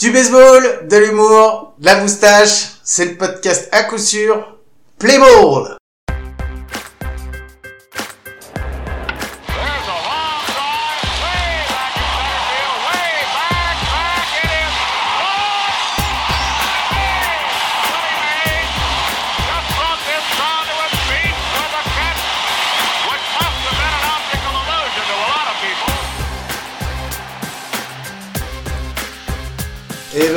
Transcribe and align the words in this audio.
Du 0.00 0.10
baseball, 0.12 0.88
de 0.88 0.96
l'humour, 0.96 1.74
de 1.78 1.84
la 1.84 2.00
moustache, 2.00 2.70
c'est 2.82 3.04
le 3.04 3.16
podcast 3.18 3.68
à 3.70 3.82
coup 3.82 3.98
sûr 3.98 4.56
Play 4.98 5.18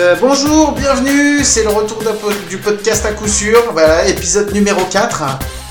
Ben, 0.03 0.17
bonjour, 0.19 0.73
bienvenue, 0.73 1.45
c'est 1.45 1.63
le 1.63 1.69
retour 1.69 2.03
du 2.49 2.57
podcast 2.57 3.05
à 3.05 3.13
coup 3.13 3.25
sûr, 3.25 3.57
voilà, 3.71 4.05
épisode 4.05 4.51
numéro 4.51 4.83
4. 4.83 5.23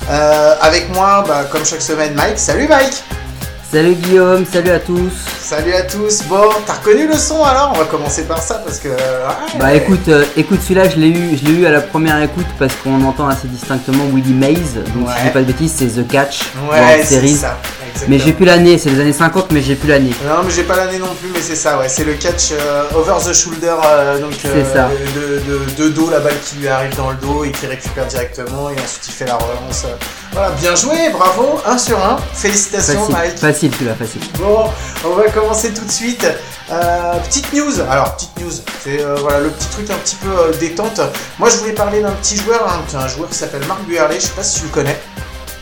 Euh, 0.09 0.55
avec 0.59 0.89
moi, 0.89 1.23
bah, 1.27 1.43
comme 1.51 1.63
chaque 1.63 1.83
semaine, 1.83 2.15
Mike. 2.15 2.39
Salut 2.39 2.67
Mike 2.67 3.03
Salut 3.73 3.95
Guillaume, 3.95 4.45
salut 4.45 4.69
à 4.69 4.79
tous. 4.79 5.11
Salut 5.41 5.73
à 5.73 5.81
tous. 5.81 6.21
Bon, 6.29 6.43
t'as 6.65 6.73
reconnu 6.73 7.07
le 7.07 7.15
son 7.15 7.43
alors? 7.43 7.71
On 7.75 7.79
va 7.79 7.85
commencer 7.85 8.23
par 8.25 8.37
ça 8.37 8.61
parce 8.63 8.77
que... 8.77 8.89
ouais. 8.89 8.95
Bah 9.59 9.73
écoute, 9.73 10.07
euh, 10.09 10.23
écoute 10.37 10.59
celui-là, 10.61 10.87
je 10.89 10.97
l'ai 10.97 11.07
eu, 11.09 11.35
je 11.35 11.43
l'ai 11.45 11.53
eu 11.61 11.65
à 11.65 11.71
la 11.71 11.81
première 11.81 12.21
écoute 12.21 12.45
parce 12.59 12.75
qu'on 12.75 13.03
entend 13.03 13.27
assez 13.27 13.47
distinctement 13.47 14.05
Willie 14.13 14.33
Mays. 14.33 14.83
Donc 14.93 15.07
Ouais. 15.07 15.13
si 15.15 15.19
je 15.21 15.25
dis 15.25 15.33
pas 15.33 15.39
de 15.39 15.45
bêtises, 15.45 15.73
c'est 15.75 15.87
The 15.87 16.07
Catch 16.07 16.41
Ouais, 16.69 17.01
c'est 17.03 17.15
ça. 17.15 17.17
exactement. 17.23 17.55
Mais 18.09 18.19
j'ai 18.19 18.33
plus 18.33 18.45
l'année, 18.45 18.77
c'est 18.77 18.91
les 18.91 18.99
années 18.99 19.11
50, 19.13 19.51
mais 19.51 19.61
j'ai 19.61 19.73
plus 19.75 19.89
l'année. 19.89 20.13
Non, 20.23 20.43
mais 20.45 20.51
j'ai 20.51 20.63
pas 20.63 20.75
l'année 20.75 20.99
non 20.99 21.13
plus, 21.19 21.29
mais 21.33 21.41
c'est 21.41 21.55
ça, 21.55 21.79
ouais. 21.79 21.89
C'est 21.89 22.03
le 22.03 22.13
catch 22.13 22.51
euh, 22.51 22.83
over 22.95 23.13
the 23.27 23.33
shoulder, 23.33 23.73
euh, 23.85 24.19
donc 24.19 24.33
euh, 24.45 24.63
C'est 24.65 24.71
ça. 24.73 24.89
De, 25.15 25.39
de- 25.39 25.83
de 25.83 25.89
dos, 25.89 26.11
la 26.11 26.19
balle 26.19 26.37
qui 26.45 26.57
lui 26.57 26.67
arrive 26.67 26.95
dans 26.95 27.09
le 27.09 27.17
dos 27.17 27.43
et 27.43 27.51
qui 27.51 27.65
récupère 27.65 28.05
directement, 28.05 28.69
et 28.69 28.73
ensuite 28.73 29.07
il 29.07 29.11
fait 29.13 29.25
la 29.25 29.35
relance. 29.35 29.85
Voilà, 30.33 30.49
bien 30.51 30.75
joué, 30.75 31.09
bravo, 31.11 31.59
1 31.65 31.77
sur 31.77 32.03
1. 32.03 32.17
Félicitations, 32.33 32.93
Facile, 33.05 33.13
Mike. 33.15 33.37
facile 33.37 33.71
celui-là, 33.73 33.95
facile. 33.95 34.21
Bon, 34.39 34.65
on 35.05 35.09
va 35.15 35.29
commencer 35.29 35.71
tout 35.73 35.85
de 35.85 35.91
suite. 35.91 36.25
Euh, 36.71 37.13
petite 37.19 37.53
news, 37.53 37.79
alors 37.89 38.15
petite 38.15 38.39
news, 38.41 38.51
c'est 38.83 39.01
euh, 39.01 39.15
voilà 39.19 39.41
le 39.41 39.49
petit 39.49 39.67
truc 39.67 39.89
un 39.91 39.95
petit 39.97 40.15
peu 40.15 40.29
euh, 40.29 40.51
détente. 40.59 41.01
Moi 41.37 41.49
je 41.49 41.57
voulais 41.57 41.73
parler 41.73 42.01
d'un 42.01 42.11
petit 42.13 42.37
joueur, 42.37 42.67
hein, 42.67 42.81
un 42.97 43.07
joueur 43.07 43.29
qui 43.29 43.35
s'appelle 43.35 43.63
Marc 43.67 43.81
Buerlet, 43.83 44.15
je 44.15 44.21
sais 44.27 44.29
pas 44.29 44.43
si 44.43 44.59
tu 44.61 44.65
le 44.67 44.71
connais, 44.71 44.97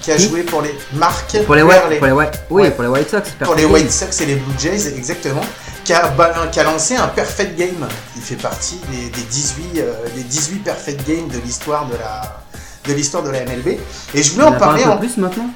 qui 0.02 0.11
a 0.11 0.17
joué 0.17 0.44
pour 0.44 0.61
les 0.61 0.73
Marc 0.94 1.38
Pour 1.44 1.55
les 1.55 1.64
White, 1.64 1.97
pour 1.97 2.05
les 2.05 2.11
White, 2.14 2.33
oui, 2.52 2.61
Ouais. 2.64 2.72
pour 2.72 2.83
les 2.83 2.89
White 2.89 3.09
Sox. 3.09 3.23
pour 3.44 3.55
les 3.55 3.66
White 3.66 3.92
Sox 3.92 4.22
et 4.22 4.25
les 4.27 4.36
Blue 4.36 4.53
Jays, 4.59 4.88
exactement, 4.95 5.42
qui 5.83 5.92
a, 5.94 6.08
ba- 6.09 6.33
qui 6.52 6.59
a 6.59 6.64
lancé 6.64 6.95
un 6.95 7.08
perfect 7.08 7.58
game. 7.58 7.88
Il 8.16 8.22
fait 8.22 8.36
partie 8.36 8.80
des, 8.92 9.09
des 9.09 9.23
18, 9.23 9.80
euh, 9.80 9.94
des 10.16 10.22
18 10.23 10.59
perfect 10.64 11.05
games 11.08 11.27
de 11.27 11.39
l'histoire 11.39 11.88
de 11.88 11.94
la 11.95 12.41
de 12.87 12.93
l'histoire 12.93 13.23
de 13.23 13.29
la 13.29 13.45
MLB. 13.45 13.77
Et 14.13 14.23
je 14.23 14.31
voulais 14.33 14.45
en 14.45 14.53
parler 14.53 14.83
en 14.85 14.97
plus 14.97 15.17
maintenant 15.17 15.49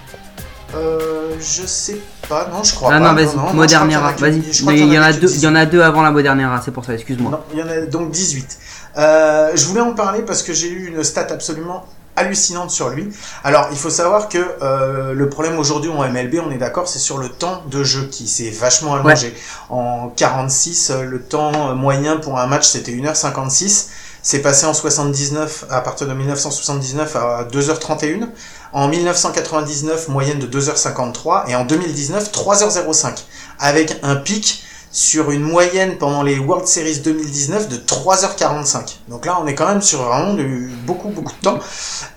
euh, 0.75 1.35
je 1.39 1.65
sais 1.65 1.97
pas, 2.27 2.49
non, 2.51 2.61
je 2.63 2.73
crois 2.73 2.89
Ah 2.93 2.99
pas. 2.99 3.13
non, 3.13 3.13
vas-y, 3.13 3.55
Modernera, 3.55 4.11
vas-y. 4.17 4.41
il 4.77 4.93
y 4.93 4.99
en 4.99 5.03
a 5.03 5.13
deux, 5.13 5.31
il 5.31 5.39
y 5.41 5.47
en 5.47 5.51
18. 5.51 5.57
a 5.57 5.65
deux 5.67 5.81
avant 5.81 6.01
la 6.01 6.11
Modernera, 6.11 6.61
c'est 6.65 6.71
pour 6.71 6.83
ça, 6.83 6.93
excuse-moi. 6.95 7.31
Non, 7.31 7.39
il 7.53 7.59
y 7.59 7.63
en 7.63 7.69
a 7.69 7.85
donc 7.85 8.11
18. 8.11 8.57
Euh, 8.97 9.51
je 9.55 9.65
voulais 9.67 9.81
en 9.81 9.93
parler 9.93 10.21
parce 10.23 10.43
que 10.43 10.51
j'ai 10.53 10.67
eu 10.67 10.87
une 10.87 11.01
stat 11.03 11.27
absolument 11.29 11.85
hallucinante 12.17 12.71
sur 12.71 12.89
lui. 12.89 13.09
Alors, 13.43 13.67
il 13.71 13.77
faut 13.77 13.89
savoir 13.89 14.27
que 14.27 14.37
euh, 14.61 15.13
le 15.13 15.29
problème 15.29 15.59
aujourd'hui 15.59 15.89
en 15.91 16.03
MLB, 16.09 16.41
on 16.45 16.51
est 16.51 16.57
d'accord, 16.57 16.87
c'est 16.89 16.99
sur 16.99 17.19
le 17.19 17.29
temps 17.29 17.61
de 17.69 17.83
jeu 17.83 18.07
qui 18.11 18.27
s'est 18.27 18.49
vachement 18.49 18.95
allongé. 18.95 19.33
En 19.69 20.09
46, 20.09 20.89
euh, 20.91 21.03
le 21.03 21.21
temps 21.21 21.73
moyen 21.75 22.17
pour 22.17 22.39
un 22.39 22.47
match, 22.47 22.65
c'était 22.67 22.91
1h56. 22.93 23.87
C'est 24.27 24.39
passé 24.39 24.65
en 24.65 24.73
79, 24.73 25.65
à 25.69 25.81
partir 25.81 26.07
de 26.07 26.13
1979 26.13 27.15
à 27.15 27.43
2h31. 27.43 28.29
En 28.73 28.87
1999, 28.87 30.07
moyenne 30.07 30.39
de 30.39 30.47
2h53. 30.47 31.47
Et 31.47 31.55
en 31.55 31.63
2019, 31.63 32.31
3h05. 32.31 33.19
Avec 33.59 33.99
un 34.01 34.15
pic 34.15 34.63
sur 34.91 35.29
une 35.29 35.43
moyenne 35.43 35.99
pendant 35.99 36.23
les 36.23 36.39
World 36.39 36.65
Series 36.65 37.01
2019 37.01 37.69
de 37.69 37.77
3h45. 37.77 38.95
Donc 39.09 39.27
là, 39.27 39.37
on 39.39 39.45
est 39.45 39.53
quand 39.53 39.67
même 39.67 39.83
sur 39.83 40.01
vraiment 40.01 40.33
du, 40.33 40.71
beaucoup, 40.87 41.09
beaucoup 41.09 41.33
de 41.33 41.41
temps. 41.41 41.59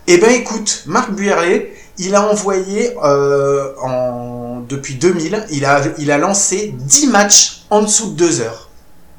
Eh 0.06 0.16
ben 0.16 0.30
écoute, 0.30 0.84
Marc 0.86 1.10
Buerlet, 1.10 1.74
il 1.98 2.14
a 2.14 2.26
envoyé, 2.26 2.96
euh, 3.04 3.74
en, 3.82 4.60
depuis 4.66 4.94
2000, 4.94 5.44
il 5.50 5.66
a, 5.66 5.82
il 5.98 6.10
a 6.10 6.16
lancé 6.16 6.74
10 6.74 7.08
matchs 7.08 7.64
en 7.68 7.82
dessous 7.82 8.12
de 8.12 8.16
2 8.16 8.40
heures. 8.40 8.67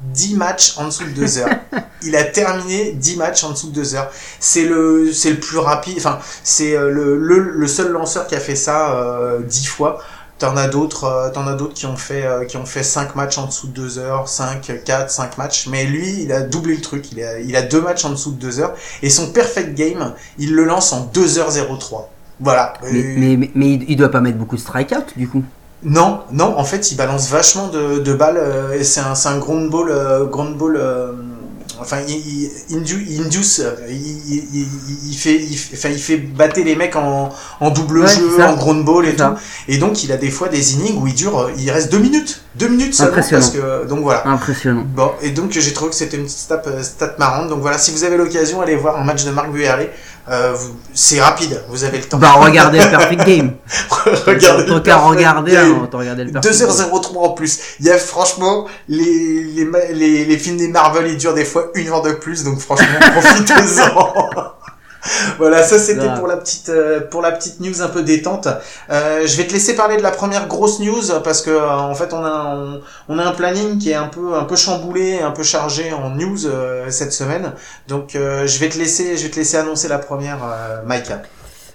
10 0.00 0.36
matchs 0.36 0.74
en 0.78 0.86
dessous 0.86 1.04
de 1.04 1.10
2 1.10 1.38
heures. 1.38 1.48
il 2.02 2.16
a 2.16 2.24
terminé 2.24 2.92
10 2.92 3.16
matchs 3.16 3.44
en 3.44 3.50
dessous 3.50 3.68
de 3.70 3.74
2 3.74 3.94
heures. 3.94 4.10
C'est 4.40 4.64
le, 4.64 5.12
c'est 5.12 5.30
le 5.30 5.40
plus 5.40 5.58
rapide, 5.58 5.98
enfin, 5.98 6.18
c'est 6.42 6.76
euh, 6.76 6.90
le, 6.90 7.18
le, 7.18 7.38
le 7.52 7.66
seul 7.68 7.90
lanceur 7.92 8.26
qui 8.26 8.34
a 8.34 8.40
fait 8.40 8.56
ça 8.56 8.94
euh, 8.96 9.40
10 9.40 9.66
fois. 9.66 10.02
T'en 10.38 10.56
as 10.56 10.68
d'autres, 10.68 11.04
euh, 11.04 11.28
t'en 11.30 11.46
as 11.46 11.52
d'autres 11.54 11.74
qui 11.74 11.84
ont 11.84 11.96
fait, 11.98 12.24
euh, 12.24 12.46
qui 12.46 12.56
ont 12.56 12.64
fait 12.64 12.82
5 12.82 13.14
matchs 13.14 13.36
en 13.36 13.44
dessous 13.46 13.66
de 13.68 13.72
2 13.74 13.98
heures, 13.98 14.26
5, 14.26 14.82
4, 14.84 15.10
5 15.10 15.36
matchs. 15.36 15.66
Mais 15.66 15.84
lui, 15.84 16.22
il 16.22 16.32
a 16.32 16.40
doublé 16.40 16.74
le 16.76 16.80
truc. 16.80 17.12
Il 17.12 17.22
a, 17.22 17.38
il 17.40 17.54
a 17.56 17.62
deux 17.62 17.82
matchs 17.82 18.06
en 18.06 18.10
dessous 18.10 18.32
de 18.32 18.38
2 18.38 18.60
heures. 18.60 18.74
Et 19.02 19.10
son 19.10 19.32
perfect 19.32 19.74
game, 19.74 20.14
il 20.38 20.54
le 20.54 20.64
lance 20.64 20.94
en 20.94 21.04
2h03. 21.12 22.06
Voilà. 22.40 22.72
Mais, 22.90 23.04
Euh, 23.04 23.14
mais, 23.18 23.36
mais, 23.36 23.50
mais 23.54 23.74
il 23.74 23.84
il 23.90 23.96
doit 23.96 24.10
pas 24.10 24.20
mettre 24.22 24.38
beaucoup 24.38 24.56
de 24.56 24.62
strikeout 24.62 25.12
du 25.14 25.28
coup. 25.28 25.44
Non, 25.82 26.20
non, 26.32 26.58
en 26.58 26.64
fait, 26.64 26.92
il 26.92 26.96
balance 26.96 27.30
vachement 27.30 27.68
de, 27.68 28.00
de 28.00 28.12
balles 28.12 28.36
euh, 28.36 28.72
et 28.72 28.84
c'est 28.84 29.00
un, 29.00 29.14
un 29.14 29.38
ground 29.38 29.70
ball, 29.70 29.88
euh, 29.90 30.26
ground 30.26 30.56
ball. 30.56 30.76
Enfin, 31.80 31.98
il, 32.08 32.50
il, 32.68 32.76
indu- 32.76 33.04
il 33.08 33.22
induce, 33.22 33.60
euh, 33.60 33.74
il, 33.88 34.66
il, 35.08 35.16
fait, 35.16 35.36
il, 35.36 35.58
enfin, 35.74 35.88
il 35.88 35.98
fait 36.00 36.16
battre 36.16 36.60
les 36.60 36.76
mecs 36.76 36.96
en, 36.96 37.30
en 37.60 37.70
double 37.70 38.00
Ouais, 38.00 38.08
jeu, 38.08 38.42
en 38.42 38.54
ground 38.56 38.84
ball 38.84 39.06
et 39.06 39.16
ça. 39.16 39.34
tout. 39.36 39.40
Et 39.72 39.78
donc, 39.78 40.04
il 40.04 40.12
a 40.12 40.16
des 40.16 40.30
fois 40.30 40.48
des 40.48 40.74
innings 40.74 41.00
où 41.00 41.06
il 41.06 41.14
dure, 41.14 41.38
euh, 41.38 41.50
il 41.58 41.70
reste 41.70 41.90
deux 41.90 41.98
minutes, 41.98 42.42
deux 42.54 42.68
minutes 42.68 42.94
seulement 42.94 43.12
Impressionnant. 43.12 43.40
parce 43.42 43.52
que, 43.54 43.86
donc 43.88 44.00
voilà. 44.02 44.26
Impressionnant. 44.28 44.84
Bon, 44.86 45.10
et 45.22 45.30
donc 45.30 45.50
j'ai 45.52 45.72
trouvé 45.72 45.90
que 45.90 45.96
c'était 45.96 46.16
une 46.16 46.24
petite 46.24 46.38
stat, 46.38 46.62
euh, 46.66 46.82
stat 46.82 47.14
marrante. 47.18 47.48
Donc 47.48 47.60
voilà, 47.60 47.78
si 47.78 47.90
vous 47.90 48.04
avez 48.04 48.16
l'occasion, 48.16 48.60
allez 48.60 48.76
voir 48.76 48.98
un 48.98 49.04
match 49.04 49.24
de 49.24 49.30
Marc 49.30 49.50
Buerlet. 49.50 49.90
Euh, 50.28 50.54
c'est 50.94 51.20
rapide, 51.20 51.60
vous 51.70 51.82
avez 51.82 51.98
le 51.98 52.04
temps. 52.04 52.18
Bah 52.18 52.32
regardez 52.32 52.78
le 52.78 52.90
perfect 52.90 53.26
game. 53.26 53.52
regardez. 54.26 54.66
Tant 54.66 54.74
le 54.76 54.82
perfect 54.82 55.06
regarder, 55.08 55.52
game. 55.52 55.72
hein, 55.82 55.88
regarder 55.92 56.24
le 56.24 56.30
perfect 56.32 56.58
game. 56.60 56.68
2h03 56.68 57.16
en 57.18 57.28
plus. 57.30 57.58
Il 57.80 57.86
y 57.86 57.90
a 57.90 57.98
franchement, 57.98 58.66
les, 58.88 59.42
les, 59.44 59.66
les, 59.92 60.24
les 60.26 60.38
films 60.38 60.58
des 60.58 60.68
Marvel, 60.68 61.08
ils 61.10 61.16
durent 61.16 61.34
des 61.34 61.44
fois 61.44 61.69
une 61.74 61.88
heure 61.88 62.02
de 62.02 62.12
plus, 62.12 62.44
donc 62.44 62.58
franchement, 62.58 62.98
profitez-en. 63.12 64.14
voilà, 65.38 65.62
ça 65.62 65.78
c'était 65.78 66.08
pour 66.16 66.26
la 66.26 66.36
petite 66.36 66.68
euh, 66.68 67.00
pour 67.00 67.22
la 67.22 67.32
petite 67.32 67.60
news 67.60 67.82
un 67.82 67.88
peu 67.88 68.02
détente. 68.02 68.48
Euh, 68.90 69.26
je 69.26 69.36
vais 69.36 69.46
te 69.46 69.52
laisser 69.52 69.74
parler 69.74 69.96
de 69.96 70.02
la 70.02 70.10
première 70.10 70.46
grosse 70.46 70.80
news 70.80 71.02
parce 71.24 71.42
que 71.42 71.50
euh, 71.50 71.70
en 71.70 71.94
fait 71.94 72.12
on 72.12 72.24
a 72.24 72.54
on, 72.54 72.80
on 73.08 73.18
a 73.18 73.24
un 73.24 73.32
planning 73.32 73.78
qui 73.78 73.90
est 73.90 73.94
un 73.94 74.08
peu 74.08 74.34
un 74.34 74.44
peu 74.44 74.56
chamboulé, 74.56 75.20
un 75.20 75.30
peu 75.30 75.42
chargé 75.42 75.92
en 75.92 76.10
news 76.10 76.46
euh, 76.46 76.90
cette 76.90 77.12
semaine. 77.12 77.52
Donc 77.88 78.14
euh, 78.14 78.46
je 78.46 78.58
vais 78.58 78.68
te 78.68 78.78
laisser 78.78 79.16
je 79.16 79.22
vais 79.24 79.30
te 79.30 79.36
laisser 79.36 79.56
annoncer 79.56 79.88
la 79.88 79.98
première, 79.98 80.38
euh, 80.44 80.82
Maïka. 80.84 81.22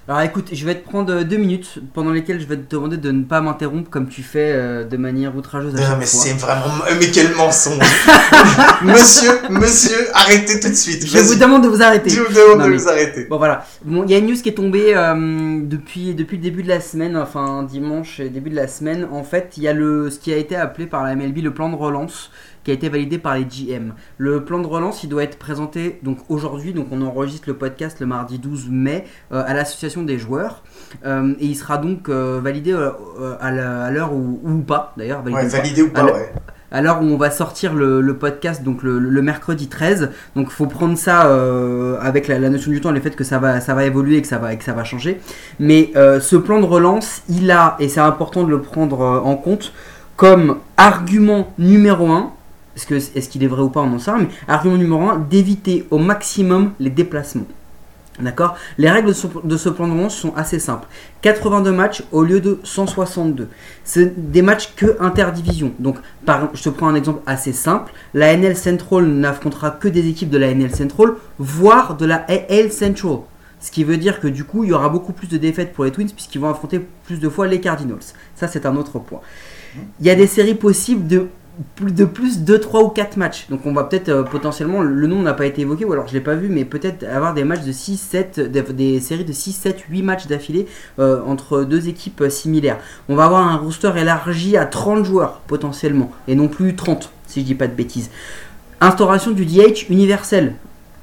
Alors 0.07 0.21
écoute, 0.21 0.49
je 0.53 0.65
vais 0.67 0.75
te 0.75 0.87
prendre 0.87 1.11
euh, 1.11 1.23
deux 1.23 1.37
minutes 1.37 1.79
pendant 1.95 2.11
lesquelles 2.11 2.39
je 2.39 2.45
vais 2.45 2.57
te 2.57 2.75
demander 2.75 2.97
de 2.97 3.09
ne 3.11 3.23
pas 3.23 3.41
m'interrompre 3.41 3.89
comme 3.89 4.07
tu 4.07 4.21
fais 4.21 4.51
euh, 4.53 4.83
de 4.83 4.97
manière 4.97 5.35
outrageuse 5.35 5.73
à 5.73 5.79
Non, 5.79 5.83
chaque 5.87 5.97
mais 5.97 6.05
fois. 6.05 6.19
c'est 6.21 6.33
vraiment 6.33 6.83
mais 6.99 7.09
quel 7.11 7.33
mensonge. 7.33 7.79
monsieur, 8.83 9.31
monsieur, 9.49 9.97
arrêtez 10.13 10.59
tout 10.59 10.69
de 10.69 10.75
suite. 10.75 11.07
Je 11.07 11.17
vous 11.17 11.33
demande 11.33 11.63
de 11.63 11.69
vous 11.69 11.81
arrêter. 11.81 12.11
Je 12.11 12.21
vous 12.21 12.31
demande 12.31 12.59
Non, 12.59 12.65
de 12.65 12.69
mais- 12.69 12.77
vous 12.77 12.87
arrêter. 12.87 13.25
Bon 13.25 13.39
voilà, 13.39 13.65
bon, 13.83 14.03
il 14.03 14.11
y 14.11 14.13
a 14.13 14.19
une 14.19 14.27
news 14.27 14.35
qui 14.35 14.49
est 14.49 14.53
tombée 14.53 14.93
euh, 14.95 15.59
depuis, 15.63 16.13
depuis 16.13 16.37
le 16.37 16.43
début 16.43 16.61
de 16.61 16.69
la 16.69 16.81
semaine, 16.81 17.17
enfin 17.17 17.63
dimanche 17.63 18.19
et 18.19 18.29
début 18.29 18.51
de 18.51 18.55
la 18.55 18.67
semaine. 18.67 19.07
En 19.11 19.23
fait, 19.23 19.53
il 19.57 19.63
y 19.63 19.67
a 19.67 19.73
le, 19.73 20.11
ce 20.11 20.19
qui 20.19 20.31
a 20.31 20.37
été 20.37 20.55
appelé 20.55 20.85
par 20.85 21.03
la 21.03 21.15
MLB 21.15 21.39
le 21.39 21.51
plan 21.51 21.69
de 21.69 21.75
relance 21.75 22.29
qui 22.65 22.71
a 22.71 22.73
été 22.73 22.89
validé 22.89 23.17
par 23.19 23.35
les 23.35 23.45
GM. 23.45 23.93
Le 24.17 24.43
plan 24.43 24.59
de 24.59 24.67
relance, 24.67 25.03
il 25.03 25.09
doit 25.09 25.23
être 25.23 25.37
présenté 25.37 25.99
donc 26.03 26.17
aujourd'hui, 26.29 26.73
donc 26.73 26.87
on 26.91 27.01
enregistre 27.01 27.47
le 27.47 27.53
podcast 27.55 27.99
le 28.01 28.07
mardi 28.07 28.39
12 28.39 28.67
mai 28.69 29.05
euh, 29.31 29.41
à 29.47 29.53
l'association 29.53 30.03
des 30.03 30.17
joueurs 30.19 30.63
Euh, 31.05 31.33
et 31.39 31.45
il 31.45 31.55
sera 31.55 31.77
donc 31.77 32.09
euh, 32.09 32.39
validé 32.43 32.73
à 32.73 33.47
à 33.47 33.91
l'heure 33.91 34.13
ou, 34.13 34.39
ou 34.43 34.59
pas 34.59 34.93
d'ailleurs. 34.97 35.21
validé 35.21 35.41
Ouais, 35.41 35.47
ou 35.47 35.51
pas. 35.51 35.57
validé 35.57 35.81
ou 35.83 35.89
pas, 35.91 35.99
Alors- 36.01 36.15
ouais. 36.15 36.33
à 36.71 36.81
l'heure 36.81 37.01
où 37.01 37.05
on 37.05 37.17
va 37.17 37.29
sortir 37.31 37.73
le, 37.73 38.01
le 38.01 38.13
podcast, 38.17 38.63
donc 38.63 38.81
le, 38.83 38.97
le 38.99 39.21
mercredi 39.21 39.67
13. 39.67 40.09
Donc 40.35 40.49
faut 40.49 40.65
prendre 40.67 40.97
ça 40.97 41.27
euh, 41.27 41.97
avec 42.01 42.27
la, 42.27 42.39
la 42.39 42.49
notion 42.49 42.71
du 42.71 42.81
temps, 42.81 42.91
le 42.91 42.99
fait 42.99 43.15
que 43.15 43.23
ça 43.23 43.37
va, 43.39 43.61
ça 43.61 43.73
va 43.75 43.85
évoluer 43.85 44.17
et 44.17 44.21
que 44.21 44.27
ça 44.27 44.39
va, 44.39 44.53
et 44.53 44.57
que 44.57 44.63
ça 44.63 44.73
va 44.73 44.83
changer. 44.83 45.19
Mais 45.59 45.91
euh, 45.95 46.19
ce 46.19 46.35
plan 46.35 46.59
de 46.59 46.65
relance, 46.65 47.21
il 47.29 47.51
a, 47.51 47.75
et 47.79 47.87
c'est 47.89 47.99
important 48.01 48.43
de 48.43 48.49
le 48.49 48.61
prendre 48.61 48.99
en 49.01 49.35
compte, 49.35 49.71
comme 50.15 50.57
argument 50.77 51.53
numéro 51.57 52.09
un, 52.11 52.31
est-ce 52.75 53.29
qu'il 53.29 53.43
est 53.43 53.47
vrai 53.47 53.61
ou 53.61 53.69
pas, 53.69 53.81
on 53.81 53.93
en 53.93 53.99
sait 53.99 54.11
mais 54.17 54.27
argument 54.47 54.77
numéro 54.77 55.09
un, 55.09 55.17
d'éviter 55.17 55.85
au 55.91 55.97
maximum 55.97 56.71
les 56.79 56.89
déplacements. 56.89 57.47
D'accord? 58.19 58.55
Les 58.77 58.89
règles 58.89 59.09
de 59.09 59.13
ce, 59.57 59.69
plan 59.69 59.87
de 59.87 59.93
relance 59.93 60.15
sont 60.15 60.33
assez 60.35 60.59
simples. 60.59 60.87
82 61.21 61.71
matchs 61.71 62.03
au 62.13 62.23
lieu 62.23 62.39
de 62.39 62.59
162. 62.63 63.49
C'est 63.83 64.31
des 64.31 64.41
matchs 64.41 64.73
que 64.75 64.95
interdivision. 65.01 65.73
Donc, 65.79 65.97
je 66.53 66.63
te 66.63 66.69
prends 66.69 66.87
un 66.87 66.95
exemple 66.95 67.21
assez 67.25 67.51
simple. 67.51 67.91
La 68.13 68.33
NL 68.37 68.55
Central 68.55 69.05
n'affrontera 69.05 69.71
que 69.71 69.89
des 69.89 70.07
équipes 70.07 70.29
de 70.29 70.37
la 70.37 70.53
NL 70.53 70.73
Central, 70.73 71.15
voire 71.39 71.97
de 71.97 72.05
la 72.05 72.25
AL 72.29 72.71
Central. 72.71 73.17
Ce 73.59 73.71
qui 73.71 73.83
veut 73.83 73.97
dire 73.97 74.19
que 74.19 74.27
du 74.27 74.43
coup, 74.43 74.63
il 74.63 74.69
y 74.69 74.73
aura 74.73 74.89
beaucoup 74.89 75.11
plus 75.11 75.27
de 75.27 75.37
défaites 75.37 75.73
pour 75.73 75.85
les 75.85 75.91
Twins 75.91 76.09
puisqu'ils 76.09 76.39
vont 76.39 76.49
affronter 76.49 76.79
plus 77.05 77.19
de 77.19 77.27
fois 77.27 77.47
les 77.47 77.59
Cardinals. 77.59 78.13
Ça, 78.35 78.47
c'est 78.47 78.65
un 78.65 78.75
autre 78.75 78.99
point. 78.99 79.21
Il 79.99 80.05
y 80.05 80.09
a 80.09 80.15
des 80.15 80.27
séries 80.27 80.55
possibles 80.55 81.07
de 81.07 81.27
de 81.81 82.05
plus 82.05 82.39
2, 82.39 82.59
3 82.59 82.83
ou 82.83 82.89
4 82.89 83.17
matchs. 83.17 83.47
Donc 83.49 83.65
on 83.65 83.73
va 83.73 83.83
peut-être 83.83 84.09
euh, 84.09 84.23
potentiellement, 84.23 84.81
le 84.81 85.07
nom 85.07 85.21
n'a 85.21 85.33
pas 85.33 85.45
été 85.45 85.61
évoqué, 85.61 85.85
ou 85.85 85.93
alors 85.93 86.07
je 86.07 86.13
l'ai 86.13 86.21
pas 86.21 86.35
vu, 86.35 86.49
mais 86.49 86.65
peut-être 86.65 87.03
avoir 87.05 87.33
des 87.33 87.43
matchs 87.43 87.63
de 87.63 87.71
6, 87.71 87.97
7, 87.97 88.39
des, 88.51 88.61
des 88.61 88.99
séries 88.99 89.25
de 89.25 89.33
6, 89.33 89.51
7, 89.53 89.79
8 89.89 90.01
matchs 90.03 90.27
d'affilée 90.27 90.67
euh, 90.99 91.21
entre 91.25 91.63
deux 91.63 91.87
équipes 91.87 92.21
euh, 92.21 92.29
similaires. 92.29 92.77
On 93.09 93.15
va 93.15 93.25
avoir 93.25 93.47
un 93.47 93.57
roster 93.57 93.91
élargi 93.97 94.57
à 94.57 94.65
30 94.65 95.05
joueurs 95.05 95.41
potentiellement, 95.47 96.11
et 96.27 96.35
non 96.35 96.47
plus 96.47 96.75
30, 96.75 97.11
si 97.27 97.41
je 97.41 97.45
dis 97.45 97.55
pas 97.55 97.67
de 97.67 97.73
bêtises. 97.73 98.09
Instauration 98.81 99.31
du 99.31 99.45
DH 99.45 99.89
universel. 99.89 100.55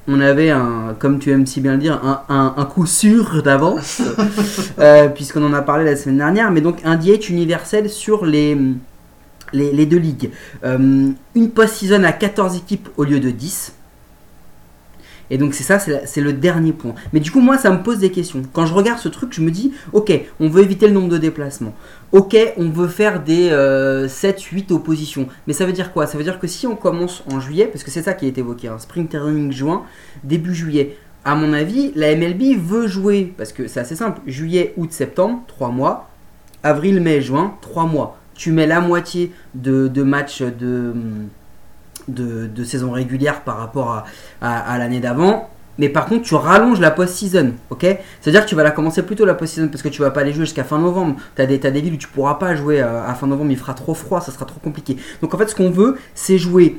On 0.07 0.19
avait 0.19 0.49
un, 0.49 0.95
comme 0.99 1.17
tu 1.17 1.31
aimes 1.31 1.47
si 1.47 1.61
bien 1.61 1.71
le 1.73 1.77
dire, 1.77 1.99
un, 2.03 2.21
un- 2.27 2.53
un 2.57 2.65
coup 2.65 2.85
sûr 2.85 3.41
d'avance, 3.41 4.01
puisqu'on 5.15 5.43
en 5.45 5.53
a 5.53 5.61
parlé 5.61 5.85
la 5.85 5.95
semaine 5.95 6.17
dernière, 6.17 6.51
mais 6.51 6.61
donc 6.61 6.79
un 6.83 6.95
DH 6.97 7.29
universel 7.29 7.89
sur 7.89 8.25
les, 8.25 8.57
les, 9.53 9.85
deux 9.85 9.97
ligues. 9.97 10.31
Euh, 10.63 11.09
une 11.35 11.49
post-season 11.51 12.03
à 12.03 12.11
14 12.11 12.57
équipes 12.57 12.89
au 12.97 13.03
lieu 13.03 13.19
de 13.19 13.29
10. 13.29 13.73
Et 15.29 15.37
donc 15.37 15.53
c'est 15.53 15.63
ça, 15.63 15.79
c'est 15.79 16.21
le 16.21 16.33
dernier 16.33 16.73
point. 16.73 16.93
Mais 17.13 17.19
du 17.19 17.31
coup, 17.31 17.39
moi, 17.39 17.57
ça 17.57 17.71
me 17.71 17.81
pose 17.81 17.97
des 17.99 18.11
questions. 18.11 18.43
Quand 18.51 18.65
je 18.65 18.73
regarde 18.73 18.99
ce 18.99 19.09
truc, 19.09 19.33
je 19.33 19.41
me 19.41 19.51
dis, 19.51 19.73
ok, 19.93 20.11
on 20.39 20.49
veut 20.49 20.61
éviter 20.61 20.87
le 20.87 20.93
nombre 20.93 21.09
de 21.09 21.17
déplacements. 21.17 21.73
Ok, 22.11 22.35
on 22.57 22.69
veut 22.69 22.89
faire 22.89 23.23
des 23.23 23.49
7-8 23.49 24.73
oppositions. 24.73 25.27
Mais 25.47 25.53
ça 25.53 25.65
veut 25.65 25.71
dire 25.71 25.93
quoi? 25.93 26.07
Ça 26.07 26.17
veut 26.17 26.23
dire 26.23 26.39
que 26.39 26.45
si 26.45 26.67
on 26.67 26.75
commence 26.75 27.23
en 27.31 27.39
juillet, 27.39 27.65
parce 27.65 27.83
que 27.83 27.89
c'est 27.89 28.03
ça 28.03 28.13
qui 28.13 28.27
est 28.27 28.37
évoqué, 28.37 28.67
hein, 28.67 28.77
Spring 28.77 29.07
Training 29.07 29.51
juin, 29.51 29.83
début 30.23 30.53
juillet, 30.53 30.97
à 31.25 31.35
mon 31.35 31.53
avis, 31.53 31.93
la 31.95 32.15
MLB 32.15 32.57
veut 32.57 32.87
jouer, 32.87 33.33
parce 33.37 33.53
que 33.53 33.67
c'est 33.67 33.79
assez 33.79 33.95
simple, 33.95 34.19
juillet, 34.27 34.73
août, 34.75 34.91
septembre, 34.91 35.41
3 35.47 35.69
mois, 35.69 36.09
avril, 36.63 36.99
mai, 36.99 37.21
juin, 37.21 37.55
3 37.61 37.85
mois. 37.85 38.17
Tu 38.35 38.51
mets 38.51 38.67
la 38.67 38.81
moitié 38.81 39.31
de, 39.53 40.03
matchs 40.03 40.41
de, 40.41 40.93
de, 42.07 42.63
saison 42.63 42.91
régulière 42.91 43.41
par 43.41 43.57
rapport 43.57 44.05
à, 44.41 44.77
l'année 44.77 44.99
d'avant. 44.99 45.49
Mais 45.79 45.89
par 45.89 46.05
contre, 46.05 46.21
tu 46.21 46.35
rallonges 46.35 46.79
la 46.79 46.91
post-season, 46.91 47.53
ok? 47.71 47.97
C'est-à-dire 48.21 48.43
que 48.43 48.49
tu 48.49 48.53
vas 48.53 48.61
la 48.61 48.69
commencer 48.69 49.01
plus 49.01 49.15
tôt 49.15 49.25
la 49.25 49.33
post-season 49.33 49.69
parce 49.69 49.81
que 49.81 49.89
tu 49.89 50.01
vas 50.01 50.11
pas 50.11 50.21
aller 50.21 50.31
jouer 50.31 50.45
jusqu'à 50.45 50.63
fin 50.63 50.77
novembre. 50.77 51.15
T'as 51.35 51.47
des, 51.47 51.59
t'as 51.59 51.71
des 51.71 51.81
villes 51.81 51.93
où 51.93 51.97
tu 51.97 52.07
pourras 52.07 52.35
pas 52.35 52.55
jouer 52.55 52.79
euh, 52.79 53.03
à 53.03 53.15
fin 53.15 53.25
novembre, 53.25 53.49
il 53.49 53.57
fera 53.57 53.73
trop 53.73 53.95
froid, 53.95 54.21
ça 54.21 54.31
sera 54.31 54.45
trop 54.45 54.59
compliqué. 54.59 54.97
Donc 55.21 55.33
en 55.33 55.37
fait, 55.39 55.49
ce 55.49 55.55
qu'on 55.55 55.71
veut, 55.71 55.97
c'est 56.13 56.37
jouer 56.37 56.77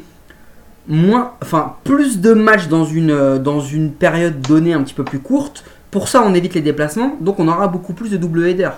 moins, 0.86 1.32
enfin 1.42 1.76
plus 1.84 2.20
de 2.20 2.32
matchs 2.34 2.68
dans 2.68 2.84
une, 2.84 3.10
euh, 3.10 3.38
dans 3.38 3.60
une 3.60 3.90
période 3.90 4.40
donnée 4.40 4.74
un 4.74 4.82
petit 4.82 4.94
peu 4.94 5.04
plus 5.04 5.18
courte. 5.18 5.64
Pour 5.90 6.08
ça, 6.08 6.22
on 6.24 6.34
évite 6.34 6.54
les 6.54 6.60
déplacements, 6.60 7.16
donc 7.20 7.38
on 7.38 7.48
aura 7.48 7.68
beaucoup 7.68 7.94
plus 7.94 8.10
de 8.10 8.16
double 8.16 8.46
header. 8.46 8.70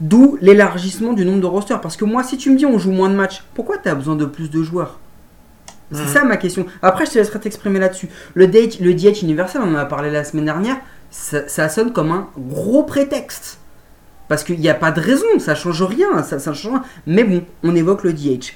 D'où 0.00 0.36
l'élargissement 0.40 1.12
du 1.12 1.24
nombre 1.24 1.40
de 1.40 1.46
rosters. 1.46 1.80
Parce 1.80 1.96
que 1.96 2.04
moi, 2.04 2.22
si 2.24 2.36
tu 2.36 2.50
me 2.50 2.56
dis 2.56 2.66
on 2.66 2.78
joue 2.78 2.90
moins 2.90 3.08
de 3.08 3.14
matchs, 3.14 3.44
pourquoi 3.54 3.78
tu 3.78 3.88
as 3.88 3.94
besoin 3.94 4.16
de 4.16 4.24
plus 4.24 4.50
de 4.50 4.62
joueurs? 4.62 4.98
C'est 5.92 6.02
Mhm. 6.02 6.08
ça 6.08 6.24
ma 6.24 6.36
question. 6.36 6.66
Après, 6.82 7.06
je 7.06 7.12
te 7.12 7.18
laisserai 7.18 7.38
t'exprimer 7.38 7.78
là-dessus. 7.78 8.08
Le 8.34 8.46
DH, 8.48 8.80
le 8.80 8.94
DH 8.94 9.22
universel, 9.22 9.60
on 9.64 9.70
en 9.72 9.76
a 9.76 9.84
parlé 9.84 10.10
la 10.10 10.24
semaine 10.24 10.46
dernière, 10.46 10.76
ça, 11.10 11.46
ça 11.46 11.68
sonne 11.68 11.92
comme 11.92 12.10
un 12.10 12.28
gros 12.38 12.82
prétexte. 12.82 13.58
Parce 14.28 14.42
qu'il 14.42 14.58
n'y 14.58 14.70
a 14.70 14.74
pas 14.74 14.90
de 14.90 15.00
raison, 15.00 15.26
ça 15.38 15.54
change 15.54 15.82
rien, 15.82 16.22
ça, 16.22 16.38
ça 16.38 16.52
change 16.54 16.72
rien. 16.72 16.82
Mais 17.06 17.22
bon, 17.22 17.42
on 17.62 17.76
évoque 17.76 18.02
le 18.02 18.12
DH. 18.14 18.54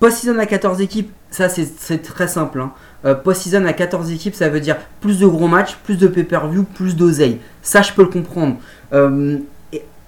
Post-season 0.00 0.38
à 0.38 0.46
14 0.46 0.80
équipes, 0.80 1.12
ça 1.30 1.48
c'est 1.48 1.68
c'est 1.78 1.98
très 1.98 2.26
simple. 2.26 2.60
Hein. 2.60 2.72
Euh, 3.04 3.14
Post-season 3.14 3.64
à 3.66 3.72
14 3.72 4.10
équipes, 4.10 4.34
ça 4.34 4.48
veut 4.48 4.58
dire 4.58 4.78
plus 5.00 5.20
de 5.20 5.26
gros 5.26 5.46
matchs, 5.46 5.76
plus 5.84 5.96
de 5.96 6.08
pay-per-view, 6.08 6.64
plus 6.64 6.96
d'oseille. 6.96 7.38
Ça, 7.60 7.82
je 7.82 7.92
peux 7.92 8.02
le 8.02 8.08
comprendre. 8.08 8.56
Euh, 8.94 9.38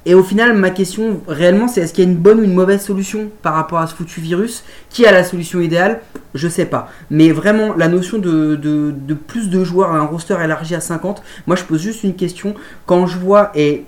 et, 0.06 0.14
au 0.14 0.22
final, 0.22 0.54
ma 0.56 0.70
question 0.70 1.20
réellement, 1.28 1.68
c'est 1.68 1.80
est-ce 1.80 1.92
qu'il 1.94 2.04
y 2.04 2.06
a 2.06 2.10
une 2.10 2.16
bonne 2.16 2.40
ou 2.40 2.44
une 2.44 2.54
mauvaise 2.54 2.82
solution 2.82 3.30
par 3.42 3.54
rapport 3.54 3.78
à 3.78 3.86
ce 3.86 3.94
foutu 3.94 4.20
virus 4.20 4.64
Qui 4.90 5.06
a 5.06 5.12
la 5.12 5.24
solution 5.24 5.60
idéale? 5.60 6.00
Je 6.34 6.48
sais 6.48 6.66
pas. 6.66 6.90
Mais 7.10 7.30
vraiment, 7.30 7.74
la 7.74 7.88
notion 7.88 8.18
de, 8.18 8.56
de- 8.56 8.92
de 8.96 9.14
plus 9.14 9.48
de 9.50 9.64
joueurs, 9.64 9.92
un 9.92 10.04
roster 10.04 10.36
élargi 10.42 10.74
à 10.74 10.80
50, 10.80 11.22
moi 11.46 11.56
je 11.56 11.64
pose 11.64 11.80
juste 11.80 12.04
une 12.04 12.14
question. 12.14 12.54
Quand 12.86 13.06
je 13.06 13.18
vois, 13.18 13.50
et 13.54 13.84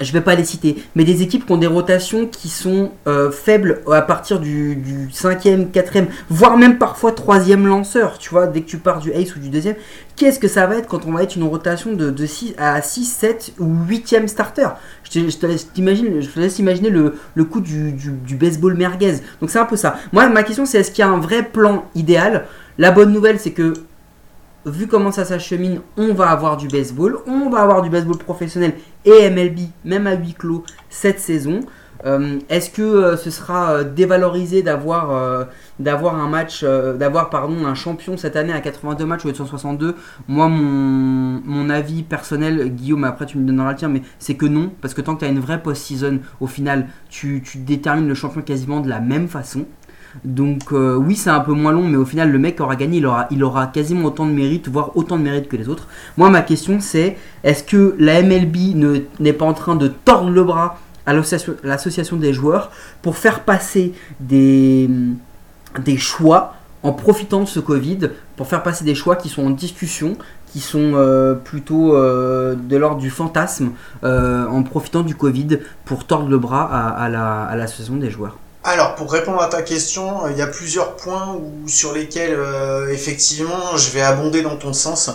je 0.00 0.12
vais 0.12 0.20
pas 0.20 0.34
les 0.34 0.44
citer, 0.44 0.76
mais 0.94 1.04
des 1.04 1.22
équipes 1.22 1.46
qui 1.46 1.52
ont 1.52 1.56
des 1.56 1.66
rotations 1.66 2.26
qui 2.26 2.48
sont 2.48 2.90
euh, 3.06 3.30
faibles 3.30 3.80
à 3.92 4.02
partir 4.02 4.40
du, 4.40 4.76
du 4.76 5.08
5e, 5.08 5.70
4e, 5.70 6.06
voire 6.30 6.56
même 6.58 6.78
parfois 6.78 7.12
3e 7.12 7.64
lanceur, 7.64 8.18
tu 8.18 8.30
vois, 8.30 8.46
dès 8.46 8.60
que 8.60 8.66
tu 8.66 8.78
pars 8.78 9.00
du 9.00 9.12
ace 9.12 9.34
ou 9.36 9.38
du 9.38 9.48
deuxième, 9.48 9.76
qu'est-ce 10.16 10.38
que 10.38 10.48
ça 10.48 10.66
va 10.66 10.76
être 10.76 10.86
quand 10.88 11.06
on 11.06 11.12
va 11.12 11.22
être 11.22 11.36
une 11.36 11.44
rotation 11.44 11.92
de, 11.94 12.10
de 12.10 12.26
6 12.26 12.54
à 12.58 12.80
6, 12.82 13.04
7 13.04 13.52
ou 13.58 13.66
8e 13.88 14.26
starter? 14.26 14.68
Je 15.04 15.10
te, 15.10 15.30
je 15.30 15.36
te 15.36 15.46
laisse 15.46 15.68
je 15.76 16.28
te 16.28 16.40
laisse 16.40 16.58
imaginer 16.58 16.90
le, 16.90 17.14
le 17.34 17.44
coup 17.44 17.60
du, 17.60 17.92
du- 17.92 18.10
du 18.12 18.34
baseball 18.36 18.74
merguez. 18.74 19.14
Donc 19.40 19.50
c'est 19.50 19.58
un 19.58 19.64
peu 19.64 19.76
ça. 19.76 19.96
Moi, 20.12 20.28
ma 20.28 20.42
question 20.42 20.66
c'est 20.66 20.78
est-ce 20.78 20.90
qu'il 20.90 21.04
y 21.04 21.08
a 21.08 21.10
un 21.10 21.18
vrai 21.20 21.42
plan 21.42 21.84
idéal? 21.94 22.46
La 22.78 22.90
bonne 22.90 23.12
nouvelle 23.12 23.38
c'est 23.38 23.52
que 23.52 23.72
vu 24.66 24.88
comment 24.88 25.12
ça 25.12 25.24
s'achemine, 25.24 25.80
on 25.96 26.12
va 26.12 26.30
avoir 26.30 26.56
du 26.56 26.68
baseball, 26.68 27.18
on 27.26 27.48
va 27.48 27.60
avoir 27.60 27.82
du 27.82 27.90
baseball 27.90 28.18
professionnel 28.18 28.74
et 29.04 29.30
MLB, 29.30 29.60
même 29.84 30.06
à 30.06 30.14
huis 30.14 30.34
clos, 30.34 30.64
cette 30.90 31.20
saison. 31.20 31.60
Euh, 32.04 32.38
Est-ce 32.50 32.68
que 32.70 32.82
euh, 32.82 33.16
ce 33.16 33.30
sera 33.30 33.70
euh, 33.70 33.84
dévalorisé 33.84 34.62
d'avoir 34.62 35.10
un 35.10 36.28
match, 36.28 36.62
d'avoir 36.62 37.30
pardon 37.30 37.64
un 37.64 37.74
champion 37.74 38.16
cette 38.16 38.36
année 38.36 38.52
à 38.52 38.60
82 38.60 39.06
matchs 39.06 39.24
au 39.24 39.28
lieu 39.28 39.32
de 39.32 39.38
162 39.38 39.96
Moi, 40.28 40.48
mon, 40.48 41.70
avis 41.70 42.02
personnel, 42.02 42.68
Guillaume, 42.68 43.04
après 43.04 43.26
tu 43.26 43.38
me 43.38 43.46
donneras 43.46 43.70
le 43.70 43.76
tien, 43.76 43.88
mais 43.88 44.02
c'est 44.18 44.34
que 44.34 44.46
non, 44.46 44.70
parce 44.80 44.94
que 44.94 45.00
tant 45.00 45.14
que 45.14 45.20
tu 45.20 45.24
as 45.24 45.28
une 45.28 45.40
vraie 45.40 45.62
post-season, 45.62 46.20
au 46.40 46.46
final, 46.46 46.88
tu 47.08 47.42
détermines 47.56 48.08
le 48.08 48.14
champion 48.14 48.42
quasiment 48.42 48.80
de 48.80 48.88
la 48.88 49.00
même 49.00 49.28
façon. 49.28 49.66
Donc 50.24 50.72
euh, 50.72 50.96
oui, 50.96 51.14
c'est 51.16 51.30
un 51.30 51.40
peu 51.40 51.52
moins 51.52 51.72
long, 51.72 51.82
mais 51.88 51.96
au 51.96 52.04
final, 52.04 52.30
le 52.32 52.38
mec 52.38 52.60
aura 52.60 52.76
gagné, 52.76 52.98
il 53.30 53.42
aura, 53.44 53.66
quasiment 53.68 54.06
autant 54.06 54.26
de 54.26 54.32
mérite, 54.32 54.68
voire 54.68 54.96
autant 54.96 55.16
de 55.18 55.22
mérite 55.22 55.48
que 55.48 55.56
les 55.56 55.68
autres. 55.68 55.86
Moi, 56.16 56.30
ma 56.30 56.42
question, 56.42 56.78
c'est 56.80 57.16
est-ce 57.44 57.62
que 57.62 57.94
la 57.98 58.22
MLB 58.22 58.74
ne- 58.74 59.00
n'est 59.20 59.32
pas 59.32 59.44
en 59.44 59.54
train 59.54 59.76
de 59.76 59.88
tordre 59.88 60.30
le 60.30 60.42
bras 60.44 60.78
à 61.06 61.12
l'association 61.14 62.16
des 62.16 62.32
joueurs 62.32 62.70
pour 63.02 63.16
faire 63.16 63.40
passer 63.44 63.92
des, 64.18 64.88
choix 65.98 66.54
en 66.82 66.92
profitant 66.92 67.40
de 67.42 67.46
ce 67.46 67.60
Covid, 67.60 68.10
pour 68.36 68.46
faire 68.46 68.62
passer 68.62 68.84
des 68.84 68.94
choix 68.94 69.16
qui 69.16 69.28
sont 69.28 69.46
en 69.46 69.50
discussion, 69.50 70.16
qui 70.52 70.60
sont 70.60 70.92
euh, 70.94 71.34
plutôt 71.34 71.94
euh, 71.94 72.54
de 72.54 72.76
l'ordre 72.76 73.00
du 73.00 73.10
fantasme, 73.10 73.70
en 74.02 74.62
profitant 74.62 75.02
du 75.02 75.14
Covid 75.14 75.58
pour 75.84 76.06
tordre 76.06 76.28
le 76.28 76.38
bras 76.38 76.64
à, 76.72 76.88
à 77.04 77.08
la- 77.08 77.42
à 77.44 77.56
l'association 77.56 77.96
des 77.96 78.10
joueurs? 78.10 78.36
Alors, 78.68 78.96
pour 78.96 79.12
répondre 79.12 79.40
à 79.40 79.46
ta 79.46 79.62
question, 79.62 80.26
euh, 80.26 80.32
il 80.32 80.38
y 80.38 80.42
a 80.42 80.48
plusieurs 80.48 80.96
points 80.96 81.38
sur 81.68 81.92
lesquels, 81.92 82.34
euh, 82.34 82.92
effectivement, 82.92 83.76
je 83.76 83.90
vais 83.90 84.00
abonder 84.00 84.42
dans 84.42 84.56
ton 84.56 84.72
sens. 84.72 85.08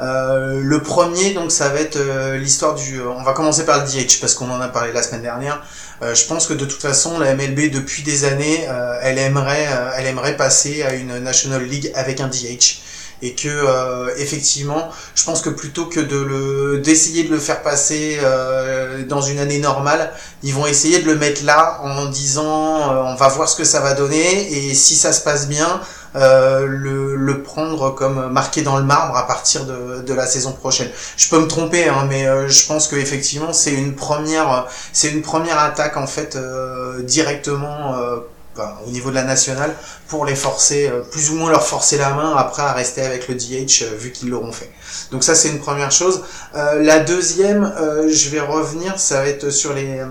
Euh, 0.00 0.58
le 0.62 0.82
premier, 0.82 1.34
donc, 1.34 1.52
ça 1.52 1.68
va 1.68 1.80
être 1.80 1.98
l'histoire 2.38 2.74
du... 2.74 3.02
On 3.02 3.22
va 3.22 3.34
commencer 3.34 3.66
par 3.66 3.84
le 3.84 3.84
DH, 3.84 4.20
parce 4.22 4.32
qu'on 4.32 4.50
en 4.50 4.58
a 4.58 4.68
parlé 4.68 4.90
la 4.90 5.02
semaine 5.02 5.20
dernière. 5.20 5.62
Je 6.00 6.24
pense 6.24 6.46
que 6.46 6.54
de 6.54 6.64
toute 6.64 6.80
façon, 6.80 7.18
la 7.18 7.34
MLB, 7.34 7.70
depuis 7.70 8.02
des 8.02 8.24
années, 8.24 8.66
elle, 9.02 9.18
aimerait, 9.18 9.68
elle 9.96 10.06
aimerait 10.06 10.36
passer 10.36 10.82
à 10.82 10.94
une 10.94 11.18
National 11.18 11.62
League 11.62 11.92
avec 11.94 12.20
un 12.20 12.28
DH. 12.28 12.80
Et 13.24 13.34
que, 13.34 13.48
euh, 13.48 14.10
effectivement, 14.18 14.90
je 15.14 15.24
pense 15.24 15.40
que 15.40 15.48
plutôt 15.48 15.86
que 15.86 15.98
de 15.98 16.16
le 16.16 16.80
d'essayer 16.80 17.24
de 17.24 17.30
le 17.30 17.38
faire 17.38 17.62
passer 17.62 18.18
euh, 18.22 19.04
dans 19.06 19.22
une 19.22 19.38
année 19.38 19.60
normale, 19.60 20.12
ils 20.42 20.52
vont 20.52 20.66
essayer 20.66 20.98
de 20.98 21.06
le 21.06 21.16
mettre 21.16 21.42
là 21.44 21.80
en 21.82 22.04
disant 22.04 22.92
euh, 22.92 23.02
on 23.02 23.14
va 23.14 23.28
voir 23.28 23.48
ce 23.48 23.56
que 23.56 23.64
ça 23.64 23.80
va 23.80 23.94
donner 23.94 24.52
et 24.52 24.74
si 24.74 24.94
ça 24.94 25.14
se 25.14 25.22
passe 25.24 25.48
bien, 25.48 25.80
euh, 26.16 26.66
le, 26.66 27.16
le 27.16 27.42
prendre 27.42 27.90
comme 27.94 28.30
marqué 28.30 28.60
dans 28.60 28.76
le 28.76 28.84
marbre 28.84 29.16
à 29.16 29.26
partir 29.26 29.64
de, 29.64 30.02
de 30.02 30.14
la 30.14 30.26
saison 30.26 30.52
prochaine. 30.52 30.90
Je 31.16 31.28
peux 31.30 31.40
me 31.40 31.48
tromper, 31.48 31.88
hein, 31.88 32.06
mais 32.08 32.26
euh, 32.26 32.46
je 32.48 32.66
pense 32.66 32.88
que 32.88 32.96
effectivement 32.96 33.54
c'est 33.54 33.72
une 33.72 33.94
première 33.96 34.66
c'est 34.92 35.08
une 35.08 35.22
première 35.22 35.58
attaque 35.58 35.96
en 35.96 36.06
fait 36.06 36.36
euh, 36.36 37.02
directement. 37.02 37.96
Au 38.86 38.90
niveau 38.90 39.10
de 39.10 39.14
la 39.14 39.24
nationale, 39.24 39.74
pour 40.08 40.24
les 40.24 40.34
forcer, 40.36 40.88
euh, 40.88 41.00
plus 41.02 41.30
ou 41.30 41.34
moins 41.34 41.50
leur 41.50 41.66
forcer 41.66 41.98
la 41.98 42.10
main 42.10 42.34
après 42.36 42.62
à 42.62 42.72
rester 42.72 43.02
avec 43.02 43.28
le 43.28 43.34
DH 43.34 43.82
euh, 43.82 43.96
vu 43.96 44.12
qu'ils 44.12 44.30
l'auront 44.30 44.52
fait. 44.52 44.70
Donc 45.10 45.24
ça 45.24 45.34
c'est 45.34 45.48
une 45.48 45.60
première 45.60 45.90
chose. 45.90 46.22
Euh, 46.54 46.82
la 46.82 47.00
deuxième, 47.00 47.64
euh, 47.64 48.08
je 48.08 48.28
vais 48.30 48.40
revenir, 48.40 48.98
ça 48.98 49.20
va 49.20 49.28
être 49.28 49.50
sur 49.50 49.72
les 49.74 49.98
euh, 49.98 50.06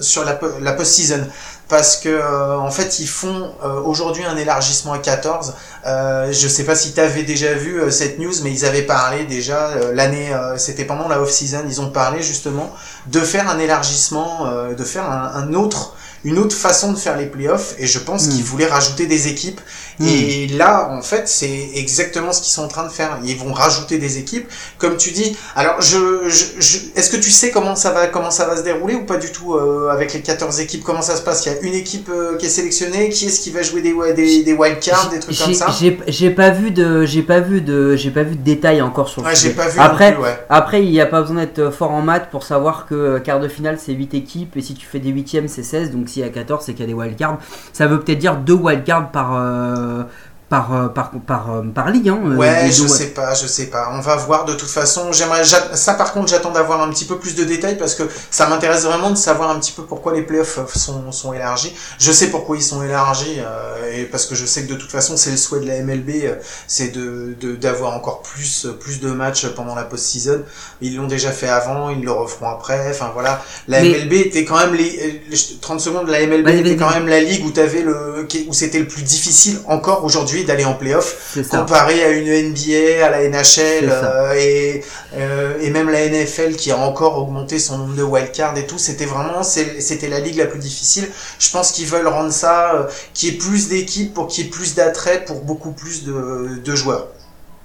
sur 0.00 0.24
la, 0.24 0.38
la 0.60 0.72
post-season. 0.72 1.26
parce 1.68 1.96
que 1.96 2.22
en 2.56 2.70
fait 2.70 3.00
ils 3.00 3.08
font 3.08 3.52
aujourd'hui 3.84 4.24
un 4.24 4.36
élargissement 4.36 4.92
à 4.92 4.98
14. 4.98 5.54
Euh, 5.86 6.32
je 6.32 6.46
sais 6.48 6.62
pas 6.64 6.76
si 6.76 6.92
tu 6.92 7.00
avais 7.00 7.24
déjà 7.24 7.52
vu 7.54 7.80
cette 7.90 8.18
news, 8.20 8.32
mais 8.44 8.52
ils 8.52 8.64
avaient 8.64 8.82
parlé 8.86 9.24
déjà 9.24 9.70
l'année, 9.92 10.32
c'était 10.56 10.84
pendant 10.84 11.08
la 11.08 11.20
off 11.20 11.30
season, 11.30 11.64
ils 11.68 11.80
ont 11.80 11.90
parlé 11.90 12.22
justement 12.22 12.72
de 13.06 13.20
faire 13.20 13.50
un 13.50 13.58
élargissement, 13.58 14.48
de 14.70 14.84
faire 14.84 15.04
un, 15.10 15.32
un 15.34 15.52
autre 15.54 15.94
une 16.24 16.38
autre 16.38 16.56
façon 16.56 16.92
de 16.92 16.98
faire 16.98 17.16
les 17.16 17.26
playoffs 17.26 17.74
et 17.78 17.86
je 17.86 17.98
pense 17.98 18.26
Mm. 18.26 18.30
qu'ils 18.30 18.44
voulaient 18.44 18.66
rajouter 18.66 19.06
des 19.06 19.28
équipes 19.28 19.60
Mm. 20.00 20.06
et 20.06 20.46
là 20.56 20.90
en 20.92 21.02
fait 21.02 21.28
c'est 21.28 21.70
exactement 21.74 22.32
ce 22.32 22.40
qu'ils 22.40 22.52
sont 22.52 22.62
en 22.62 22.68
train 22.68 22.84
de 22.86 22.92
faire 22.92 23.18
ils 23.24 23.36
vont 23.36 23.52
rajouter 23.52 23.98
des 23.98 24.18
équipes 24.18 24.46
comme 24.78 24.96
tu 24.96 25.10
dis 25.10 25.36
alors 25.56 25.80
je, 25.80 26.28
je, 26.28 26.44
je- 26.60 26.78
est-ce 26.96 27.10
que 27.10 27.16
tu 27.16 27.30
sais 27.30 27.50
comment 27.50 27.74
ça 27.76 27.90
va 27.92 28.06
comment 28.06 28.30
ça 28.30 28.46
va 28.46 28.56
se 28.56 28.62
dérouler 28.62 28.94
ou 28.94 29.04
pas 29.04 29.16
du 29.16 29.30
tout 29.32 29.54
euh, 29.54 29.88
avec 29.90 30.12
les 30.14 30.20
14 30.20 30.60
équipes? 30.60 30.82
Comment 30.84 31.02
ça 31.02 31.16
se 31.16 31.22
passe? 31.22 31.44
Il 31.46 31.52
y 31.52 31.54
a 31.54 31.60
une 31.62 31.74
équipe 31.74 32.08
euh, 32.10 32.36
qui 32.36 32.46
est 32.46 32.48
sélectionnée 32.48 33.08
qui 33.10 33.26
est-ce 33.26 33.40
qui 33.40 33.50
va 33.50 33.62
jouer 33.62 33.82
des 33.82 33.94
des, 34.14 34.42
des 34.44 34.52
wild 34.52 34.78
cards 34.80 35.08
des 35.10 35.18
trucs 35.20 35.36
comme 35.38 35.54
ça? 35.54 35.66
J'ai 35.78 35.98
j'ai 36.06 36.30
pas 36.30 36.50
vu 36.50 36.70
de, 36.70 37.04
j'ai 37.04 37.22
pas 37.22 37.40
vu 37.40 37.60
de, 37.60 37.96
j'ai 37.96 38.10
pas 38.10 38.22
vu 38.22 38.36
de 38.36 38.42
détails 38.42 38.82
encore 38.82 39.08
sur 39.08 39.22
le 39.22 39.28
ouais, 39.28 39.34
j'ai 39.34 39.42
sujet. 39.48 39.54
pas 39.54 39.68
vu 39.68 39.78
Après, 39.80 40.10
non 40.10 40.16
plus, 40.18 40.24
ouais. 40.24 40.38
Après, 40.48 40.82
il 40.84 40.90
n'y 40.90 41.00
a 41.00 41.06
pas 41.06 41.20
besoin 41.22 41.36
d'être 41.44 41.70
fort 41.70 41.90
en 41.92 42.02
maths 42.02 42.30
pour 42.30 42.44
savoir 42.44 42.86
que 42.86 42.94
euh, 42.94 43.18
quart 43.20 43.40
de 43.40 43.48
finale 43.48 43.78
c'est 43.84 43.92
8 43.92 44.14
équipes 44.14 44.56
et 44.56 44.62
si 44.62 44.74
tu 44.74 44.86
fais 44.86 44.98
des 45.00 45.10
huitièmes 45.10 45.48
c'est 45.48 45.62
16, 45.64 45.90
donc 45.90 46.08
a 46.24 46.28
14 46.28 46.64
c'est 46.64 46.72
qu'il 46.72 46.80
y 46.80 46.84
a 46.84 46.86
des 46.86 46.94
wildcards. 46.94 47.38
Ça 47.72 47.86
veut 47.86 48.00
peut-être 48.00 48.18
dire 48.18 48.36
deux 48.36 48.54
wildcards 48.54 49.10
par, 49.10 49.34
euh, 49.34 50.04
par, 50.48 50.74
euh, 50.74 50.88
par, 50.88 51.10
par, 51.26 51.50
euh, 51.50 51.62
par 51.62 51.90
ligue. 51.90 52.08
Hein, 52.08 52.20
euh, 52.24 52.36
Ouais, 52.36 52.70
je 52.70 52.86
sais 52.88 53.08
pas, 53.08 53.34
je 53.34 53.46
sais 53.46 53.66
pas. 53.66 53.90
On 53.92 54.00
va 54.00 54.16
voir 54.16 54.44
de 54.46 54.54
toute 54.54 54.68
façon. 54.70 55.12
J'aimerais 55.12 55.44
j'a- 55.44 55.76
ça 55.76 55.94
par 55.94 56.12
contre, 56.12 56.28
j'attends 56.28 56.52
d'avoir 56.52 56.80
un 56.82 56.88
petit 56.90 57.04
peu 57.04 57.18
plus 57.18 57.34
de 57.34 57.44
détails 57.44 57.76
parce 57.76 57.94
que 57.94 58.04
ça 58.30 58.46
m'intéresse 58.48 58.84
vraiment 58.84 59.10
de 59.10 59.16
savoir 59.16 59.50
un 59.50 59.58
petit 59.58 59.72
peu 59.72 59.82
pourquoi 59.82 60.14
les 60.14 60.22
playoffs 60.22 60.58
sont, 60.74 61.12
sont 61.12 61.32
élargis. 61.34 61.74
Je 61.98 62.10
sais 62.12 62.28
pourquoi 62.28 62.56
ils 62.56 62.62
sont 62.62 62.82
élargis 62.82 63.36
euh, 63.40 63.92
et 63.92 64.04
parce 64.04 64.24
que 64.26 64.34
je 64.34 64.46
sais 64.46 64.62
que 64.64 64.72
de 64.72 64.78
toute 64.78 64.90
façon, 64.90 65.16
c'est 65.18 65.30
le 65.30 65.36
souhait 65.36 65.60
de 65.60 65.66
la 65.66 65.76
MLB, 65.82 66.10
euh, 66.24 66.34
c'est 66.66 66.88
de 66.88 67.34
de- 67.40 67.56
d'avoir 67.56 67.94
encore 67.94 68.22
plus 68.22 68.66
plus 68.80 69.00
de 69.00 69.10
matchs 69.10 69.46
pendant 69.48 69.74
la 69.74 69.82
post-season. 69.84 70.42
Ils 70.80 70.96
l'ont 70.96 71.06
déjà 71.08 71.30
fait 71.30 71.48
avant, 71.48 71.90
ils 71.90 72.02
le 72.02 72.12
referont 72.12 72.48
après. 72.48 72.88
Enfin 72.90 73.10
voilà, 73.12 73.42
la 73.68 73.82
Mais- 73.82 73.90
MLB 73.90 74.12
était 74.14 74.44
quand 74.46 74.56
même 74.58 74.74
les 74.74 74.98
euh, 74.98 75.12
les 75.30 75.38
30 75.60 75.80
secondes. 75.80 76.08
La 76.08 76.20
MLB 76.26 76.48
était 76.48 76.76
quand 76.76 76.90
même 76.90 77.06
la 77.06 77.20
ligue 77.20 77.44
où 77.44 77.50
t'avais 77.50 77.82
le 77.82 78.26
où 78.48 78.52
c'était 78.54 78.78
le 78.78 78.86
plus 78.88 79.02
difficile 79.02 79.58
encore 79.66 80.04
aujourd'hui 80.04 80.37
d'aller 80.44 80.64
en 80.64 80.74
playoff 80.74 81.36
comparé 81.50 82.02
à 82.04 82.10
une 82.10 82.50
NBA, 82.50 83.04
à 83.04 83.10
la 83.10 83.28
NHL 83.28 83.88
euh, 83.90 84.32
et, 84.34 84.84
euh, 85.16 85.58
et 85.60 85.70
même 85.70 85.90
la 85.90 86.08
NFL 86.08 86.56
qui 86.56 86.70
a 86.70 86.78
encore 86.78 87.18
augmenté 87.18 87.58
son 87.58 87.78
nombre 87.78 87.94
de 87.94 88.02
wildcards 88.02 88.56
et 88.58 88.66
tout, 88.66 88.78
c'était 88.78 89.06
vraiment 89.06 89.42
c'était 89.42 90.08
la 90.08 90.20
ligue 90.20 90.36
la 90.36 90.46
plus 90.46 90.58
difficile. 90.58 91.08
Je 91.38 91.50
pense 91.50 91.72
qu'ils 91.72 91.86
veulent 91.86 92.08
rendre 92.08 92.32
ça, 92.32 92.74
euh, 92.74 92.82
qu'il 93.14 93.32
y 93.32 93.34
ait 93.34 93.38
plus 93.38 93.68
d'équipes 93.68 94.14
pour 94.14 94.28
qu'il 94.28 94.44
y 94.44 94.48
ait 94.48 94.50
plus 94.50 94.74
d'attrait 94.74 95.24
pour 95.24 95.42
beaucoup 95.42 95.72
plus 95.72 96.04
de, 96.04 96.60
de 96.64 96.74
joueurs. 96.74 97.08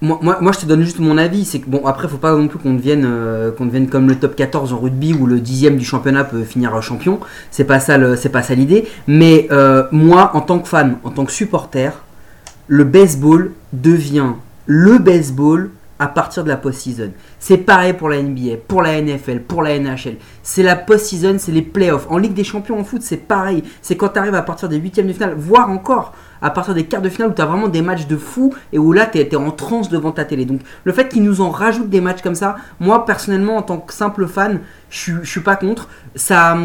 Moi, 0.03 0.19
moi, 0.21 0.37
moi, 0.41 0.51
je 0.51 0.59
te 0.59 0.65
donne 0.65 0.81
juste 0.83 0.99
mon 0.99 1.17
avis. 1.17 1.45
C'est 1.45 1.59
que 1.59 1.69
bon, 1.69 1.85
après, 1.85 2.09
faut 2.09 2.17
pas 2.17 2.35
non 2.35 2.49
plus 2.49 2.59
qu'on 2.59 2.73
devienne, 2.73 3.05
euh, 3.05 3.51
qu'on 3.51 3.65
devienne 3.65 3.87
comme 3.87 4.09
le 4.09 4.15
top 4.15 4.35
14 4.35 4.73
en 4.73 4.77
rugby 4.77 5.13
où 5.13 5.25
le 5.25 5.39
dixième 5.39 5.77
du 5.77 5.85
championnat 5.85 6.25
peut 6.25 6.43
finir 6.43 6.79
champion. 6.81 7.21
C'est 7.51 7.63
pas 7.63 7.79
ça, 7.79 7.97
c'est 8.17 8.27
pas 8.27 8.43
ça 8.43 8.53
l'idée. 8.53 8.85
Mais 9.07 9.47
euh, 9.51 9.85
moi, 9.93 10.31
en 10.33 10.41
tant 10.41 10.59
que 10.59 10.67
fan, 10.67 10.97
en 11.05 11.09
tant 11.09 11.23
que 11.23 11.31
supporter, 11.31 12.02
le 12.67 12.83
baseball 12.83 13.51
devient 13.71 14.33
le 14.65 14.97
baseball 14.97 15.71
à 15.99 16.07
partir 16.07 16.43
de 16.43 16.49
la 16.49 16.57
post-season. 16.57 17.11
C'est 17.39 17.57
pareil 17.57 17.93
pour 17.93 18.09
la 18.09 18.21
NBA, 18.21 18.57
pour 18.67 18.81
la 18.81 19.01
NFL, 19.01 19.41
pour 19.41 19.61
la 19.61 19.79
NHL. 19.79 20.17
C'est 20.41 20.63
la 20.63 20.75
post-season, 20.75 21.35
c'est 21.37 21.51
les 21.51 21.61
playoffs. 21.61 22.07
En 22.09 22.17
Ligue 22.17 22.33
des 22.33 22.43
Champions 22.43 22.79
en 22.79 22.83
foot, 22.83 23.01
c'est 23.01 23.17
pareil. 23.17 23.63
C'est 23.81 23.95
quand 23.95 24.09
tu 24.09 24.19
à 24.19 24.41
partir 24.41 24.67
des 24.69 24.77
huitièmes 24.77 25.07
de 25.07 25.13
finale, 25.13 25.35
voire 25.37 25.69
encore 25.69 26.13
à 26.43 26.51
partir 26.51 26.75
des 26.75 26.83
quarts 26.85 27.01
de 27.01 27.09
finale 27.09 27.31
où 27.31 27.33
tu 27.33 27.41
as 27.41 27.45
vraiment 27.45 27.67
des 27.69 27.81
matchs 27.81 28.05
de 28.05 28.17
fou 28.17 28.53
et 28.71 28.77
où 28.77 28.91
là 28.91 29.07
tu 29.07 29.17
es, 29.17 29.35
en 29.35 29.49
transe 29.49 29.89
devant 29.89 30.11
ta 30.11 30.25
télé. 30.25 30.45
Donc 30.45 30.59
le 30.83 30.91
fait 30.91 31.09
qu'ils 31.09 31.23
nous 31.23 31.41
en 31.41 31.49
rajoutent 31.49 31.89
des 31.89 32.01
matchs 32.01 32.21
comme 32.21 32.35
ça, 32.35 32.57
moi 32.79 33.05
personnellement 33.05 33.57
en 33.57 33.61
tant 33.63 33.77
que 33.77 33.93
simple 33.93 34.27
fan, 34.27 34.59
je 34.91 35.23
suis- 35.23 35.39
pas 35.39 35.55
contre. 35.55 35.89
Ça, 36.15 36.55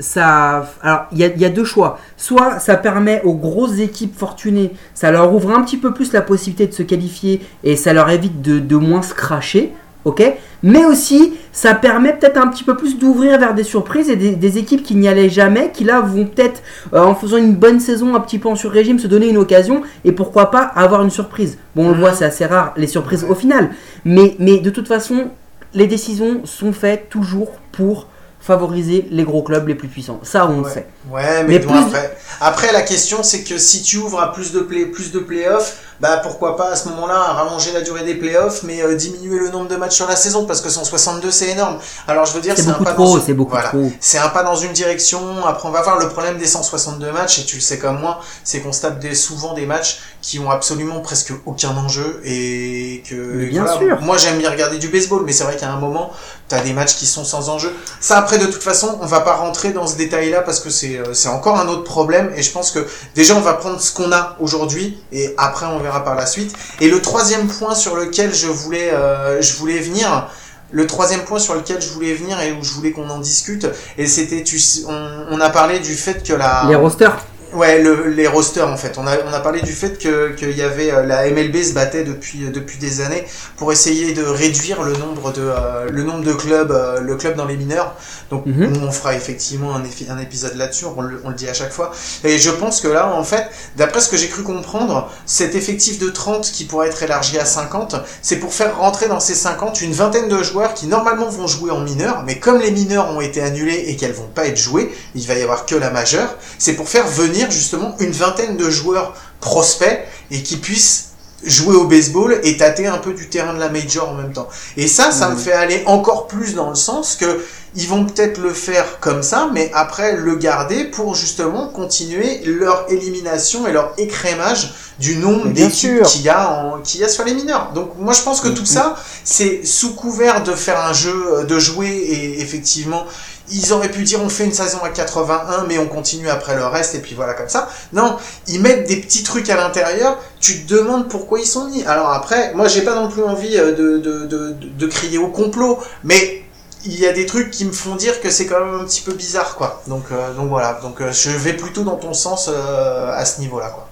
ça, 0.00 0.68
alors 0.82 1.06
il 1.12 1.18
y 1.18 1.24
a, 1.24 1.28
y 1.28 1.44
a 1.44 1.48
deux 1.48 1.64
choix. 1.64 1.98
Soit 2.16 2.58
ça 2.58 2.76
permet 2.76 3.22
aux 3.22 3.34
grosses 3.34 3.78
équipes 3.78 4.16
fortunées, 4.16 4.72
ça 4.94 5.10
leur 5.10 5.32
ouvre 5.32 5.50
un 5.52 5.62
petit 5.62 5.78
peu 5.78 5.92
plus 5.94 6.12
la 6.12 6.20
possibilité 6.20 6.66
de 6.66 6.72
se 6.74 6.82
qualifier 6.82 7.40
et 7.64 7.76
ça 7.76 7.92
leur 7.92 8.10
évite 8.10 8.42
de, 8.42 8.58
de 8.58 8.76
moins 8.76 9.02
se 9.02 9.14
cracher. 9.14 9.72
Ok, 10.06 10.22
mais 10.62 10.84
aussi 10.86 11.34
ça 11.52 11.74
permet 11.74 12.14
peut-être 12.14 12.38
un 12.38 12.48
petit 12.48 12.64
peu 12.64 12.74
plus 12.74 12.98
d'ouvrir 12.98 13.38
vers 13.38 13.54
des 13.54 13.64
surprises 13.64 14.08
et 14.08 14.16
des, 14.16 14.34
des 14.34 14.56
équipes 14.56 14.82
qui 14.82 14.94
n'y 14.94 15.08
allaient 15.08 15.28
jamais, 15.28 15.72
qui 15.74 15.84
là 15.84 16.00
vont 16.00 16.24
peut-être 16.24 16.62
euh, 16.94 17.02
en 17.02 17.14
faisant 17.14 17.36
une 17.36 17.54
bonne 17.54 17.80
saison 17.80 18.14
un 18.14 18.20
petit 18.20 18.38
peu 18.38 18.48
en 18.48 18.56
sur-régime 18.56 18.98
se 18.98 19.06
donner 19.06 19.28
une 19.28 19.36
occasion 19.36 19.82
et 20.04 20.12
pourquoi 20.12 20.50
pas 20.50 20.62
avoir 20.62 21.02
une 21.02 21.10
surprise. 21.10 21.58
Bon, 21.76 21.86
on 21.86 21.88
le 21.90 21.96
voit, 21.96 22.14
c'est 22.14 22.24
assez 22.24 22.46
rare 22.46 22.72
les 22.78 22.86
surprises 22.86 23.26
au 23.28 23.34
final, 23.34 23.70
mais, 24.06 24.36
mais 24.38 24.58
de 24.58 24.70
toute 24.70 24.88
façon, 24.88 25.28
les 25.74 25.86
décisions 25.86 26.40
sont 26.44 26.72
faites 26.72 27.08
toujours 27.10 27.52
pour 27.72 28.06
favoriser 28.40 29.06
les 29.10 29.22
gros 29.24 29.42
clubs 29.42 29.68
les 29.68 29.74
plus 29.74 29.88
puissants. 29.88 30.18
Ça, 30.22 30.46
on 30.46 30.62
le 30.62 30.70
sait. 30.70 30.86
Ouais, 31.10 31.42
mais, 31.44 31.54
Mais 31.54 31.60
plus- 31.60 31.78
après, 31.78 32.16
après 32.40 32.72
la 32.72 32.82
question 32.82 33.22
c'est 33.22 33.42
que 33.42 33.58
si 33.58 33.82
tu 33.82 33.98
ouvres 33.98 34.20
à 34.20 34.32
plus 34.32 34.52
de 34.52 34.60
play, 34.60 34.86
plus 34.86 35.12
de 35.12 35.18
playoffs, 35.18 35.76
bah 36.00 36.20
pourquoi 36.22 36.56
pas 36.56 36.70
à 36.70 36.76
ce 36.76 36.88
moment-là 36.88 37.14
rallonger 37.14 37.72
la 37.72 37.82
durée 37.82 38.04
des 38.04 38.14
playoffs, 38.14 38.62
mais 38.62 38.82
euh, 38.82 38.94
diminuer 38.94 39.38
le 39.38 39.50
nombre 39.50 39.68
de 39.68 39.76
matchs 39.76 39.96
sur 39.96 40.08
la 40.08 40.16
saison 40.16 40.46
parce 40.46 40.62
que 40.62 40.70
162 40.70 41.30
c'est 41.30 41.50
énorme. 41.50 41.78
Alors 42.08 42.24
je 42.24 42.32
veux 42.32 42.40
dire 42.40 42.54
C'est 42.56 42.68
un 42.68 42.72
beaucoup 42.72 42.84
pas 42.84 42.92
trop, 42.94 43.18
dans 43.18 43.24
c'est 43.24 43.34
beaucoup 43.34 43.50
voilà. 43.50 43.68
trop. 43.68 43.90
C'est 44.00 44.16
un 44.18 44.28
pas 44.30 44.42
dans 44.42 44.56
une 44.56 44.72
direction. 44.72 45.20
Après, 45.46 45.68
on 45.68 45.72
va 45.72 45.82
voir 45.82 45.98
le 45.98 46.08
problème 46.08 46.38
des 46.38 46.46
162 46.46 47.12
matchs, 47.12 47.40
et 47.40 47.44
tu 47.44 47.56
le 47.56 47.60
sais 47.62 47.78
comme 47.78 48.00
moi, 48.00 48.20
c'est 48.44 48.60
qu'on 48.60 48.72
se 48.72 48.80
tape 48.80 48.98
des, 49.00 49.14
souvent 49.14 49.52
des 49.52 49.66
matchs 49.66 49.98
qui 50.30 50.38
ont 50.38 50.48
absolument 50.48 51.00
presque 51.00 51.32
aucun 51.44 51.70
enjeu, 51.70 52.20
et 52.24 53.02
que 53.10 53.46
bien 53.46 53.64
voilà, 53.64 53.80
sûr. 53.80 54.00
moi 54.00 54.16
j'aime 54.16 54.38
bien 54.38 54.48
regarder 54.48 54.78
du 54.78 54.86
baseball, 54.86 55.24
mais 55.26 55.32
c'est 55.32 55.42
vrai 55.42 55.56
qu'à 55.56 55.68
un 55.68 55.80
moment, 55.80 56.12
t'as 56.46 56.60
des 56.60 56.72
matchs 56.72 56.94
qui 56.94 57.06
sont 57.06 57.24
sans 57.24 57.48
enjeu. 57.48 57.72
Ça, 57.98 58.16
après, 58.16 58.38
de 58.38 58.46
toute 58.46 58.62
façon, 58.62 58.96
on 59.02 59.06
va 59.06 59.22
pas 59.22 59.34
rentrer 59.34 59.72
dans 59.72 59.88
ce 59.88 59.96
détail-là 59.96 60.42
parce 60.42 60.60
que 60.60 60.70
c'est 60.70 60.98
euh, 60.98 61.14
c'est 61.14 61.28
encore 61.28 61.58
un 61.58 61.66
autre 61.66 61.82
problème, 61.82 62.30
et 62.36 62.42
je 62.44 62.52
pense 62.52 62.70
que 62.70 62.86
déjà 63.16 63.34
on 63.34 63.40
va 63.40 63.54
prendre 63.54 63.80
ce 63.80 63.92
qu'on 63.92 64.12
a 64.12 64.36
aujourd'hui, 64.38 65.02
et 65.10 65.34
après 65.36 65.66
on 65.66 65.80
verra 65.80 66.04
par 66.04 66.14
la 66.14 66.26
suite. 66.26 66.54
Et 66.80 66.88
le 66.88 67.02
troisième 67.02 67.48
point 67.48 67.74
sur 67.74 67.96
lequel 67.96 68.32
je 68.32 68.46
voulais, 68.46 68.92
euh, 68.92 69.42
je 69.42 69.54
voulais 69.54 69.80
venir. 69.80 70.28
Le 70.70 70.86
troisième 70.86 71.22
point 71.22 71.40
sur 71.40 71.56
lequel 71.56 71.82
je 71.82 71.88
voulais 71.88 72.14
venir 72.14 72.40
et 72.40 72.52
où 72.52 72.62
je 72.62 72.70
voulais 72.70 72.92
qu'on 72.92 73.10
en 73.10 73.18
discute, 73.18 73.66
et 73.98 74.06
c'était, 74.06 74.44
tu, 74.44 74.60
on, 74.86 75.34
on 75.34 75.40
a 75.40 75.50
parlé 75.50 75.80
du 75.80 75.96
fait 75.96 76.22
que 76.22 76.34
la, 76.34 76.66
Les 76.68 76.76
rosters, 76.76 77.16
ouais, 77.54 77.82
le, 77.82 78.08
les 78.08 78.26
rosters 78.26 78.68
en 78.68 78.76
fait. 78.76 78.96
On 78.98 79.06
a, 79.06 79.16
on 79.28 79.32
a 79.32 79.40
parlé 79.40 79.60
du 79.62 79.72
fait 79.72 79.98
que 79.98 80.30
qu'il 80.30 80.56
y 80.56 80.62
avait 80.62 80.92
euh, 80.92 81.04
la 81.04 81.28
MLB 81.30 81.62
se 81.62 81.72
battait 81.72 82.04
depuis 82.04 82.44
euh, 82.44 82.50
depuis 82.50 82.78
des 82.78 83.00
années 83.00 83.24
pour 83.56 83.72
essayer 83.72 84.12
de 84.12 84.22
réduire 84.22 84.82
le 84.82 84.92
nombre 84.92 85.32
de 85.32 85.42
euh, 85.42 85.88
le 85.90 86.02
nombre 86.02 86.24
de 86.24 86.32
clubs, 86.32 86.70
euh, 86.70 87.00
le 87.00 87.16
club 87.16 87.36
dans 87.36 87.46
les 87.46 87.56
mineurs. 87.56 87.94
Donc 88.30 88.46
Mhm. 88.46 88.84
on 88.86 88.92
fera 88.92 89.14
effectivement 89.14 89.74
un, 89.74 89.82
un 89.82 90.18
épisode 90.18 90.54
là-dessus. 90.56 90.84
On 90.96 91.00
le, 91.02 91.20
on 91.24 91.30
le 91.30 91.34
dit 91.34 91.48
à 91.48 91.54
chaque 91.54 91.72
fois. 91.72 91.92
Et 92.24 92.38
je 92.38 92.50
pense 92.50 92.80
que 92.80 92.88
là, 92.88 93.12
en 93.14 93.24
fait, 93.24 93.44
d'après 93.76 94.00
ce 94.00 94.08
que 94.08 94.16
j'ai 94.16 94.28
cru 94.28 94.42
comprendre, 94.42 95.10
cet 95.26 95.54
effectif 95.54 95.98
de 95.98 96.08
30 96.10 96.50
qui 96.52 96.64
pourrait 96.64 96.88
être 96.88 97.02
élargi 97.02 97.38
à 97.38 97.44
50, 97.44 97.96
c'est 98.22 98.36
pour 98.36 98.52
faire 98.54 98.78
rentrer 98.78 99.08
dans 99.08 99.20
ces 99.20 99.34
50 99.34 99.80
une 99.80 99.92
vingtaine 99.92 100.28
de 100.28 100.42
joueurs 100.42 100.74
qui 100.74 100.86
normalement 100.86 101.28
vont 101.28 101.46
jouer 101.46 101.70
en 101.70 101.80
mineur, 101.80 102.22
mais 102.24 102.38
comme 102.38 102.60
les 102.60 102.70
mineurs 102.70 103.10
ont 103.10 103.20
été 103.20 103.40
annulés 103.42 103.84
et 103.88 103.96
qu'elles 103.96 104.12
vont 104.12 104.28
pas 104.34 104.46
être 104.46 104.56
jouées, 104.58 104.94
il 105.14 105.26
va 105.26 105.34
y 105.34 105.42
avoir 105.42 105.66
que 105.66 105.74
la 105.74 105.90
majeure. 105.90 106.36
C'est 106.58 106.74
pour 106.74 106.88
faire 106.88 107.06
venir 107.06 107.39
justement 107.48 107.94
une 108.00 108.10
vingtaine 108.10 108.56
de 108.56 108.68
joueurs 108.68 109.14
prospects 109.40 110.00
et 110.30 110.42
qui 110.42 110.56
puissent 110.56 111.10
jouer 111.44 111.74
au 111.74 111.86
baseball 111.86 112.38
et 112.42 112.56
tâter 112.56 112.86
un 112.86 112.98
peu 112.98 113.14
du 113.14 113.28
terrain 113.28 113.54
de 113.54 113.60
la 113.60 113.70
major 113.70 114.10
en 114.10 114.14
même 114.14 114.32
temps. 114.32 114.48
Et 114.76 114.86
ça, 114.86 115.10
ça 115.10 115.30
me 115.30 115.36
fait 115.36 115.52
aller 115.52 115.82
encore 115.86 116.26
plus 116.26 116.54
dans 116.54 116.68
le 116.68 116.76
sens 116.76 117.16
que 117.16 117.40
ils 117.76 117.86
vont 117.86 118.04
peut-être 118.04 118.38
le 118.38 118.52
faire 118.52 118.98
comme 118.98 119.22
ça, 119.22 119.48
mais 119.52 119.70
après 119.72 120.16
le 120.16 120.34
garder 120.34 120.84
pour 120.84 121.14
justement 121.14 121.68
continuer 121.68 122.40
leur 122.44 122.90
élimination 122.90 123.66
et 123.66 123.72
leur 123.72 123.94
écrémage 123.96 124.74
du 124.98 125.16
nombre 125.16 125.50
d'équipes 125.50 126.02
qu'il 126.02 126.22
y 126.22 126.28
a 126.28 126.50
en, 126.50 126.80
qu'il 126.80 127.00
y 127.00 127.04
a 127.04 127.08
sur 127.08 127.24
les 127.24 127.32
mineurs. 127.32 127.70
Donc 127.72 127.92
moi 127.96 128.12
je 128.12 128.22
pense 128.22 128.40
que 128.40 128.48
tout 128.48 128.66
ça, 128.66 128.96
c'est 129.22 129.64
sous 129.64 129.94
couvert 129.94 130.42
de 130.42 130.52
faire 130.52 130.84
un 130.84 130.92
jeu, 130.92 131.46
de 131.48 131.58
jouer 131.58 131.88
et 131.88 132.40
effectivement 132.40 133.04
ils 133.50 133.72
auraient 133.72 133.90
pu 133.90 134.02
dire 134.04 134.20
on 134.22 134.28
fait 134.28 134.44
une 134.44 134.52
saison 134.52 134.78
à 134.82 134.90
81 134.90 135.64
mais 135.68 135.78
on 135.78 135.86
continue 135.86 136.28
après 136.28 136.56
le 136.56 136.66
reste 136.66 136.94
et 136.94 136.98
puis 137.00 137.14
voilà 137.14 137.34
comme 137.34 137.48
ça. 137.48 137.68
Non, 137.92 138.16
ils 138.48 138.60
mettent 138.60 138.88
des 138.88 138.96
petits 138.96 139.22
trucs 139.22 139.48
à 139.50 139.56
l'intérieur, 139.56 140.18
tu 140.40 140.64
te 140.64 140.74
demandes 140.74 141.08
pourquoi 141.08 141.40
ils 141.40 141.46
sont 141.46 141.68
mis. 141.68 141.84
Alors 141.84 142.10
après, 142.10 142.54
moi 142.54 142.68
j'ai 142.68 142.82
pas 142.82 142.94
non 142.94 143.08
plus 143.08 143.22
envie 143.22 143.56
euh, 143.56 143.72
de, 143.74 143.98
de, 143.98 144.54
de, 144.54 144.86
crier 144.86 145.18
au 145.18 145.28
complot, 145.28 145.78
mais 146.04 146.42
il 146.84 146.98
y 146.98 147.06
a 147.06 147.12
des 147.12 147.26
trucs 147.26 147.50
qui 147.50 147.64
me 147.64 147.72
font 147.72 147.96
dire 147.96 148.20
que 148.20 148.30
c'est 148.30 148.46
quand 148.46 148.64
même 148.64 148.80
un 148.80 148.84
petit 148.84 149.02
peu 149.02 149.12
bizarre 149.12 149.56
quoi. 149.56 149.82
Donc, 149.86 150.04
euh, 150.12 150.32
donc 150.34 150.48
voilà, 150.48 150.78
donc 150.82 151.00
euh, 151.00 151.12
je 151.12 151.30
vais 151.30 151.52
plutôt 151.52 151.82
dans 151.82 151.96
ton 151.96 152.14
sens 152.14 152.48
à 152.48 153.24
ce 153.24 153.40
niveau-là 153.40 153.70
quoi. 153.70 153.86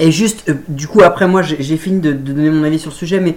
Et 0.00 0.12
juste, 0.12 0.44
du 0.68 0.86
coup, 0.86 1.02
après 1.02 1.26
moi, 1.26 1.42
j'ai 1.42 1.76
fini 1.76 1.98
de, 1.98 2.12
de 2.12 2.32
donner 2.32 2.50
mon 2.50 2.62
avis 2.62 2.78
sur 2.78 2.90
le 2.90 2.94
sujet, 2.94 3.18
mais 3.18 3.34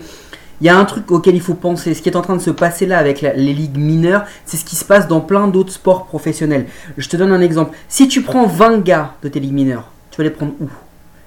Il 0.62 0.66
y 0.66 0.70
a 0.70 0.78
un 0.78 0.86
truc 0.86 1.10
auquel 1.10 1.34
il 1.34 1.42
faut 1.42 1.56
penser. 1.56 1.96
Ce 1.96 2.04
qui 2.04 2.10
est 2.10 2.16
en 2.16 2.22
train 2.22 2.36
de 2.36 2.42
se 2.42 2.52
passer 2.52 2.86
là 2.86 3.00
avec 3.00 3.22
les 3.22 3.54
ligues 3.54 3.78
mineures, 3.78 4.26
c'est 4.46 4.58
ce 4.58 4.64
qui 4.64 4.76
se 4.76 4.86
passe 4.86 5.08
dans 5.08 5.20
plein 5.20 5.48
d'autres 5.48 5.74
sports 5.74 6.06
professionnels. 6.06 6.68
Je 6.98 7.10
te 7.10 7.18
donne 7.18 7.32
un 7.32 7.42
exemple. 7.42 7.76
Si 7.90 8.08
tu 8.08 8.22
prends 8.22 8.46
20 8.46 8.84
gars 8.84 9.16
de 9.24 9.28
tes 9.28 9.40
ligues 9.40 9.54
mineures, 9.54 9.90
tu 10.12 10.18
vas 10.18 10.24
les 10.24 10.30
prendre 10.30 10.54
où? 10.62 10.70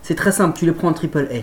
C'est 0.03 0.14
très 0.14 0.31
simple, 0.31 0.57
tu 0.57 0.67
les 0.67 0.73
prends 0.73 0.88
en 0.88 0.93
triple 0.93 1.26
A. 1.33 1.38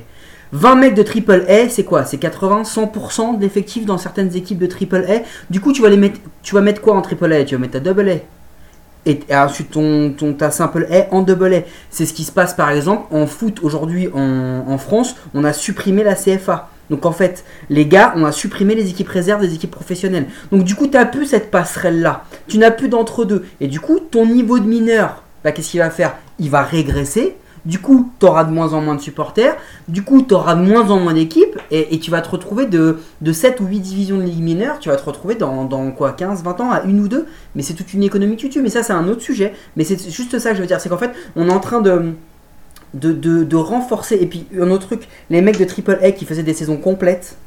20 0.54 0.76
mecs 0.76 0.96
de 0.96 1.04
triple 1.04 1.46
A, 1.50 1.68
c'est 1.68 1.84
quoi? 1.84 2.06
C'est 2.06 2.18
80, 2.18 2.64
100% 2.64 3.40
d'effectifs 3.40 3.86
dans 3.86 3.98
certaines 3.98 4.36
équipes 4.38 4.60
de 4.60 4.68
triple 4.68 5.06
A? 5.10 5.24
Du 5.50 5.60
coup, 5.60 5.74
tu 5.74 5.82
vas 5.82 5.90
les 5.90 5.98
mettre, 5.98 6.20
tu 6.44 6.56
vas 6.56 6.62
mettre 6.62 6.80
quoi 6.80 6.96
en 6.96 7.02
triple 7.02 7.32
A? 7.34 7.44
Tu 7.44 7.56
vas 7.56 7.62
mettre 7.62 7.74
ta 7.74 7.80
double 7.82 8.10
A. 8.10 8.16
Et 9.06 9.20
ensuite 9.34 9.72
ton, 9.72 10.14
ta 10.38 10.52
simple 10.52 10.88
A 10.92 11.14
en 11.14 11.24
double 11.24 11.54
A. 11.56 11.60
C'est 11.90 12.06
ce 12.06 12.14
qui 12.14 12.24
se 12.24 12.32
passe 12.32 12.54
par 12.54 12.70
exemple 12.70 13.14
en 13.14 13.28
foot 13.28 13.60
aujourd'hui 13.64 14.08
en 14.14 14.78
France. 14.78 15.16
On 15.34 15.44
a 15.44 15.52
supprimé 15.52 16.04
la 16.04 16.16
CFA. 16.16 16.70
Donc 16.92 17.06
en 17.06 17.14
fait, 17.14 17.46
les 17.70 17.88
gars, 17.88 18.14
on 18.18 18.26
a 18.26 18.34
supprimé 18.34 18.76
les 18.76 18.90
équipes 18.90 19.08
réserves 19.08 19.42
des 19.42 19.56
équipes 19.56 19.72
professionnelles. 19.72 20.28
Donc 20.52 20.66
du 20.66 20.76
coup, 20.76 20.86
tu 20.86 20.94
n'as 20.94 21.06
plus 21.06 21.26
cette 21.26 21.50
passerelle-là. 21.50 22.26
Tu 22.48 22.58
n'as 22.58 22.70
plus 22.70 22.90
d'entre-deux. 22.90 23.46
Et 23.62 23.68
du 23.68 23.80
coup, 23.80 24.00
ton 24.00 24.26
niveau 24.28 24.60
de 24.60 24.68
mineur, 24.68 25.24
bah, 25.44 25.54
qu'est-ce 25.54 25.72
qu'il 25.72 25.80
va 25.80 25.90
faire? 25.90 26.18
Il 26.38 26.50
va 26.50 26.62
régresser. 26.62 27.38
Du 27.64 27.80
coup, 27.80 28.12
tu 28.20 28.26
auras 28.26 28.44
de 28.44 28.52
moins 28.52 28.74
en 28.74 28.82
moins 28.82 28.96
de 28.96 29.02
supporters. 29.02 29.56
Du 29.88 30.04
coup, 30.04 30.22
tu 30.22 30.34
auras 30.34 30.56
de 30.56 30.62
moins 30.62 30.90
en 30.90 31.00
moins 31.00 31.14
d'équipes. 31.14 31.60
Et, 31.70 31.98
tu 32.00 32.12
vas 32.12 32.22
te 32.22 32.30
retrouver 32.30 32.66
de, 32.66 32.98
de 33.22 33.32
7 33.32 33.62
ou 33.62 33.68
8 33.68 33.80
divisions 33.80 34.18
de 34.18 34.24
ligue 34.24 34.42
mineure. 34.42 34.80
Tu 34.80 34.90
vas 34.90 34.98
te 34.98 35.06
retrouver 35.06 35.36
dans, 35.36 35.64
dans 35.64 35.92
quoi 35.92 36.12
15, 36.12 36.44
20 36.44 36.60
ans 36.60 36.72
à 36.72 36.82
une 36.82 37.00
ou 37.00 37.08
deux. 37.08 37.26
Mais 37.56 37.62
c'est 37.62 37.74
toute 37.74 37.94
une 37.94 38.04
économie 38.04 38.36
que 38.36 38.42
tu 38.42 38.50
tues. 38.50 38.62
Mais 38.62 38.70
ça, 38.70 38.84
c'est 38.84 38.94
un 38.94 39.08
autre 39.08 39.22
sujet. 39.22 39.54
Mais 39.78 39.86
c'est 39.86 40.12
juste 40.12 40.38
ça 40.40 40.50
que 40.50 40.58
je 40.58 40.62
veux 40.62 40.68
dire. 40.68 40.82
C'est 40.82 40.90
qu'en 40.90 40.98
fait, 40.98 41.12
on 41.38 41.48
est 41.48 41.54
en 41.54 41.60
train 41.60 41.80
de, 41.80 42.14
de, 42.94 43.14
de, 43.14 43.56
renforcer. 43.56 44.16
Et 44.16 44.26
puis, 44.26 44.46
un 44.60 44.70
autre 44.70 44.88
truc, 44.88 45.08
les 45.30 45.42
mecs 45.42 45.58
de 45.58 45.66
Triple 45.66 46.00
A 46.04 46.12
qui 46.12 46.26
faisaient 46.26 46.44
des 46.44 46.54
saisons 46.54 46.78
complètes, 46.78 47.38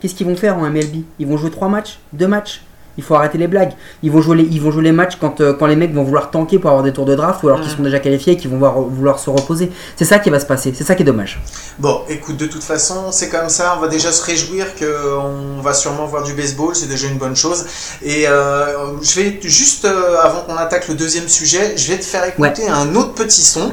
qu'est-ce 0.00 0.14
qu'ils 0.14 0.26
vont 0.26 0.36
faire 0.36 0.56
en 0.56 0.68
MLB 0.70 1.04
Ils 1.18 1.26
vont 1.26 1.36
jouer 1.36 1.50
3 1.50 1.68
matchs 1.68 1.98
2 2.12 2.26
matchs? 2.26 2.62
Il 2.98 3.04
faut 3.04 3.14
arrêter 3.14 3.38
les 3.38 3.46
blagues. 3.46 3.72
Ils 4.02 4.10
vont 4.10 4.20
jouer 4.20 4.38
les, 4.38 4.42
ils 4.42 4.60
vont 4.60 4.72
jouer 4.72 4.82
les 4.82 4.92
matchs 4.92 5.16
quand, 5.20 5.40
euh, 5.40 5.54
quand 5.54 5.66
les 5.66 5.76
mecs 5.76 5.94
vont 5.94 6.02
vouloir 6.02 6.30
tanker 6.30 6.58
pour 6.58 6.68
avoir 6.70 6.84
des 6.84 6.92
tours 6.92 7.06
de 7.06 7.14
draft 7.14 7.42
ou 7.44 7.48
alors 7.48 7.60
qu'ils 7.60 7.70
sont 7.70 7.82
déjà 7.82 8.00
qualifiés 8.00 8.34
et 8.34 8.36
qu'ils 8.36 8.50
vont 8.50 8.56
vouloir, 8.56 8.80
vouloir 8.80 9.18
se 9.20 9.30
reposer. 9.30 9.70
C'est 9.96 10.04
ça 10.04 10.18
qui 10.18 10.28
va 10.30 10.40
se 10.40 10.46
passer. 10.46 10.74
C'est 10.76 10.84
ça 10.84 10.96
qui 10.96 11.02
est 11.02 11.06
dommage. 11.06 11.40
Bon, 11.78 12.02
écoute, 12.08 12.36
de 12.36 12.46
toute 12.46 12.64
façon, 12.64 13.12
c'est 13.12 13.28
comme 13.28 13.48
ça. 13.48 13.76
On 13.78 13.80
va 13.80 13.88
déjà 13.88 14.10
se 14.10 14.22
réjouir 14.24 14.66
qu'on 14.74 15.62
va 15.62 15.72
sûrement 15.72 16.06
voir 16.06 16.24
du 16.24 16.34
baseball. 16.34 16.74
C'est 16.74 16.88
déjà 16.88 17.06
une 17.06 17.18
bonne 17.18 17.36
chose. 17.36 17.66
Et 18.02 18.26
euh, 18.26 19.00
je 19.00 19.20
vais 19.20 19.38
juste, 19.42 19.84
euh, 19.84 20.18
avant 20.20 20.40
qu'on 20.40 20.56
attaque 20.56 20.88
le 20.88 20.94
deuxième 20.94 21.28
sujet, 21.28 21.74
je 21.76 21.92
vais 21.92 21.98
te 21.98 22.04
faire 22.04 22.24
écouter 22.24 22.68
un 22.68 22.96
autre 22.96 23.14
petit 23.14 23.42
son. 23.42 23.72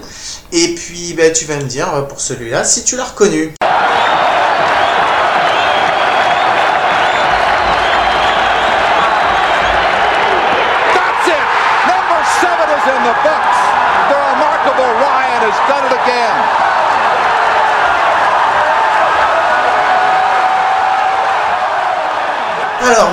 Et 0.54 0.76
puis, 0.76 1.16
ben, 1.18 1.34
tu 1.34 1.46
vas 1.46 1.58
me 1.58 1.64
dire, 1.64 2.06
pour 2.08 2.22
celui-là, 2.22 2.64
si 2.64 2.84
tu 2.84 2.96
l'as 2.96 3.06
reconnu. 3.06 3.56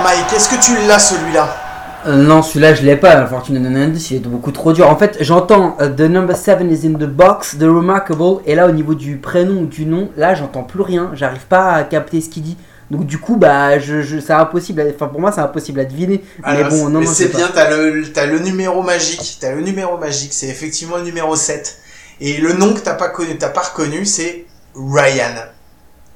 Mike, 0.03 0.33
est-ce 0.35 0.49
que 0.49 0.61
tu 0.63 0.87
l'as 0.87 0.99
celui-là? 0.99 1.57
Euh, 2.05 2.17
non, 2.17 2.41
celui-là, 2.43 2.73
je 2.73 2.81
l'ai 2.83 2.97
pas. 2.97 3.15
Donnes 3.15 3.65
un 3.65 3.75
indice. 3.81 4.11
Il 4.11 4.17
est 4.17 4.19
beaucoup 4.19 4.51
trop 4.51 4.73
dur. 4.73 4.89
En 4.89 4.97
fait, 4.97 5.17
j'entends 5.21 5.77
euh, 5.79 5.89
The 5.89 6.01
number 6.01 6.35
7 6.35 6.59
is 6.69 6.85
in 6.87 6.93
the 6.93 7.05
box, 7.07 7.57
The 7.57 7.63
remarkable. 7.63 8.41
Et 8.45 8.55
là, 8.55 8.67
au 8.67 8.71
niveau 8.71 8.93
du 8.95 9.17
prénom 9.17 9.61
ou 9.61 9.65
du 9.65 9.85
nom, 9.85 10.09
là, 10.17 10.35
j'entends 10.35 10.63
plus 10.63 10.81
rien. 10.81 11.11
J'arrive 11.13 11.45
pas 11.47 11.71
à 11.71 11.83
capter 11.83 12.19
ce 12.19 12.29
qu'il 12.29 12.43
dit. 12.43 12.57
Donc, 12.91 13.05
du 13.05 13.17
coup, 13.17 13.37
bah, 13.37 13.79
je, 13.79 14.01
je, 14.01 14.19
c'est 14.19 14.33
impossible. 14.33 14.81
à- 14.81 14.85
Enfin, 14.93 15.07
pour 15.07 15.21
moi, 15.21 15.31
c'est 15.31 15.39
impossible 15.41 15.79
à 15.79 15.85
deviner. 15.85 16.23
Alors, 16.43 16.69
mais 16.71 16.77
bon, 16.77 16.89
non, 16.89 16.99
non, 16.99 17.07
c'est 17.07 17.33
bien, 17.33 17.49
t'as 17.53 17.69
le, 17.69 18.03
t'as 18.11 18.25
le 18.25 18.39
numéro 18.39 18.83
magique. 18.83 19.37
T'as 19.39 19.51
le 19.53 19.61
numéro 19.61 19.97
magique. 19.97 20.33
C'est 20.33 20.47
effectivement 20.47 20.97
le 20.97 21.03
numéro 21.03 21.35
7. 21.35 21.77
Et 22.19 22.37
le 22.37 22.53
nom 22.53 22.73
que 22.73 22.79
t'as 22.81 22.93
pas 22.95 23.09
connu, 23.09 23.37
t'as 23.37 23.49
pas 23.49 23.61
reconnu, 23.61 24.05
c'est 24.05 24.45
Ryan. 24.75 25.33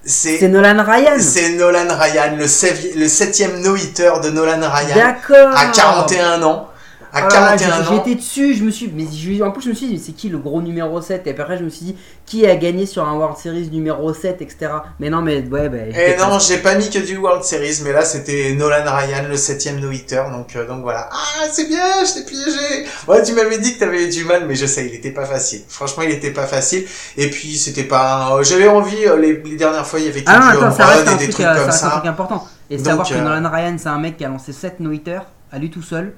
C'est 0.07 0.47
Nolan 0.47 0.83
Ryan. 0.83 1.17
c'est 1.19 1.49
Nolan 1.49 1.87
Ryan, 1.89 2.37
le, 2.37 2.45
le 2.99 3.07
septième 3.09 3.61
no-hitter 3.61 4.11
de 4.23 4.29
Nolan 4.29 4.61
Ryan. 4.61 4.95
D'accord. 4.95 5.53
À 5.53 5.65
41 5.65 6.41
ans. 6.43 6.66
À 7.17 7.27
Ah 7.29 7.33
là 7.33 7.39
là, 7.51 7.57
41 7.57 7.57
j'ai- 7.83 7.89
ans. 7.89 8.03
J'étais 8.05 8.15
dessus, 8.15 8.53
je 8.55 8.63
me 8.63 8.71
suis. 8.71 8.91
Mais 8.93 9.05
je- 9.11 9.41
en 9.43 9.51
plus, 9.51 9.63
je 9.63 9.69
me 9.69 9.73
suis 9.73 9.87
dit, 9.87 9.99
c'est 9.99 10.11
qui 10.13 10.29
le 10.29 10.37
gros 10.37 10.61
numéro 10.61 11.01
7 11.01 11.25
Et 11.27 11.31
après, 11.39 11.57
je 11.57 11.63
me 11.63 11.69
suis 11.69 11.85
dit, 11.87 11.95
qui 12.25 12.45
a 12.45 12.55
gagné 12.55 12.85
sur 12.85 13.07
un 13.07 13.13
World 13.15 13.37
Series 13.37 13.69
numéro 13.71 14.13
7, 14.13 14.41
etc. 14.41 14.71
Mais 14.99 15.09
non, 15.09 15.21
mais 15.21 15.41
ouais, 15.47 15.69
bah. 15.69 15.77
Et 15.77 15.91
j'étais 15.91 16.15
Eh 16.17 16.21
non, 16.21 16.39
j'ai 16.39 16.57
pas 16.57 16.75
mis 16.75 16.89
que 16.89 16.99
du 16.99 17.17
World 17.17 17.43
Series, 17.43 17.81
mais 17.83 17.91
là 17.93 18.03
c'était 18.03 18.53
Nolan 18.53 18.83
Ryan, 18.85 19.23
le 19.29 19.37
septième 19.37 19.79
no-hitter, 19.79 20.23
donc, 20.31 20.55
euh, 20.55 20.67
donc 20.67 20.81
voilà. 20.83 21.09
Ah, 21.11 21.45
c'est 21.51 21.67
bien, 21.67 22.03
je 22.05 22.13
t'ai 22.19 22.25
piégé. 22.25 22.85
Ouais, 23.07 23.23
tu 23.23 23.33
m'avais 23.33 23.57
dit 23.57 23.75
que 23.75 23.79
t'avais 23.79 24.05
eu 24.05 24.09
du 24.09 24.23
mal, 24.25 24.45
mais 24.47 24.55
je 24.55 24.65
sais, 24.65 24.85
il 24.87 24.93
était 24.95 25.11
pas 25.11 25.25
facile. 25.25 25.61
Franchement, 25.67 26.03
il 26.03 26.11
était 26.11 26.31
pas 26.31 26.45
facile. 26.45 26.85
Et 27.17 27.29
puis, 27.29 27.57
c'était 27.57 27.83
pas, 27.83 28.27
un- 28.33 28.43
j'avais 28.43 28.67
envie, 28.67 29.05
euh, 29.05 29.17
les, 29.17 29.41
les 29.43 29.55
dernières 29.55 29.85
fois, 29.87 29.99
il 29.99 30.05
y 30.05 30.09
avait 30.09 30.21
que 30.23 30.29
Ah 30.29 30.39
non, 30.39 30.45
du 30.51 30.57
attends, 30.57 30.65
home 30.67 30.73
ça 30.77 30.85
run 30.85 30.91
reste, 30.93 31.07
un 31.07 31.11
et 31.11 31.17
des 31.17 31.23
truc, 31.25 31.33
trucs 31.35 31.45
euh, 31.45 31.53
ça 31.53 31.55
comme 31.59 31.65
reste 31.69 31.83
un 31.83 31.87
ça. 31.89 31.95
truc 31.95 32.05
important. 32.05 32.47
Et 32.69 32.77
Donc, 32.77 32.85
savoir 32.85 33.07
que 33.09 33.13
Nolan 33.15 33.49
Ryan, 33.49 33.75
c'est 33.77 33.87
un 33.87 33.97
mec 33.99 34.17
qui 34.17 34.25
a 34.25 34.27
lancé 34.27 34.51
7 34.51 34.79
no-hitters 34.81 35.21
à 35.51 35.57
lui 35.59 35.69
tout 35.69 35.81
seul, 35.81 36.13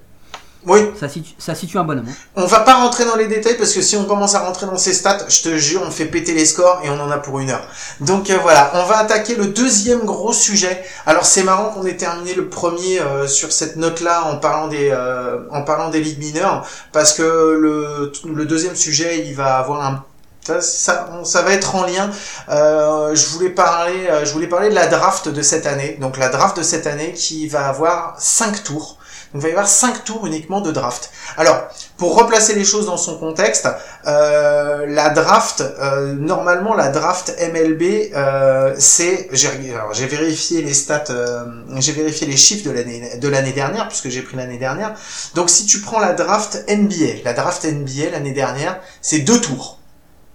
Oui, 0.65 0.91
ça 1.00 1.08
situe, 1.08 1.34
ça 1.39 1.56
situe 1.56 1.78
un 1.78 1.86
bonhomme. 1.86 2.06
hein. 2.10 2.13
on 2.36 2.45
va 2.45 2.60
pas 2.60 2.76
rentrer 2.76 3.06
dans 3.06 3.15
les 3.15 3.28
détails 3.28 3.56
parce 3.58 3.72
que 3.72 3.82
si 3.82 3.95
on 3.95 4.04
commence 4.04 4.36
à 4.36 4.39
rentrer 4.39 4.65
dans 4.65 4.78
ces 4.78 4.93
stats, 4.93 5.26
je 5.30 5.41
te 5.41 5.58
jure, 5.58 5.82
on 5.86 5.89
fait 5.91 6.06
péter 6.06 6.34
les 6.34 6.45
scores 6.45 6.82
et 6.84 6.89
on 6.89 7.00
en 7.00 7.10
a 7.10 7.17
pour 7.17 7.39
une 7.39 7.50
heure. 7.50 7.65
Donc 8.02 8.30
euh, 8.30 8.38
voilà, 8.41 8.72
on 8.76 8.84
va 8.84 8.98
attaquer 8.98 9.36
le 9.36 9.45
deuxième 9.48 10.04
gros 10.06 10.34
sujet. 10.34 10.84
Alors 11.06 11.26
c'est 11.26 11.43
marrant 11.43 11.69
qu'on 11.69 11.86
ait 11.86 11.95
terminé 11.95 12.34
le 12.34 12.50
premier 12.50 13.00
euh, 13.00 13.26
sur 13.26 13.54
cette 13.54 13.78
note-là 13.78 14.26
en 14.26 14.36
parlant 14.38 14.67
des 14.67 14.89
euh, 14.91 15.39
en 15.52 15.62
parlant 15.63 15.89
des 15.89 16.02
ligues 16.02 16.19
mineures 16.19 16.67
parce 16.91 17.13
que 17.13 17.24
le 17.24 18.12
le 18.26 18.45
deuxième 18.45 18.76
sujet, 18.76 19.26
il 19.26 19.36
va 19.36 19.58
avoir 19.58 19.82
un 19.86 20.04
ça, 20.45 20.62
ça, 20.62 21.10
ça 21.24 21.41
va 21.41 21.54
être 21.54 21.76
en 21.76 21.84
lien. 21.86 22.10
Euh, 22.50 23.13
je 23.15 23.28
voulais 23.28 23.50
parler, 23.50 24.08
euh, 24.10 24.26
je 24.26 24.34
voulais 24.34 24.48
parler 24.48 24.69
de 24.69 24.76
la 24.76 24.88
draft 24.88 25.30
de 25.30 25.41
cette 25.41 25.65
année. 25.67 25.98
Donc 26.02 26.17
la 26.17 26.30
draft 26.30 26.58
de 26.58 26.63
cette 26.63 26.88
année 26.88 27.13
qui 27.13 27.48
va 27.48 27.67
avoir 27.67 28.15
cinq 28.19 28.63
tours. 28.63 28.98
Donc 29.34 29.42
il 29.42 29.44
va 29.44 29.48
y 29.50 29.52
avoir 29.52 29.68
cinq 29.68 30.04
tours 30.06 30.26
uniquement 30.26 30.60
de 30.60 30.72
draft. 30.72 31.12
Alors 31.38 31.68
pour 31.98 32.15
replacer 32.15 32.56
les 32.56 32.65
choses 32.65 32.88
dans 32.88 32.98
son 32.98 33.20
contexte, 33.20 33.68
euh, 34.08 34.88
la 34.88 35.10
draft, 35.10 35.62
euh, 35.62 36.13
normalement 36.13 36.74
la 36.74 36.89
draft 36.89 37.36
MLB, 37.39 38.12
euh, 38.15 38.76
c'est, 38.80 39.30
j'ai 39.32 40.08
vérifié 40.08 40.63
les 40.63 40.74
stats, 40.74 41.04
euh, 41.12 41.46
j'ai 41.78 41.92
vérifié 41.92 42.26
les 42.26 42.38
chiffres 42.38 42.63
de 42.65 42.72
l'année 42.72 43.52
de 43.52 43.52
dernière 43.52 43.88
puisque 43.88 44.10
j'ai 44.10 44.24
pris 44.24 44.36
l'année 44.36 44.58
dernière. 44.58 44.96
Donc 45.36 45.52
si 45.52 45.68
tu 45.68 45.82
prends 45.82 46.00
la 46.00 46.13
draft 46.13 46.65
NBA, 46.68 47.24
la 47.24 47.34
draft 47.34 47.65
NBA 47.65 48.10
l'année 48.12 48.34
dernière, 48.34 48.80
c'est 49.02 49.20
deux 49.20 49.39
tours, 49.39 49.78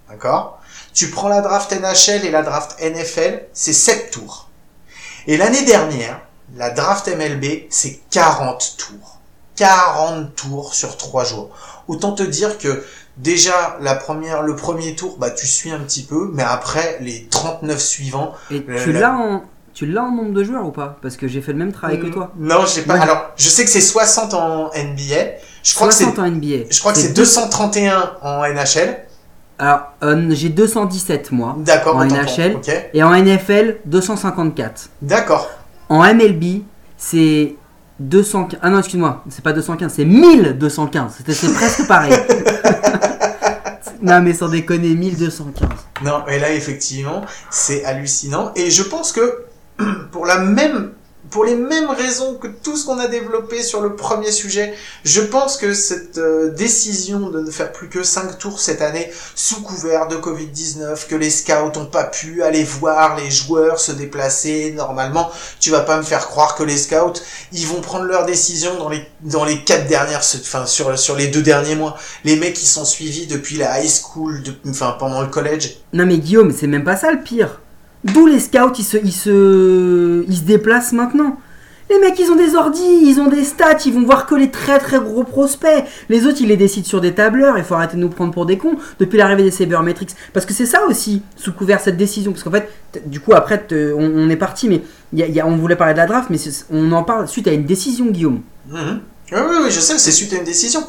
d'accord? 0.09 0.61
Tu 0.93 1.11
prends 1.11 1.29
la 1.29 1.41
draft 1.41 1.73
NHL 1.73 2.25
et 2.25 2.31
la 2.31 2.43
draft 2.43 2.77
NFL, 2.81 3.47
c'est 3.53 3.73
sept 3.73 4.13
tours. 4.13 4.49
Et 5.27 5.37
l'année 5.37 5.65
dernière, 5.65 6.21
la 6.57 6.71
draft 6.71 7.09
MLB, 7.09 7.65
c'est 7.71 8.01
40 8.11 8.77
tours. 8.79 9.19
40 9.57 10.35
tours 10.35 10.75
sur 10.75 10.97
3 10.97 11.25
jours. 11.25 11.51
Autant 11.89 12.13
te 12.13 12.23
dire 12.23 12.59
que 12.59 12.85
déjà 13.17 13.77
la 13.81 13.95
première, 13.95 14.43
le 14.43 14.57
premier 14.57 14.95
tour, 14.97 15.17
bah 15.19 15.31
tu 15.31 15.47
suis 15.47 15.71
un 15.71 15.79
petit 15.81 16.03
peu, 16.03 16.31
mais 16.33 16.43
après 16.43 16.99
les 17.01 17.27
39 17.31 17.79
suivants. 17.81 18.33
Et 18.51 18.65
Le- 18.67 18.83
tu 18.83 18.93
l'as 18.93 19.13
en. 19.15 19.43
Tu 19.73 19.87
l'as 19.87 20.03
en 20.05 20.13
nombre 20.13 20.33
de 20.33 20.45
joueurs 20.45 20.65
ou 20.65 20.71
pas? 20.71 20.97
Parce 21.03 21.17
que 21.17 21.27
j'ai 21.27 21.41
fait 21.43 21.51
le 21.51 21.59
même 21.59 21.73
travail 21.73 21.99
que 21.99 22.07
toi. 22.07 22.31
Non, 22.39 22.65
j'ai 22.65 22.83
pas. 22.83 22.95
Ouais. 22.95 23.01
Alors, 23.01 23.31
je 23.37 23.49
sais 23.49 23.65
que 23.65 23.71
c'est 23.71 23.81
60 23.81 24.33
en 24.33 24.71
NBA. 24.73 25.33
Je 25.65 25.75
crois 25.75 25.89
que 25.89 25.95
c'est 25.95 26.05
60 26.05 26.19
en 26.21 26.27
NBA. 26.31 26.67
je 26.71 26.79
crois 26.79 26.93
que 26.93 26.99
c'est 27.01 27.13
231 27.13 28.13
en 28.23 28.45
NHL. 28.45 28.99
Alors, 29.59 29.81
euh, 30.05 30.29
j'ai 30.31 30.49
217 30.49 31.33
moi. 31.33 31.57
D'accord. 31.59 31.97
En 31.97 32.05
NHL. 32.05 32.57
Et 32.93 33.03
en 33.03 33.13
NFL, 33.15 33.79
254. 33.87 34.91
D'accord. 35.03 35.51
En 35.89 36.03
MLB, 36.03 36.63
c'est 36.97 37.57
215. 38.01 38.59
Ah 38.63 38.71
non, 38.71 38.79
excuse-moi, 38.79 39.23
c'est 39.29 39.43
pas 39.45 39.53
215, 39.53 39.93
c'est 39.95 40.05
1215. 40.05 41.15
C'était- 41.19 41.35
C'est 41.35 41.53
presque 41.53 41.87
pareil. 41.87 42.13
non, 44.03 44.21
mais 44.23 44.35
sans 44.35 44.49
déconner, 44.49 44.95
1215. 44.95 45.69
Non, 46.05 46.27
et 46.27 46.39
là 46.39 46.53
effectivement, 46.53 47.23
c'est 47.51 47.85
hallucinant. 47.85 48.53
Et 48.57 48.71
je 48.71 48.83
pense 48.83 49.13
que 49.13 49.45
pour 50.13 50.27
la 50.27 50.39
même, 50.39 50.93
pour 51.35 51.45
les 51.45 51.57
mêmes 51.57 51.91
raisons 51.91 52.35
que 52.35 52.47
tout 52.47 52.77
ce 52.77 52.87
qu'on 52.87 53.01
a 53.01 53.09
développé 53.09 53.65
sur 53.65 53.81
le 53.81 53.97
premier 53.97 54.31
sujet, 54.31 54.73
je 55.05 55.21
pense 55.21 55.57
que 55.57 55.75
cette 55.75 56.19
euh, 56.19 56.51
décision 56.51 57.29
de 57.29 57.41
ne 57.41 57.51
faire 57.51 57.73
plus 57.73 57.89
que 57.89 58.05
5 58.05 58.39
tours 58.39 58.61
cette 58.61 58.81
année, 58.81 59.11
sous 59.35 59.61
couvert 59.61 60.07
de 60.07 60.15
Covid-19, 60.15 61.09
que 61.09 61.17
les 61.17 61.31
scouts 61.31 61.77
ont 61.77 61.87
pas 61.87 62.05
pu 62.05 62.45
aller 62.45 62.63
voir 62.63 63.17
les 63.17 63.33
joueurs 63.33 63.81
se 63.81 63.91
déplacer 63.91 64.75
normalement, 64.77 65.29
tu 65.59 65.73
vas 65.73 65.81
pas 65.81 65.97
me 65.97 66.05
faire 66.05 66.29
croire 66.29 66.55
que 66.55 66.63
les 66.63 66.79
scouts, 66.79 67.21
ils 67.51 67.67
vont 67.67 67.81
prendre 67.81 68.05
leur 68.05 68.27
décision 68.27 68.79
dans 68.79 68.89
les 68.89 69.05
dans 69.23 69.45
les 69.45 69.65
quatre 69.65 69.89
dernières, 69.89 70.23
enfin 70.41 70.67
sur 70.67 70.97
sur 70.97 71.17
les 71.17 71.27
deux 71.27 71.43
derniers 71.43 71.75
mois. 71.75 71.97
Les 72.23 72.37
mecs 72.37 72.55
qui 72.55 72.67
sont 72.67 72.85
suivis 72.85 73.27
depuis 73.27 73.57
la 73.57 73.83
high 73.83 73.91
school, 73.91 74.41
enfin 74.69 74.95
pendant 75.01 75.21
le 75.21 75.27
collège, 75.27 75.79
Non, 75.93 76.07
mais 76.07 76.19
Guillaume, 76.19 76.55
c'est 76.57 76.69
même 76.69 76.85
pas 76.85 76.97
ça 76.97 77.11
le 77.11 77.25
pire. 77.25 77.59
D'où 78.05 78.27
les 78.27 78.39
scouts, 78.39 78.75
ils 78.79 78.85
se, 78.85 78.97
ils, 78.99 80.27
ils 80.29 80.37
se 80.37 80.43
déplacent 80.43 80.93
maintenant. 80.93 81.39
Les 81.91 81.99
mecs, 81.99 82.19
ils 82.19 82.31
ont 82.31 82.37
des 82.37 82.55
ordis, 82.55 83.01
ils 83.03 83.21
ont 83.21 83.29
des 83.29 83.45
stats, 83.45 83.77
ils 83.85 83.93
vont 83.93 84.05
voir 84.05 84.27
que 84.27 84.35
les 84.35 84.51
très 84.51 84.79
très 84.79 84.99
gros 84.99 85.23
prospects. 85.23 85.85
Les 86.09 86.27
autres, 86.27 86.39
ils 86.41 86.49
les 86.49 86.57
décident 86.57 86.87
sur 86.87 87.01
des 87.01 87.13
tableurs, 87.13 87.59
il 87.59 87.65
faut 87.65 87.75
arrêter 87.75 87.97
de 87.97 88.01
nous 88.01 88.09
prendre 88.09 88.33
pour 88.33 88.47
des 88.47 88.57
cons 88.57 88.77
depuis 88.99 89.19
l'arrivée 89.19 89.43
des 89.43 89.51
Sabermetrics. 89.51 90.17
Parce 90.33 90.47
que 90.47 90.55
c'est 90.55 90.65
ça 90.65 90.87
aussi, 90.87 91.23
sous 91.37 91.53
couvert 91.53 91.81
cette 91.81 91.99
décision. 91.99 92.33
Parce 92.33 92.43
qu'en 92.43 92.51
fait, 92.51 92.71
du 93.05 93.21
coup, 93.21 93.35
après, 93.35 93.67
on, 93.71 94.31
est 94.31 94.37
parti, 94.37 94.69
mais 94.69 94.83
on 95.45 95.57
voulait 95.57 95.77
parler 95.77 95.93
de 95.93 95.99
la 95.99 96.07
draft, 96.07 96.31
mais 96.31 96.39
on 96.71 96.91
en 96.93 97.03
parle 97.03 97.29
suite 97.29 97.49
à 97.49 97.53
une 97.53 97.67
décision, 97.67 98.07
Guillaume. 98.07 98.41
Mhm. 98.69 99.01
Oui, 99.33 99.39
oui, 99.41 99.57
oui, 99.65 99.71
je 99.71 99.81
sais, 99.81 99.99
c'est 99.99 100.13
suite 100.13 100.33
à 100.33 100.37
une 100.37 100.45
décision. 100.45 100.83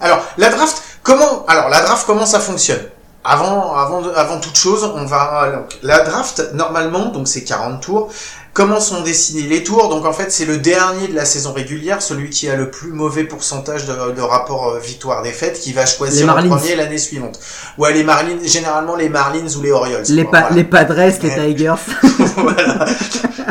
Alors, 0.00 0.22
la 0.36 0.50
draft, 0.50 0.82
comment, 1.02 1.46
alors, 1.46 1.70
la 1.70 1.80
draft, 1.82 2.04
comment 2.06 2.26
ça 2.26 2.40
fonctionne? 2.40 2.80
Avant, 3.28 3.74
avant, 3.74 4.02
avant 4.14 4.38
toute 4.38 4.56
chose, 4.56 4.84
on 4.84 5.04
va, 5.04 5.66
la 5.82 6.04
draft, 6.04 6.50
normalement, 6.54 7.06
donc 7.06 7.26
c'est 7.26 7.42
40 7.42 7.80
tours. 7.82 8.12
Comment 8.56 8.80
sont 8.80 9.02
dessinés 9.02 9.42
les 9.42 9.62
tours? 9.62 9.90
Donc, 9.90 10.06
en 10.06 10.14
fait, 10.14 10.32
c'est 10.32 10.46
le 10.46 10.56
dernier 10.56 11.08
de 11.08 11.14
la 11.14 11.26
saison 11.26 11.52
régulière, 11.52 12.00
celui 12.00 12.30
qui 12.30 12.48
a 12.48 12.56
le 12.56 12.70
plus 12.70 12.90
mauvais 12.90 13.24
pourcentage 13.24 13.84
de, 13.84 14.12
de 14.12 14.22
rapport 14.22 14.70
euh, 14.70 14.78
victoire-défaite, 14.78 15.60
qui 15.60 15.74
va 15.74 15.84
choisir 15.84 16.24
en 16.24 16.34
Marlins. 16.34 16.56
premier 16.56 16.74
l'année 16.74 16.96
suivante. 16.96 17.38
Ouais, 17.76 17.92
les 17.92 18.02
Marlins, 18.02 18.38
généralement 18.44 18.96
les 18.96 19.10
Marlins 19.10 19.46
ou 19.58 19.60
les 19.62 19.72
Orioles. 19.72 20.04
Les, 20.08 20.22
quoi, 20.24 20.32
pa- 20.32 20.40
voilà. 20.40 20.56
les 20.56 20.64
Padres, 20.64 20.94
les. 21.22 21.52
Tigers. 21.54 21.74
voilà. 22.36 22.86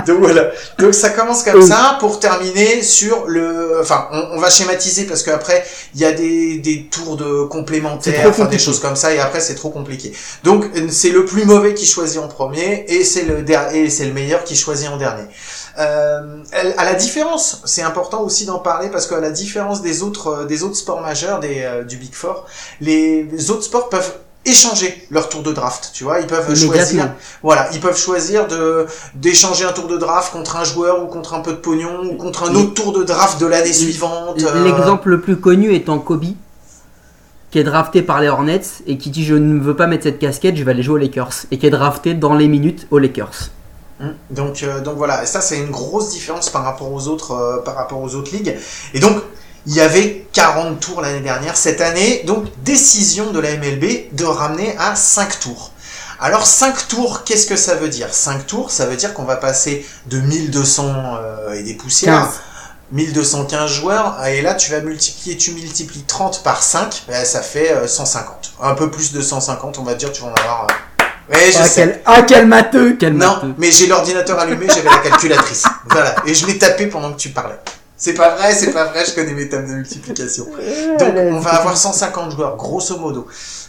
Donc 0.08 0.20
voilà. 0.20 0.50
Donc 0.80 0.94
ça 0.94 1.10
commence 1.10 1.44
comme 1.44 1.62
ça 1.68 1.98
pour 2.00 2.20
terminer 2.20 2.82
sur 2.82 3.26
le. 3.28 3.80
Enfin, 3.82 4.08
on, 4.12 4.38
on 4.38 4.40
va 4.40 4.50
schématiser 4.50 5.04
parce 5.06 5.24
qu'après 5.24 5.64
il 5.94 6.02
y 6.02 6.06
a 6.06 6.12
des, 6.12 6.58
des 6.58 6.84
tours 6.86 7.16
de 7.16 7.44
complémentaires, 7.44 8.28
enfin 8.30 8.46
des 8.46 8.60
choses 8.60 8.80
comme 8.80 8.96
ça, 8.96 9.14
et 9.14 9.20
après 9.20 9.40
c'est 9.40 9.56
trop 9.56 9.70
compliqué. 9.70 10.14
Donc 10.44 10.66
c'est 10.90 11.10
le 11.12 11.26
plus 11.26 11.46
mauvais 11.46 11.74
qui 11.74 11.86
choisit 11.86 12.20
en 12.20 12.28
premier 12.28 12.86
et 12.88 13.04
c'est 13.04 13.24
le 13.24 13.42
der- 13.42 13.74
et 13.74 13.90
c'est 13.90 14.06
le 14.06 14.14
meilleur 14.14 14.44
qui 14.44 14.56
choisit 14.56 14.90
en 14.90 14.95
dernier. 14.98 15.24
Euh, 15.80 16.38
à 16.78 16.86
la 16.86 16.94
différence, 16.94 17.62
c'est 17.66 17.82
important 17.82 18.22
aussi 18.22 18.46
d'en 18.46 18.60
parler 18.60 18.90
parce 18.90 19.08
qu'à 19.08 19.20
la 19.20 19.32
différence 19.32 19.82
des 19.82 20.04
autres 20.04 20.28
euh, 20.28 20.46
des 20.46 20.64
autres 20.64 20.76
sports 20.78 21.02
majeurs 21.02 21.40
des 21.40 21.62
euh, 21.64 21.84
du 21.84 21.98
Big 21.98 22.14
Four, 22.14 22.46
les, 22.82 23.24
les 23.24 23.52
autres 23.52 23.64
sports 23.64 23.90
peuvent 23.90 24.14
échanger 24.48 25.08
leur 25.10 25.28
tour 25.28 25.42
de 25.42 25.52
draft, 25.52 25.90
tu 25.92 26.04
vois, 26.04 26.20
ils 26.20 26.28
peuvent 26.28 26.56
choisir 26.56 27.10
voilà, 27.42 27.68
ils 27.74 27.80
peuvent 27.80 27.98
choisir 27.98 28.46
de 28.48 28.86
d'échanger 29.16 29.66
un 29.66 29.72
tour 29.74 29.88
de 29.88 29.98
draft 29.98 30.32
contre 30.34 30.56
un 30.58 30.64
joueur 30.64 31.04
ou 31.04 31.08
contre 31.08 31.34
un 31.34 31.40
peu 31.40 31.52
de 31.52 31.58
pognon 31.58 32.04
ou 32.12 32.16
contre 32.16 32.50
un 32.50 32.54
autre 32.54 32.76
tour 32.76 32.94
de 32.94 33.04
draft 33.04 33.40
de 33.42 33.48
l'année 33.48 33.74
suivante. 33.74 34.40
euh, 34.44 34.64
L'exemple 34.64 35.10
le 35.10 35.20
plus 35.20 35.38
connu 35.38 35.74
étant 35.74 35.98
Kobe, 35.98 36.26
qui 37.50 37.58
est 37.60 37.64
drafté 37.64 38.04
par 38.04 38.22
les 38.22 38.28
Hornets 38.30 38.62
et 38.86 38.98
qui 39.00 39.10
dit 39.10 39.26
je 39.26 39.34
ne 39.34 39.60
veux 39.60 39.76
pas 39.76 39.88
mettre 39.88 40.04
cette 40.04 40.20
casquette, 40.20 40.56
je 40.58 40.64
vais 40.64 40.72
aller 40.72 40.84
jouer 40.84 40.96
aux 40.96 41.04
Lakers. 41.04 41.46
Et 41.50 41.58
qui 41.58 41.66
est 41.66 41.72
drafté 41.72 42.14
dans 42.14 42.36
les 42.36 42.48
minutes 42.48 42.86
aux 42.92 43.00
Lakers. 43.00 43.50
Hum, 44.02 44.14
Donc, 44.30 44.64
euh, 44.64 44.82
donc 44.82 44.98
voilà, 44.98 45.24
et 45.24 45.26
ça 45.26 45.40
c'est 45.42 45.58
une 45.58 45.72
grosse 45.72 46.10
différence 46.10 46.50
par 46.50 46.64
rapport 46.64 46.92
aux 46.92 47.08
autres, 47.08 47.32
euh, 47.32 47.62
par 47.64 47.76
rapport 47.76 48.02
aux 48.02 48.14
autres 48.16 48.32
ligues. 48.32 48.56
Et 48.94 49.00
donc, 49.00 49.22
il 49.68 49.74
y 49.74 49.82
avait 49.82 50.28
40 50.34 50.80
tours 50.80 51.02
l'année 51.02 51.22
dernière. 51.22 51.58
Cette 51.58 51.82
année, 51.82 52.24
donc 52.26 52.46
décision 52.64 53.32
de 53.32 53.40
la 53.40 53.56
MLB 53.58 54.14
de 54.14 54.26
ramener 54.26 54.76
à 54.78 54.96
5 54.96 55.40
tours. 55.40 55.72
Alors 56.20 56.46
5 56.46 56.88
tours, 56.88 57.24
qu'est-ce 57.24 57.48
que 57.48 57.56
ça 57.56 57.76
veut 57.76 57.90
dire? 57.90 58.14
5 58.14 58.46
tours, 58.46 58.72
ça 58.72 58.86
veut 58.86 58.96
dire 58.96 59.14
qu'on 59.14 59.24
va 59.24 59.38
passer 59.38 59.86
de 60.08 60.20
1200 60.20 60.94
euh, 61.20 61.54
et 61.54 61.64
des 61.64 61.74
poussières 61.74 62.26
15. 62.26 62.34
1215 62.92 63.72
joueurs, 63.72 64.24
et 64.26 64.42
là 64.42 64.54
tu 64.54 64.72
vas 64.72 64.80
multiplier, 64.80 65.36
tu 65.36 65.52
multiplies 65.54 66.04
30 66.04 66.44
par 66.44 66.62
5, 66.62 67.04
ben, 67.08 67.26
ça 67.26 67.42
fait 67.42 67.72
euh, 67.72 67.88
150. 67.88 68.54
Un 68.62 68.76
peu 68.76 68.92
plus 68.92 69.12
de 69.12 69.22
150, 69.22 69.80
on 69.80 69.84
va 69.84 69.96
dire, 69.96 70.12
tu 70.12 70.22
vas 70.22 70.28
en 70.28 70.34
avoir... 70.34 70.68
Ouais, 71.32 71.52
je 71.52 71.58
Ah 71.60 71.66
sais. 71.68 71.82
quel, 71.82 72.02
ah, 72.06 72.22
quel 72.22 72.46
matheux, 72.48 72.96
quel 73.00 73.14
Non, 73.14 73.28
matheux. 73.36 73.54
mais 73.58 73.72
j'ai 73.72 73.88
l'ordinateur 73.88 74.38
allumé, 74.40 74.68
j'avais 74.68 74.90
la 74.90 74.98
calculatrice. 74.98 75.64
Voilà, 75.90 76.16
et 76.26 76.34
je 76.34 76.46
l'ai 76.46 76.58
tapé 76.58 76.88
pendant 76.88 77.14
que 77.14 77.18
tu 77.18 77.30
parlais. 77.30 77.56
C'est 77.98 78.14
pas 78.14 78.36
vrai, 78.36 78.54
c'est 78.54 78.72
pas 78.72 78.86
vrai, 78.86 79.06
je 79.06 79.14
connais 79.16 79.34
mes 79.34 79.48
tables 79.48 79.68
de 79.70 79.74
multiplication. 79.74 80.46
Donc 81.00 81.14
on 81.16 81.40
va 81.40 81.52
avoir 81.52 81.78
150 81.78 82.32
joueurs, 82.34 82.56
grosso 82.58 82.98
modo. 82.98 83.26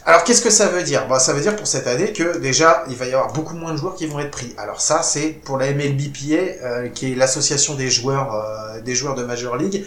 Alors 0.08 0.22
qu'est-ce 0.22 0.40
que 0.40 0.50
ça 0.50 0.68
veut 0.68 0.84
dire? 0.84 1.08
Bah, 1.08 1.18
Ça 1.18 1.32
veut 1.32 1.40
dire 1.40 1.56
pour 1.56 1.66
cette 1.66 1.88
année 1.88 2.12
que 2.12 2.38
déjà 2.38 2.84
il 2.88 2.94
va 2.94 3.06
y 3.06 3.12
avoir 3.12 3.32
beaucoup 3.32 3.56
moins 3.56 3.72
de 3.72 3.76
joueurs 3.76 3.96
qui 3.96 4.06
vont 4.06 4.20
être 4.20 4.30
pris. 4.30 4.54
Alors 4.56 4.80
ça 4.80 5.02
c'est 5.02 5.30
pour 5.44 5.58
la 5.58 5.72
MLBPA, 5.72 6.62
euh, 6.62 6.88
qui 6.88 7.12
est 7.12 7.14
l'association 7.16 7.74
des 7.74 7.90
joueurs 7.90 8.32
euh, 8.32 8.80
des 8.82 8.94
joueurs 8.94 9.16
de 9.16 9.24
Major 9.24 9.56
League. 9.56 9.84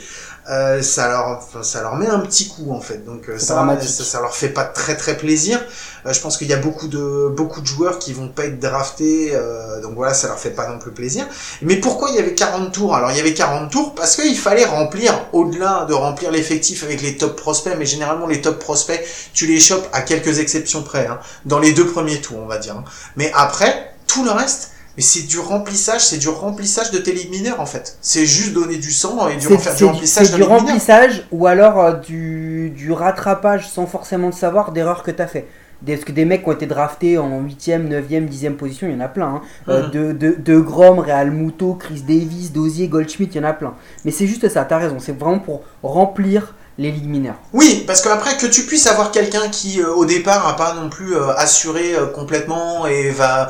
Euh, 0.49 0.81
ça 0.81 1.07
leur 1.09 1.63
ça 1.63 1.81
leur 1.83 1.95
met 1.95 2.07
un 2.07 2.19
petit 2.19 2.49
coup 2.49 2.73
en 2.73 2.81
fait. 2.81 3.05
Donc 3.05 3.29
ça, 3.37 3.65
ça 3.79 4.03
ça 4.03 4.19
leur 4.19 4.35
fait 4.35 4.49
pas 4.49 4.65
très 4.65 4.97
très 4.97 5.15
plaisir. 5.15 5.61
Euh, 6.05 6.13
je 6.13 6.19
pense 6.21 6.37
qu'il 6.37 6.47
y 6.47 6.53
a 6.53 6.57
beaucoup 6.57 6.87
de 6.87 7.29
beaucoup 7.29 7.61
de 7.61 7.67
joueurs 7.67 7.99
qui 7.99 8.13
vont 8.13 8.29
pas 8.29 8.45
être 8.45 8.59
draftés. 8.59 9.31
euh, 9.33 9.79
donc 9.81 9.93
voilà, 9.95 10.13
ça 10.13 10.27
leur 10.27 10.39
fait 10.39 10.49
pas 10.51 10.67
non 10.67 10.79
plus 10.79 10.91
plaisir. 10.91 11.27
Mais 11.61 11.75
pourquoi 11.77 12.09
il 12.09 12.15
y 12.15 12.19
avait 12.19 12.33
40 12.33 12.71
tours? 12.71 12.95
Alors 12.95 13.11
il 13.11 13.17
y 13.17 13.19
avait 13.19 13.33
40 13.33 13.69
tours 13.71 13.95
parce 13.95 14.15
qu'il 14.15 14.37
fallait 14.37 14.65
remplir, 14.65 15.13
au-delà 15.33 15.85
de 15.87 15.93
remplir 15.93 16.31
l'effectif 16.31 16.83
avec 16.83 17.01
les 17.01 17.17
top 17.17 17.35
prospects, 17.35 17.73
mais 17.77 17.85
généralement 17.85 18.27
les 18.27 18.41
top 18.41 18.59
prospects, 18.59 19.01
tu 19.33 19.45
les 19.45 19.59
chopes 19.59 19.87
à 19.93 20.01
quelques 20.09 20.39
exceptions 20.39 20.81
près, 20.83 21.07
hein, 21.07 21.19
dans 21.45 21.59
les 21.59 21.71
deux 21.71 21.85
premiers 21.85 22.19
tours 22.19 22.39
on 22.43 22.47
va 22.47 22.57
dire. 22.57 22.75
hein. 22.75 22.83
Mais 23.15 23.31
après, 23.33 23.93
tout 24.07 24.23
le 24.25 24.31
reste, 24.31 24.71
mais 24.97 25.03
c'est 25.03 25.27
du 25.27 25.39
remplissage, 25.39 26.01
c'est 26.05 26.17
du 26.17 26.27
remplissage 26.27 26.91
de 26.91 26.97
tes 26.97 27.13
ligues 27.13 27.31
mineures 27.31 27.61
en 27.61 27.65
fait. 27.65 27.97
C'est 28.01 28.25
juste 28.25 28.53
donner 28.53 28.77
du 28.77 28.91
sang 28.91 29.29
et 29.29 29.37
du 29.37 29.47
faire 29.47 29.75
du 29.75 29.85
remplissage 29.85 30.25
c'est 30.27 30.35
du 30.35 30.43
remplissage 30.43 31.23
ou 31.31 31.47
alors 31.47 31.79
euh, 31.79 31.93
du, 31.93 32.71
du 32.75 32.91
rattrapage 32.91 33.69
sans 33.69 33.85
forcément 33.85 34.27
le 34.27 34.33
savoir 34.33 34.73
d'erreurs 34.73 35.03
que 35.03 35.11
tu 35.11 35.21
as 35.21 35.27
fait. 35.27 35.47
Parce 35.87 36.03
que 36.03 36.11
des 36.11 36.25
mecs 36.25 36.43
qui 36.43 36.49
ont 36.49 36.51
été 36.51 36.65
draftés 36.65 37.17
en 37.17 37.41
8ème, 37.41 37.87
9ème, 37.87 38.27
10ème 38.27 38.55
position, 38.55 38.87
il 38.87 38.93
y 38.93 38.97
en 38.97 38.99
a 38.99 39.07
plein. 39.07 39.35
Hein. 39.35 39.41
Euh, 39.69 39.83
Mhm. 39.85 39.91
de, 39.91 40.11
de, 40.11 40.35
de 40.37 40.59
Grom, 40.59 40.99
Real 40.99 41.31
Muto, 41.31 41.75
Chris 41.75 42.01
Davis, 42.05 42.51
Dozier, 42.51 42.89
Goldschmidt, 42.89 43.31
il 43.35 43.41
y 43.41 43.45
en 43.45 43.47
a 43.47 43.53
plein. 43.53 43.73
Mais 44.03 44.11
c'est 44.11 44.27
juste 44.27 44.49
ça, 44.49 44.65
t'as 44.65 44.77
raison. 44.77 44.97
C'est 44.99 45.17
vraiment 45.17 45.39
pour 45.39 45.61
remplir 45.81 46.53
les 46.79 46.91
ligues 46.91 47.09
mineures. 47.09 47.35
Oui, 47.53 47.83
parce 47.85 48.01
qu'après 48.01 48.37
que 48.37 48.45
tu 48.47 48.63
puisses 48.65 48.87
avoir 48.87 49.11
quelqu'un 49.11 49.49
qui 49.49 49.81
euh, 49.81 49.93
au 49.93 50.05
départ 50.05 50.47
a 50.47 50.55
pas 50.55 50.73
non 50.73 50.89
plus 50.89 51.13
euh, 51.15 51.35
assuré 51.35 51.93
euh, 51.93 52.07
complètement 52.07 52.87
et 52.87 53.11
va 53.11 53.49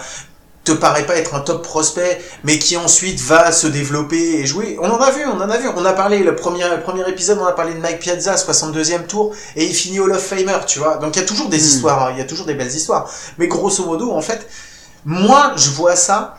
te 0.64 0.72
paraît 0.72 1.06
pas 1.06 1.16
être 1.16 1.36
un 1.36 1.40
top 1.40 1.64
prospect, 1.64 2.20
mais 2.44 2.58
qui 2.60 2.76
ensuite 2.76 3.20
va 3.22 3.52
se 3.52 3.68
développer 3.68 4.40
et 4.40 4.46
jouer. 4.46 4.78
On 4.82 4.90
en 4.90 4.98
a 4.98 5.12
vu, 5.12 5.22
on 5.26 5.40
en 5.40 5.50
a 5.50 5.58
vu. 5.58 5.68
On 5.78 5.86
a 5.86 5.94
parlé 5.94 6.20
le 6.20 6.36
premier 6.36 6.68
le 6.68 6.82
premier 6.82 7.08
épisode, 7.08 7.38
on 7.40 7.46
a 7.46 7.54
parlé 7.54 7.74
de 7.76 7.80
Mike 7.80 8.00
Piazza, 8.00 8.36
62e 8.36 9.06
tour, 9.06 9.34
et 9.56 9.64
il 9.64 9.74
finit 9.74 10.00
Hall 10.00 10.12
of 10.12 10.22
Famer, 10.24 10.58
tu 10.68 10.80
vois. 10.80 10.98
Donc 10.98 11.16
il 11.16 11.20
y 11.20 11.24
a 11.24 11.26
toujours 11.28 11.50
des 11.50 11.58
Hmm. 11.58 11.70
histoires, 11.70 12.08
hein, 12.08 12.10
il 12.14 12.18
y 12.18 12.22
a 12.22 12.26
toujours 12.26 12.48
des 12.48 12.56
belles 12.56 12.76
histoires. 12.76 13.10
Mais 13.38 13.48
grosso 13.48 13.86
modo, 13.86 14.12
en 14.12 14.22
fait, 14.22 14.48
moi 15.06 15.54
je 15.56 15.70
vois 15.70 15.96
ça 15.96 16.36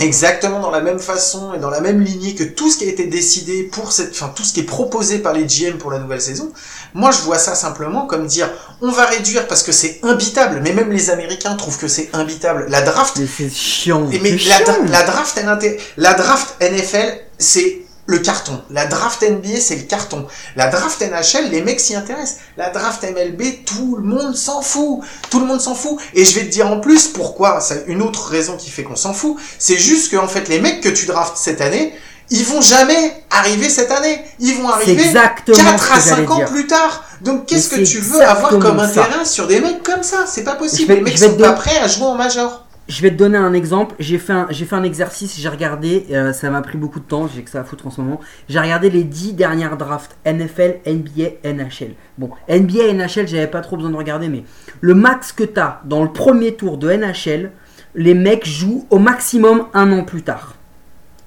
exactement 0.00 0.60
dans 0.60 0.70
la 0.70 0.80
même 0.80 0.98
façon 0.98 1.54
et 1.54 1.58
dans 1.58 1.70
la 1.70 1.80
même 1.80 2.00
lignée 2.00 2.34
que 2.34 2.44
tout 2.44 2.70
ce 2.70 2.76
qui 2.78 2.84
a 2.84 2.88
été 2.88 3.06
décidé 3.06 3.64
pour 3.64 3.92
cette, 3.92 4.10
enfin 4.12 4.32
tout 4.34 4.42
ce 4.44 4.52
qui 4.52 4.60
est 4.60 4.64
proposé 4.64 5.18
par 5.18 5.32
les 5.32 5.44
GM 5.44 5.78
pour 5.78 5.90
la 5.90 5.98
nouvelle 5.98 6.20
saison. 6.20 6.52
Moi, 6.94 7.10
je 7.12 7.18
vois 7.20 7.38
ça 7.38 7.54
simplement 7.54 8.06
comme 8.06 8.26
dire, 8.26 8.50
on 8.80 8.90
va 8.90 9.04
réduire 9.06 9.46
parce 9.48 9.62
que 9.62 9.72
c'est 9.72 10.00
imbitable, 10.02 10.60
mais 10.62 10.72
même 10.72 10.90
les 10.90 11.10
Américains 11.10 11.54
trouvent 11.54 11.78
que 11.78 11.88
c'est 11.88 12.10
imbitable. 12.12 12.66
La 12.68 12.82
draft, 12.82 13.16
Mais 13.18 13.26
c'est 13.26 13.50
chiant. 13.50 14.08
et 14.10 14.18
mais 14.18 14.36
c'est 14.38 14.48
la, 14.48 14.56
chiant. 14.56 14.64
dra- 14.66 14.90
la 14.90 15.02
draft 15.04 15.36
NT 15.44 15.78
la 15.96 16.14
draft 16.14 16.54
NFL, 16.60 17.20
c'est 17.38 17.78
le 18.06 18.18
carton. 18.18 18.60
La 18.70 18.86
draft 18.86 19.22
NBA, 19.22 19.60
c'est 19.60 19.76
le 19.76 19.82
carton. 19.82 20.26
La 20.56 20.68
draft 20.68 21.00
NHL, 21.00 21.50
les 21.50 21.62
mecs 21.62 21.78
s'y 21.80 21.94
intéressent. 21.94 22.38
La 22.56 22.70
draft 22.70 23.02
MLB, 23.04 23.64
tout 23.64 23.96
le 23.96 24.02
monde 24.02 24.34
s'en 24.36 24.62
fout. 24.62 25.00
Tout 25.30 25.38
le 25.40 25.46
monde 25.46 25.60
s'en 25.60 25.74
fout. 25.74 25.98
Et 26.14 26.24
je 26.24 26.34
vais 26.34 26.46
te 26.46 26.50
dire 26.50 26.66
en 26.70 26.80
plus 26.80 27.06
pourquoi. 27.08 27.60
C'est 27.60 27.84
une 27.86 28.02
autre 28.02 28.26
raison 28.28 28.56
qui 28.56 28.70
fait 28.70 28.82
qu'on 28.82 28.96
s'en 28.96 29.12
fout. 29.12 29.36
C'est 29.58 29.76
juste 29.78 30.10
que 30.10 30.16
en 30.16 30.26
fait, 30.28 30.48
les 30.48 30.60
mecs 30.60 30.80
que 30.80 30.88
tu 30.88 31.06
draftes 31.06 31.36
cette 31.36 31.60
année, 31.60 31.94
ils 32.30 32.44
vont 32.44 32.60
jamais 32.60 33.24
arriver 33.30 33.68
cette 33.68 33.90
année. 33.90 34.20
Ils 34.40 34.54
vont 34.56 34.68
arriver 34.68 35.02
exactement 35.02 35.56
4 35.56 35.84
ce 35.84 35.92
à 35.92 35.96
que 35.96 36.02
j'allais 36.02 36.16
5 36.26 36.30
ans 36.30 36.36
dire. 36.36 36.46
plus 36.46 36.66
tard. 36.66 37.04
Donc 37.22 37.46
qu'est-ce 37.46 37.68
que 37.68 37.80
tu 37.84 37.98
veux 38.00 38.22
avoir 38.22 38.50
comme 38.58 38.78
ça. 38.78 38.84
intérêt 39.04 39.24
sur 39.24 39.46
des 39.46 39.60
mecs 39.60 39.82
comme 39.82 40.02
ça? 40.02 40.24
C'est 40.26 40.42
pas 40.44 40.54
possible. 40.54 40.88
Vais- 40.88 40.94
les 40.96 41.02
mecs 41.02 41.18
sont 41.18 41.36
pas 41.36 41.52
prêts 41.52 41.78
à 41.78 41.86
jouer 41.86 42.06
en 42.06 42.14
major. 42.14 42.66
Je 42.90 43.02
vais 43.02 43.10
te 43.10 43.14
donner 43.16 43.38
un 43.38 43.52
exemple. 43.52 43.94
J'ai 44.00 44.18
fait 44.18 44.32
un, 44.32 44.46
j'ai 44.50 44.64
fait 44.64 44.74
un 44.74 44.82
exercice, 44.82 45.38
j'ai 45.38 45.48
regardé, 45.48 46.06
euh, 46.10 46.32
ça 46.32 46.50
m'a 46.50 46.60
pris 46.60 46.76
beaucoup 46.76 46.98
de 46.98 47.04
temps, 47.04 47.28
j'ai 47.28 47.42
que 47.42 47.50
ça 47.50 47.60
à 47.60 47.64
foutre 47.64 47.86
en 47.86 47.90
ce 47.90 48.00
moment. 48.00 48.20
J'ai 48.48 48.58
regardé 48.58 48.90
les 48.90 49.04
10 49.04 49.34
dernières 49.34 49.76
drafts 49.76 50.16
NFL, 50.26 50.80
NBA, 50.86 51.28
NHL. 51.44 51.94
Bon, 52.18 52.30
NBA 52.48 52.92
NHL, 52.94 53.28
j'avais 53.28 53.46
pas 53.46 53.60
trop 53.60 53.76
besoin 53.76 53.90
de 53.92 53.96
regarder, 53.96 54.28
mais 54.28 54.42
le 54.80 54.94
max 54.94 55.32
que 55.32 55.44
t'as 55.44 55.80
dans 55.84 56.02
le 56.02 56.12
premier 56.12 56.54
tour 56.54 56.78
de 56.78 56.90
NHL, 56.90 57.52
les 57.94 58.14
mecs 58.14 58.44
jouent 58.46 58.86
au 58.90 58.98
maximum 58.98 59.66
un 59.72 59.92
an 59.92 60.02
plus 60.04 60.22
tard. 60.22 60.56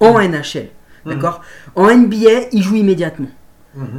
En 0.02 0.20
NHL. 0.20 0.68
D'accord? 1.06 1.42
En 1.76 1.88
NBA, 1.90 2.50
ils 2.52 2.62
jouent 2.62 2.76
immédiatement. 2.76 3.28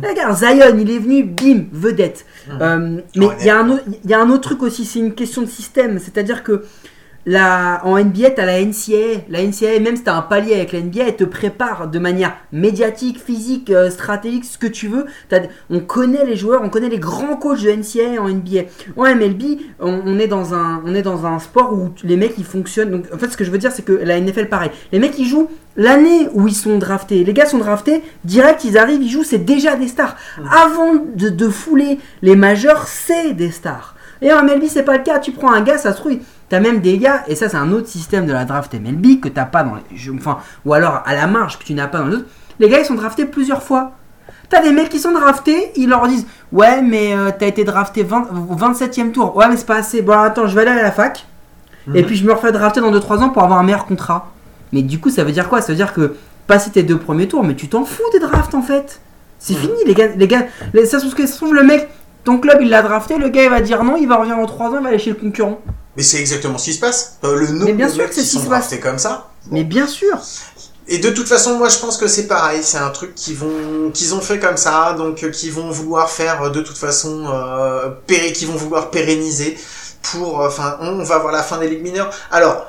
Regarde, 0.07 0.37
Zion, 0.37 0.79
il 0.79 0.91
est 0.91 0.99
venu, 0.99 1.25
bim, 1.25 1.65
vedette. 1.73 2.25
Euh, 2.61 3.01
mais 3.17 3.27
Ouais, 3.27 3.37
il 3.41 3.47
y, 3.47 3.51
a 3.51 3.59
un 3.59 3.69
autre- 3.71 3.83
il 4.05 4.11
y 4.11 4.15
a 4.15 4.21
un 4.21 4.31
autre 4.31 4.43
truc 4.43 4.63
aussi, 4.63 4.85
c'est 4.85 5.01
une 5.01 5.15
question 5.15 5.43
de 5.43 5.47
système. 5.49 5.99
C'est-à-dire 5.99 6.43
que 6.45 6.65
la, 7.27 7.81
en 7.85 7.99
NBA, 7.99 8.31
t'as 8.31 8.45
la 8.45 8.61
NCAA. 8.61 9.23
La 9.29 9.43
NCAA, 9.43 9.81
même 9.81 9.97
si 9.97 10.03
t'as 10.05 10.15
un 10.15 10.23
palier 10.23 10.55
avec 10.55 10.73
la 10.73 10.81
NBA, 10.81 11.05
elle 11.09 11.17
te 11.17 11.25
prépare 11.25 11.89
de 11.89 11.99
manière 11.99 12.35
médiatique, 12.53 13.19
physique, 13.19 13.71
euh, 13.71 13.91
stratégique, 13.91 14.45
ce 14.45 14.59
que 14.59 14.67
tu 14.67 14.89
veux. 14.89 15.07
T'as- 15.29 15.41
on 15.71 15.81
connaît 15.81 16.25
les 16.27 16.37
joueurs, 16.37 16.61
on 16.63 16.69
connaît 16.69 16.89
les 16.91 16.99
grands 16.99 17.37
coachs 17.37 17.63
de 17.63 17.71
NCAA 17.71 18.21
en 18.21 18.29
NBA. 18.29 18.63
En 18.97 19.05
MLB, 19.07 19.59
on, 19.81 20.03
on 20.05 20.19
est 20.19 20.27
dans 20.27 20.55
un, 20.55 20.83
on 20.85 20.95
est 20.95 21.03
dans 21.03 21.25
un 21.27 21.39
sport 21.39 21.73
où 21.73 21.91
les 22.05 22.17
mecs 22.17 22.35
ils 22.39 22.45
fonctionnent. 22.45 22.91
Donc, 22.91 23.05
en 23.13 23.19
fait, 23.19 23.29
ce 23.31 23.37
que 23.37 23.45
je 23.45 23.51
veux 23.51 23.59
dire, 23.59 23.73
c'est 23.73 23.85
que 23.85 23.93
la 23.93 24.19
NFL, 24.21 24.49
pareil. 24.49 24.71
Les 24.93 24.99
mecs 24.99 25.19
ils 25.19 25.27
jouent 25.27 25.49
l'année 25.77 26.29
où 26.35 26.47
ils 26.47 26.55
sont 26.55 26.79
draftés. 26.79 27.25
Les 27.25 27.33
gars 27.33 27.47
sont 27.47 27.59
draftés, 27.59 28.03
direct 28.25 28.65
ils 28.65 28.79
arrivent, 28.79 29.03
ils 29.03 29.11
jouent, 29.11 29.25
c'est 29.25 29.39
déjà 29.45 29.77
des 29.77 29.89
stars. 29.89 30.17
Avant 30.53 30.95
de, 31.15 31.31
de 31.31 31.49
fouler 31.49 31.99
les 32.23 32.37
majeurs, 32.37 32.87
c'est 32.87 33.33
des 33.33 33.51
stars. 33.51 33.94
Et 34.25 34.33
en 34.33 34.43
MLB, 34.43 34.65
c'est 34.69 34.83
pas 34.83 34.97
le 34.97 35.05
cas. 35.05 35.19
Tu 35.19 35.33
prends 35.33 35.53
un 35.53 35.61
gars, 35.61 35.77
ça 35.77 35.93
se 35.93 35.99
trouve, 35.99 36.15
t'as 36.49 36.59
même 36.59 36.81
des 36.81 36.97
gars, 36.97 37.23
et 37.29 37.35
ça, 37.35 37.51
c'est 37.51 37.59
un 37.59 37.71
autre 37.73 37.89
système 37.89 38.27
de 38.27 38.33
la 38.33 38.47
draft 38.47 38.73
MLB 38.73 39.21
que 39.21 39.29
t'as 39.29 39.45
pas 39.45 39.63
dans 39.63 39.75
les 39.75 39.97
jeux. 39.97 40.15
Enfin, 40.17 40.39
ou 40.65 40.73
alors 40.73 41.03
à 41.05 41.15
la 41.15 41.27
marge 41.27 41.59
que 41.59 41.65
tu 41.65 41.75
n'as 41.75 41.87
pas 41.87 41.99
dans 41.99 42.07
les 42.07 42.17
autres. 42.17 42.29
Les 42.59 42.71
gars, 42.71 42.81
ils 42.81 42.87
sont 42.87 42.95
draftés 42.95 43.27
plusieurs 43.27 43.63
fois. 43.63 43.93
T'as 44.49 44.63
des 44.63 44.73
mecs 44.73 44.89
qui 44.89 44.99
sont 44.99 45.13
draftés, 45.13 45.73
ils 45.77 45.91
leur 45.91 46.09
disent 46.09 46.27
Ouais, 46.53 46.81
mais 46.81 47.15
euh, 47.15 47.31
t'as 47.39 47.47
été 47.47 47.65
drafté 47.65 48.03
20 48.03 48.29
au 48.49 48.57
27ème 48.57 49.13
tour. 49.13 49.37
Ouais, 49.37 49.47
mais 49.49 49.59
c'est 49.59 49.67
pas 49.67 49.77
assez. 49.77 50.01
Bon, 50.01 50.19
attends, 50.19 50.47
je 50.47 50.55
vais 50.55 50.63
aller 50.63 50.81
à 50.81 50.83
la 50.83 50.93
fac. 50.93 51.27
Et 51.95 52.03
puis 52.03 52.17
je 52.17 52.25
me 52.25 52.33
refais 52.33 52.51
drafter 52.51 52.81
dans 52.81 52.91
2-3 52.91 53.19
ans 53.19 53.29
pour 53.29 53.43
avoir 53.43 53.59
un 53.59 53.63
meilleur 53.63 53.85
contrat. 53.85 54.33
Mais 54.73 54.81
du 54.81 54.99
coup, 55.01 55.11
ça 55.11 55.23
veut 55.23 55.33
dire 55.33 55.51
quoi? 55.51 55.61
Ça 55.61 55.73
veut 55.73 55.77
dire 55.77 55.93
que 55.93 56.17
passer 56.47 56.71
tes 56.71 56.83
deux 56.83 56.97
premiers 56.97 57.29
tours, 57.29 57.45
mais 57.45 57.55
tu 57.55 57.69
t'en 57.69 57.85
fous 57.85 58.03
des 58.13 58.21
drafts 58.21 58.55
en 58.55 58.63
fait. 58.63 59.01
C'est 59.39 59.55
fini, 59.55 59.75
les 59.85 59.93
gars. 59.93 60.09
Les 60.17 60.27
gars 60.27 60.45
les, 60.73 60.87
ça 60.87 60.99
se 60.99 61.05
trouve 61.05 61.15
que 61.15 61.27
ça 61.27 61.33
se 61.33 61.37
trouve, 61.37 61.55
le 61.55 61.63
mec, 61.63 61.91
ton 62.25 62.39
club, 62.39 62.59
il 62.63 62.71
l'a 62.71 62.83
drafté, 62.83 63.19
le 63.19 63.29
gars, 63.29 63.45
il 63.45 63.51
va 63.51 63.61
dire 63.61 63.85
non, 63.85 63.97
il 63.97 64.09
va 64.09 64.17
revenir 64.17 64.37
dans 64.37 64.47
3 64.47 64.71
ans, 64.71 64.77
il 64.79 64.83
va 64.83 64.89
aller 64.89 64.99
chez 64.99 65.11
le 65.11 65.17
concurrent. 65.17 65.61
Mais 65.97 66.03
c'est 66.03 66.19
exactement 66.19 66.59
ce 66.59 66.65
qui 66.65 66.75
se 66.75 66.81
passe. 66.81 67.19
Euh, 67.25 67.37
le 67.37 67.49
nombre 67.49 67.67
Mais 67.67 67.73
bien 67.73 67.87
de 67.87 67.93
sûr 67.93 68.03
mecs 68.03 68.09
que 68.11 68.15
c'est 68.17 68.23
qui 68.23 68.27
ce 68.27 68.33
qui 68.33 68.39
sont 68.39 68.45
se 68.45 68.49
passe. 68.51 68.61
draftés 68.69 68.81
comme 68.81 68.99
ça. 68.99 69.29
Mais 69.51 69.63
bien 69.65 69.87
sûr. 69.87 70.19
Et 70.87 70.99
de 70.99 71.11
toute 71.11 71.29
façon, 71.29 71.57
moi 71.57 71.69
je 71.69 71.79
pense 71.79 71.97
que 71.97 72.07
c'est 72.09 72.27
pareil, 72.27 72.61
c'est 72.63 72.79
un 72.79 72.91
truc 72.91 73.15
qu'ils 73.15 73.37
vont, 73.37 73.91
qu'ils 73.93 74.15
ont 74.15 74.21
fait 74.21 74.39
comme 74.39 74.57
ça, 74.57 74.95
donc 74.99 75.23
euh, 75.23 75.31
qu'ils 75.31 75.53
vont 75.53 75.71
vouloir 75.71 76.11
faire 76.11 76.43
euh, 76.43 76.51
de 76.51 76.61
toute 76.61 76.77
façon, 76.77 77.25
euh, 77.33 77.89
péré, 78.07 78.33
qu'ils 78.33 78.49
vont 78.49 78.57
vouloir 78.57 78.91
pérenniser 78.91 79.57
pour, 80.03 80.41
enfin, 80.41 80.77
on 80.81 81.03
va 81.03 81.19
voir 81.19 81.33
la 81.33 81.43
fin 81.43 81.57
des 81.59 81.69
ligues 81.69 81.83
mineures. 81.83 82.11
Alors, 82.31 82.67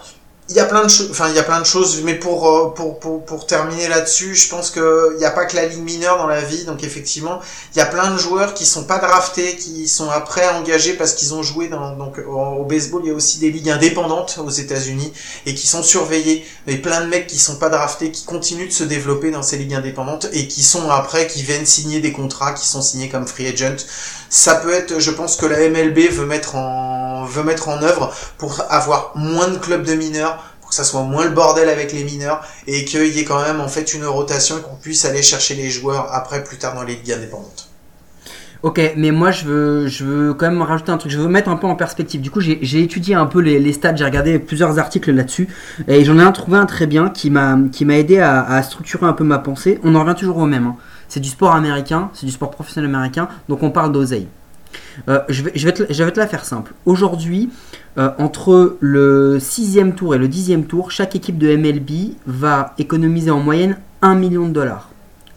il 0.47 0.55
y 0.55 0.59
a 0.59 0.65
plein 0.65 0.83
de 0.83 0.89
choses, 0.89 1.09
enfin 1.09 1.27
il 1.29 1.35
y 1.35 1.39
a 1.39 1.43
plein 1.43 1.59
de 1.59 1.65
choses, 1.65 2.01
mais 2.03 2.13
pour 2.13 2.47
euh, 2.47 2.73
pour 2.75 2.99
pour, 2.99 3.25
pour 3.25 3.47
terminer 3.47 3.87
là-dessus, 3.87 4.35
je 4.35 4.47
pense 4.47 4.69
que 4.69 5.13
il 5.15 5.17
n'y 5.17 5.25
a 5.25 5.31
pas 5.31 5.45
que 5.45 5.55
la 5.55 5.65
ligue 5.65 5.81
mineure 5.81 6.19
dans 6.19 6.27
la 6.27 6.41
vie, 6.41 6.65
donc 6.65 6.83
effectivement, 6.83 7.39
il 7.73 7.79
y 7.79 7.81
a 7.81 7.87
plein 7.87 8.11
de 8.11 8.17
joueurs 8.17 8.53
qui 8.53 8.67
sont 8.67 8.83
pas 8.83 8.99
draftés, 8.99 9.55
qui 9.55 9.87
sont 9.87 10.09
après 10.11 10.47
engagés 10.49 10.93
parce 10.93 11.13
qu'ils 11.13 11.33
ont 11.33 11.41
joué 11.41 11.67
dans 11.67 11.95
donc 11.95 12.19
au, 12.27 12.63
baseball, 12.63 13.01
il 13.05 13.07
y 13.07 13.11
a 13.11 13.15
aussi 13.15 13.39
des 13.39 13.49
ligues 13.49 13.71
indépendantes 13.71 14.37
aux 14.37 14.51
États-Unis 14.51 15.11
et 15.47 15.55
qui 15.55 15.65
sont 15.65 15.81
surveillés 15.81 16.45
mais 16.67 16.77
plein 16.77 17.01
de 17.01 17.07
mecs 17.07 17.25
qui 17.25 17.39
sont 17.39 17.55
pas 17.55 17.69
draftés, 17.69 18.11
qui 18.11 18.25
continuent 18.25 18.67
de 18.67 18.73
se 18.73 18.83
développer 18.83 19.31
dans 19.31 19.43
ces 19.43 19.57
ligues 19.57 19.73
indépendantes 19.73 20.27
et 20.31 20.47
qui 20.47 20.61
sont 20.61 20.89
après, 20.91 21.25
qui 21.25 21.41
viennent 21.41 21.65
signer 21.65 22.01
des 22.01 22.11
contrats, 22.11 22.53
qui 22.53 22.67
sont 22.67 22.83
signés 22.83 23.09
comme 23.09 23.27
free 23.27 23.47
agent. 23.47 23.77
Ça 24.35 24.55
peut 24.55 24.73
être, 24.73 24.99
je 24.99 25.11
pense 25.11 25.37
que 25.37 25.45
la 25.45 25.69
MLB 25.69 26.11
veut 26.11 26.25
mettre 26.25 26.57
en, 26.57 27.23
veut 27.23 27.43
mettre 27.43 27.69
en 27.69 27.81
œuvre 27.81 28.13
pour 28.37 28.61
avoir 28.69 29.13
moins 29.15 29.47
de 29.47 29.55
clubs 29.57 29.85
de 29.85 29.93
mineurs, 29.93 30.43
pour 30.59 30.71
que 30.71 30.75
ça 30.75 30.83
soit 30.83 31.03
moins 31.03 31.23
le 31.23 31.29
bordel 31.31 31.69
avec 31.69 31.93
les 31.93 32.03
mineurs 32.03 32.45
et 32.67 32.83
qu'il 32.83 33.05
y 33.15 33.19
ait 33.19 33.23
quand 33.23 33.41
même 33.41 33.61
en 33.61 33.69
fait 33.69 33.93
une 33.93 34.05
rotation 34.05 34.57
et 34.57 34.61
qu'on 34.61 34.75
puisse 34.75 35.05
aller 35.05 35.21
chercher 35.23 35.55
les 35.55 35.69
joueurs 35.69 36.09
après 36.13 36.43
plus 36.43 36.57
tard 36.57 36.75
dans 36.75 36.83
les 36.83 36.95
ligues 36.95 37.13
indépendantes. 37.13 37.69
Ok, 38.61 38.81
mais 38.97 39.11
moi 39.11 39.31
je 39.31 39.45
veux, 39.45 39.87
je 39.87 40.03
veux 40.03 40.33
quand 40.33 40.49
même 40.49 40.61
rajouter 40.61 40.91
un 40.91 40.97
truc, 40.97 41.13
je 41.13 41.17
veux 41.17 41.29
mettre 41.29 41.47
un 41.47 41.55
peu 41.55 41.67
en 41.67 41.75
perspective. 41.77 42.19
Du 42.19 42.29
coup, 42.29 42.41
j'ai 42.41 42.81
étudié 42.81 43.15
un 43.15 43.27
peu 43.27 43.39
les, 43.39 43.71
stats, 43.71 43.95
j'ai 43.95 44.03
regardé 44.03 44.37
plusieurs 44.39 44.79
articles 44.79 45.11
là-dessus, 45.13 45.47
et 45.87 46.03
j'en 46.03 46.19
ai 46.19 46.23
un 46.23 46.33
trouvé 46.33 46.57
un 46.57 46.65
très 46.65 46.87
bien 46.87 47.09
qui 47.09 47.29
m'a 47.29 47.57
qui 47.71 47.85
m'a 47.85 47.97
aidé 47.97 48.19
à, 48.19 48.41
à 48.43 48.63
structurer 48.63 49.05
un 49.05 49.13
peu 49.13 49.23
ma 49.23 49.37
pensée. 49.39 49.79
On 49.83 49.95
en 49.95 50.01
revient 50.03 50.15
toujours 50.17 50.37
au 50.39 50.45
même. 50.45 50.67
hein. 50.67 50.75
C'est 51.07 51.19
du 51.19 51.29
sport 51.29 51.53
américain, 51.53 52.09
c'est 52.13 52.25
du 52.25 52.31
sport 52.31 52.51
professionnel 52.51 52.93
américain, 52.93 53.27
donc 53.49 53.63
on 53.63 53.71
parle 53.71 53.91
d'oseille. 53.91 54.27
Euh, 55.07 55.21
je, 55.29 55.43
vais, 55.43 55.71
te, 55.71 56.19
la 56.19 56.27
faire 56.27 56.45
simple. 56.45 56.73
Aujourd'hui, 56.85 57.49
euh, 57.97 58.11
entre 58.17 58.77
le 58.79 59.37
6 59.39 59.79
tour 59.95 60.15
et 60.15 60.17
le 60.17 60.27
10 60.27 60.65
tour, 60.67 60.91
chaque 60.91 61.15
équipe 61.15 61.37
de 61.37 61.55
MLB 61.55 62.15
va 62.25 62.73
économiser 62.77 63.31
en 63.31 63.39
moyenne 63.39 63.77
1 64.01 64.15
million 64.15 64.47
de 64.47 64.53
dollars 64.53 64.89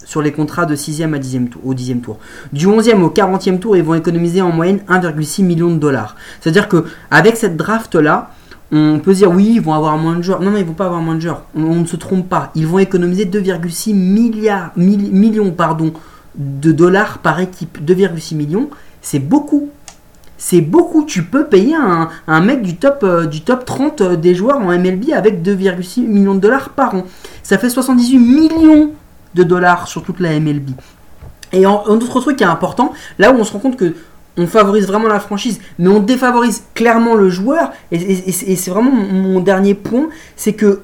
sur 0.04 0.22
les 0.22 0.32
contrats 0.32 0.64
de 0.64 0.74
6e 0.74 1.14
à 1.14 1.18
10e 1.18 1.50
tour, 1.50 1.60
au 1.66 1.74
10e 1.74 2.00
tour. 2.00 2.18
Du 2.54 2.66
11e 2.66 3.02
au 3.02 3.10
40e 3.10 3.58
tour, 3.58 3.76
ils 3.76 3.82
vont 3.82 3.94
économiser 3.94 4.40
en 4.40 4.50
moyenne 4.50 4.80
1,6 4.88 5.44
million 5.44 5.70
de 5.70 5.76
dollars. 5.76 6.16
C'est-à-dire 6.40 6.66
que 6.66 6.86
avec 7.10 7.36
cette 7.36 7.58
draft 7.58 7.94
là, 7.94 8.30
on 8.70 8.98
peut 8.98 9.14
dire 9.14 9.30
oui, 9.30 9.52
ils 9.54 9.60
vont 9.60 9.72
avoir 9.72 9.96
moins 9.96 10.16
de 10.16 10.22
joueurs. 10.22 10.40
Non, 10.40 10.50
non, 10.50 10.58
ils 10.58 10.64
vont 10.64 10.74
pas 10.74 10.86
avoir 10.86 11.00
moins 11.00 11.14
de 11.14 11.20
joueurs. 11.20 11.42
On, 11.54 11.76
ne 11.76 11.86
se 11.86 11.96
trompe 11.96 12.28
pas. 12.28 12.50
Ils 12.54 12.66
vont 12.66 12.78
économiser 12.78 13.24
2,6 13.24 13.94
milliards, 13.94 14.72
millions 14.76 15.54
de 16.34 16.72
dollars 16.72 17.18
par 17.18 17.40
équipe. 17.40 17.78
2,6 17.82 18.36
millions, 18.36 18.68
c'est 19.00 19.18
beaucoup. 19.18 19.70
C'est 20.36 20.60
beaucoup. 20.60 21.04
Tu 21.04 21.24
peux 21.24 21.46
payer 21.46 21.74
un, 21.74 22.40
mec 22.40 22.62
du 22.62 22.76
top, 22.76 23.00
euh, 23.02 23.26
du 23.26 23.40
top 23.40 23.64
30 23.64 24.00
euh, 24.02 24.16
des 24.16 24.34
joueurs 24.34 24.58
en 24.58 24.66
MLB 24.66 25.12
avec 25.12 25.42
2,6 25.42 26.02
millions 26.06 26.34
de 26.34 26.40
dollars 26.40 26.70
par 26.70 26.94
an. 26.94 27.04
Ça 27.42 27.58
fait 27.58 27.70
78 27.70 28.18
millions 28.18 28.92
de 29.34 29.42
dollars 29.42 29.88
sur 29.88 30.02
toute 30.04 30.20
la 30.20 30.38
MLB. 30.38 30.70
Et 31.52 31.64
un 31.64 31.70
autre 31.70 32.20
truc 32.20 32.36
qui 32.36 32.44
est 32.44 32.46
important, 32.46 32.92
là 33.18 33.32
où 33.32 33.36
on 33.36 33.44
se 33.44 33.52
rend 33.52 33.58
compte 33.58 33.76
que 33.76 33.94
on 34.38 34.46
favorise 34.46 34.86
vraiment 34.86 35.08
la 35.08 35.20
franchise, 35.20 35.60
mais 35.78 35.88
on 35.88 36.00
défavorise 36.00 36.62
clairement 36.74 37.14
le 37.14 37.28
joueur. 37.28 37.72
Et, 37.92 37.96
et- 37.96 38.28
et 38.50 38.56
c'est- 38.56 38.70
vraiment 38.70 38.90
mon, 38.90 39.40
dernier 39.40 39.74
point, 39.74 40.08
c'est 40.36 40.54
que 40.54 40.80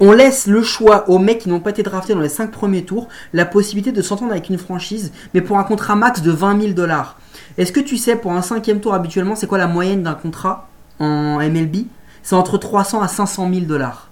on 0.00 0.12
laisse 0.12 0.46
le 0.46 0.62
choix 0.62 1.08
aux 1.08 1.18
mecs 1.18 1.38
qui 1.38 1.48
n'ont 1.48 1.60
pas 1.60 1.70
été 1.70 1.82
draftés 1.82 2.14
dans 2.14 2.20
les 2.20 2.28
5 2.28 2.50
premiers 2.50 2.84
tours, 2.84 3.08
la 3.32 3.44
possibilité 3.44 3.90
de 3.92 4.02
s'entendre 4.02 4.32
avec 4.32 4.48
une 4.50 4.58
franchise, 4.58 5.12
mais 5.32 5.40
pour 5.40 5.58
un 5.58 5.64
contrat 5.64 5.96
max 5.96 6.20
de 6.20 6.30
20 6.30 6.60
000 6.60 6.72
dollars. 6.74 7.18
Est-ce 7.58 7.72
que 7.72 7.80
tu 7.80 7.96
sais 7.96 8.16
pour 8.16 8.32
un 8.32 8.42
cinquième 8.42 8.80
tour 8.80 8.92
habituellement, 8.94 9.36
c'est 9.36 9.46
quoi 9.46 9.58
la 9.58 9.66
moyenne 9.68 10.02
d'un 10.02 10.14
contrat 10.14 10.68
en 10.98 11.38
MLB 11.40 11.86
C'est 12.22 12.34
entre 12.34 12.58
300 12.58 13.00
à 13.02 13.08
500 13.08 13.48
000 13.52 13.66
dollars. 13.66 14.08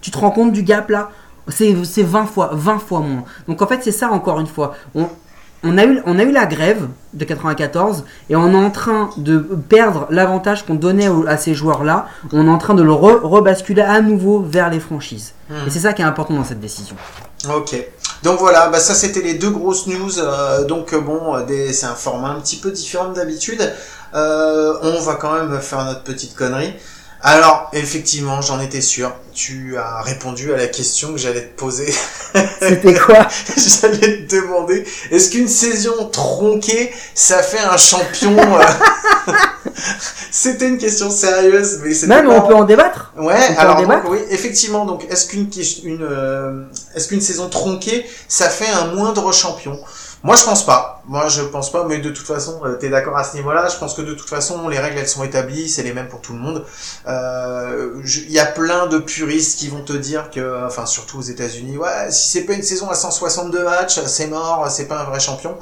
Tu 0.00 0.10
te 0.10 0.18
rends 0.18 0.32
compte 0.32 0.52
du 0.52 0.62
gap 0.64 0.90
là? 0.90 1.10
C'est, 1.48 1.76
c'est 1.84 2.02
20 2.02 2.26
fois, 2.26 2.50
20 2.52 2.78
fois 2.78 3.00
moins. 3.00 3.24
Donc 3.48 3.62
en 3.62 3.66
fait, 3.66 3.80
c'est 3.82 3.92
ça 3.92 4.10
encore 4.10 4.40
une 4.40 4.46
fois. 4.48 4.74
On, 4.94 5.06
on, 5.64 5.76
a 5.78 5.84
eu, 5.84 6.00
on 6.06 6.18
a 6.18 6.22
eu 6.22 6.32
la 6.32 6.46
grève 6.46 6.88
de 7.12 7.24
94 7.24 8.04
et 8.28 8.36
on 8.36 8.52
est 8.52 8.56
en 8.56 8.70
train 8.70 9.10
de 9.16 9.38
perdre 9.38 10.06
l'avantage 10.10 10.64
qu'on 10.66 10.74
donnait 10.74 11.08
à 11.28 11.36
ces 11.36 11.54
joueurs-là. 11.54 12.06
On 12.32 12.46
est 12.46 12.50
en 12.50 12.58
train 12.58 12.74
de 12.74 12.82
le 12.82 12.92
re- 12.92 13.20
rebasculer 13.22 13.82
à 13.82 14.00
nouveau 14.00 14.40
vers 14.40 14.70
les 14.70 14.80
franchises. 14.80 15.32
Mhm. 15.48 15.56
Et 15.66 15.70
c'est 15.70 15.80
ça 15.80 15.92
qui 15.92 16.02
est 16.02 16.04
important 16.06 16.34
dans 16.34 16.44
cette 16.44 16.60
décision. 16.60 16.96
Ok. 17.54 17.74
Donc 18.22 18.38
voilà, 18.38 18.68
bah 18.68 18.78
ça 18.80 18.94
c'était 18.94 19.22
les 19.22 19.34
deux 19.34 19.50
grosses 19.50 19.86
news. 19.86 20.18
euh, 20.18 20.64
donc 20.66 20.92
euh, 20.92 21.00
bon, 21.00 21.34
euh, 21.36 21.42
c'est 21.72 21.86
un 21.86 21.94
format 21.94 22.28
un 22.30 22.40
petit 22.40 22.56
peu 22.56 22.70
différent 22.70 23.08
d'habitude. 23.12 23.62
Euh, 24.14 24.74
on 24.82 25.00
va 25.00 25.14
quand 25.14 25.32
même 25.34 25.58
faire 25.60 25.84
notre 25.84 26.02
petite 26.02 26.34
connerie. 26.36 26.74
Alors, 27.22 27.68
effectivement, 27.74 28.40
j'en 28.40 28.60
étais 28.60 28.80
sûr. 28.80 29.12
Tu 29.34 29.76
as 29.76 30.00
répondu 30.02 30.54
à 30.54 30.56
la 30.56 30.66
question 30.68 31.12
que 31.12 31.18
j'allais 31.18 31.42
te 31.48 31.58
poser. 31.58 31.92
C'était 32.60 32.94
quoi? 32.94 33.26
J'allais 33.56 34.26
te 34.26 34.36
demander, 34.36 34.84
est-ce 35.10 35.30
qu'une 35.30 35.48
saison 35.48 36.08
tronquée, 36.10 36.92
ça 37.14 37.42
fait 37.42 37.58
un 37.58 37.76
champion 37.76 38.36
euh 38.38 39.32
C'était 40.30 40.68
une 40.68 40.78
question 40.78 41.10
sérieuse, 41.10 41.80
mais 41.82 41.92
c'était 41.92 42.06
Même 42.14 42.26
pas- 42.26 42.36
on 42.38 42.40
peut 42.42 42.54
en 42.54 42.64
débattre 42.64 43.12
Ouais, 43.18 43.34
On 43.56 43.58
alors 43.58 43.82
donc, 43.86 44.02
oui, 44.08 44.18
effectivement. 44.30 44.84
Donc, 44.86 45.04
est-ce 45.10 45.26
qu'une 45.26 45.48
ques- 45.50 45.82
une 45.84 46.02
euh, 46.08 46.64
est-ce 46.94 47.08
qu'une 47.08 47.20
saison 47.20 47.48
tronquée, 47.48 48.06
ça 48.28 48.48
fait 48.48 48.68
un 48.68 48.94
moindre 48.94 49.32
champion? 49.32 49.78
Moi, 50.22 50.36
je 50.36 50.44
pense 50.44 50.66
pas. 50.66 51.02
Moi, 51.08 51.28
je 51.28 51.40
pense 51.42 51.72
pas. 51.72 51.84
Mais 51.88 51.98
de 51.98 52.10
toute 52.10 52.26
façon, 52.26 52.60
tu 52.64 52.78
t'es 52.78 52.88
d'accord 52.90 53.16
à 53.16 53.24
ce 53.24 53.36
niveau-là. 53.36 53.68
Je 53.72 53.78
pense 53.78 53.94
que 53.94 54.02
de 54.02 54.12
toute 54.12 54.28
façon, 54.28 54.68
les 54.68 54.78
règles 54.78 54.98
elles 54.98 55.08
sont 55.08 55.24
établies, 55.24 55.68
c'est 55.68 55.82
les 55.82 55.94
mêmes 55.94 56.08
pour 56.08 56.20
tout 56.20 56.34
le 56.34 56.38
monde. 56.38 56.64
Euh, 57.08 57.94
Il 58.04 58.30
y 58.30 58.38
a 58.38 58.44
plein 58.46 58.86
de 58.86 58.98
puristes 58.98 59.58
qui 59.58 59.68
vont 59.68 59.82
te 59.82 59.94
dire 59.94 60.30
que, 60.30 60.66
enfin, 60.66 60.84
surtout 60.84 61.18
aux 61.18 61.22
États-Unis, 61.22 61.78
ouais, 61.78 62.10
si 62.10 62.28
c'est 62.28 62.44
pas 62.44 62.52
une 62.52 62.62
saison 62.62 62.90
à 62.90 62.94
162 62.94 63.64
matchs, 63.64 63.98
c'est 64.06 64.26
mort, 64.26 64.70
c'est 64.70 64.86
pas 64.88 65.00
un 65.00 65.04
vrai 65.04 65.20
champion. 65.20 65.56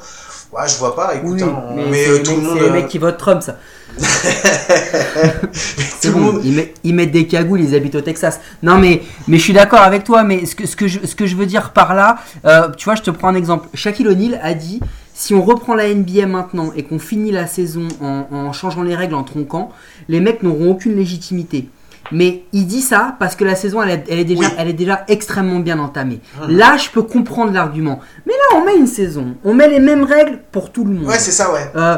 Ouais, 0.51 0.67
je 0.67 0.75
vois 0.77 0.95
pas. 0.95 1.15
Écoute, 1.15 1.35
Oui, 1.35 1.43
hein, 1.43 1.63
mais, 1.75 1.85
mais 1.89 2.07
euh, 2.09 2.23
tout 2.23 2.31
le 2.31 2.41
monde. 2.41 2.57
c'est 2.57 2.63
les 2.63 2.69
euh, 2.69 2.73
mecs 2.73 2.87
qui 2.89 2.97
votent 2.97 3.17
Trump, 3.17 3.41
ça. 3.41 3.55
tout 6.01 6.07
le 6.07 6.11
bon, 6.11 6.19
monde. 6.19 6.41
Ils, 6.43 6.53
mettent, 6.53 6.75
ils 6.83 6.93
mettent 6.93 7.11
des 7.11 7.27
cagoules, 7.27 7.61
ils 7.61 7.75
habitent 7.75 7.95
au 7.95 8.01
Texas. 8.01 8.39
Non, 8.63 8.77
mais, 8.77 9.01
mais 9.27 9.37
je 9.37 9.43
suis 9.43 9.53
d'accord 9.53 9.81
avec 9.81 10.03
toi, 10.03 10.23
mais 10.23 10.45
ce 10.45 10.55
que, 10.55 10.67
ce 10.67 10.75
que, 10.75 10.87
je, 10.87 10.99
ce 11.05 11.15
que 11.15 11.25
je 11.25 11.35
veux 11.35 11.45
dire 11.45 11.71
par 11.71 11.93
là, 11.93 12.17
euh, 12.45 12.69
tu 12.77 12.85
vois, 12.85 12.95
je 12.95 13.01
te 13.01 13.11
prends 13.11 13.29
un 13.29 13.35
exemple. 13.35 13.67
Shaquille 13.73 14.07
O'Neal 14.07 14.39
a 14.43 14.53
dit 14.53 14.79
si 15.13 15.33
on 15.33 15.43
reprend 15.43 15.75
la 15.75 15.93
NBA 15.93 16.27
maintenant 16.27 16.71
et 16.75 16.83
qu'on 16.83 16.99
finit 16.99 17.31
la 17.31 17.47
saison 17.47 17.87
en, 18.01 18.25
en 18.31 18.53
changeant 18.53 18.83
les 18.83 18.95
règles, 18.95 19.15
en 19.15 19.23
tronquant, 19.23 19.71
les 20.07 20.19
mecs 20.21 20.43
n'auront 20.43 20.71
aucune 20.71 20.95
légitimité. 20.95 21.69
Mais 22.11 22.43
il 22.53 22.65
dit 22.65 22.81
ça 22.81 23.15
parce 23.19 23.35
que 23.35 23.43
la 23.43 23.55
saison, 23.55 23.83
elle 23.83 23.89
est, 23.91 24.03
elle 24.09 24.19
est 24.19 24.25
déjà, 24.25 24.47
Oui. 24.47 24.53
elle 24.57 24.67
est 24.69 24.73
déjà 24.73 25.03
extrêmement 25.07 25.59
bien 25.59 25.77
entamée. 25.79 26.21
Mhm. 26.41 26.57
Là, 26.57 26.77
je 26.77 26.89
peux 26.89 27.03
comprendre 27.03 27.51
l'argument. 27.51 27.99
Mais 28.25 28.33
là, 28.33 28.57
on 28.59 28.65
met 28.65 28.75
une 28.77 28.87
saison. 28.87 29.35
On 29.43 29.53
met 29.53 29.67
les 29.69 29.79
mêmes 29.79 30.03
règles 30.03 30.39
pour 30.51 30.71
tout 30.71 30.85
le 30.85 30.91
monde. 30.93 31.07
Ouais, 31.07 31.19
c'est 31.19 31.31
ça, 31.31 31.51
ouais. 31.53 31.69
Euh, 31.75 31.97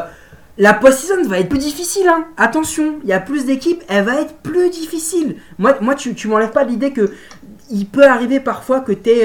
la 0.62 0.74
post-season 0.74 1.28
va 1.28 1.40
être 1.40 1.48
plus 1.48 1.58
difficile. 1.58 2.06
Hein. 2.06 2.24
Attention, 2.36 2.94
il 3.02 3.08
y 3.08 3.12
a 3.12 3.18
plus 3.18 3.46
d'équipes, 3.46 3.82
elle 3.88 4.04
va 4.04 4.20
être 4.20 4.34
plus 4.36 4.70
difficile. 4.70 5.34
Moi, 5.58 5.74
tu, 5.96 6.14
tu 6.14 6.28
m'enlèves 6.28 6.52
pas 6.52 6.62
l'idée 6.62 6.92
que 6.92 7.10
il 7.68 7.84
peut 7.86 8.06
arriver 8.06 8.38
parfois 8.38 8.78
que 8.78 8.92
tu 8.92 9.10
es 9.10 9.24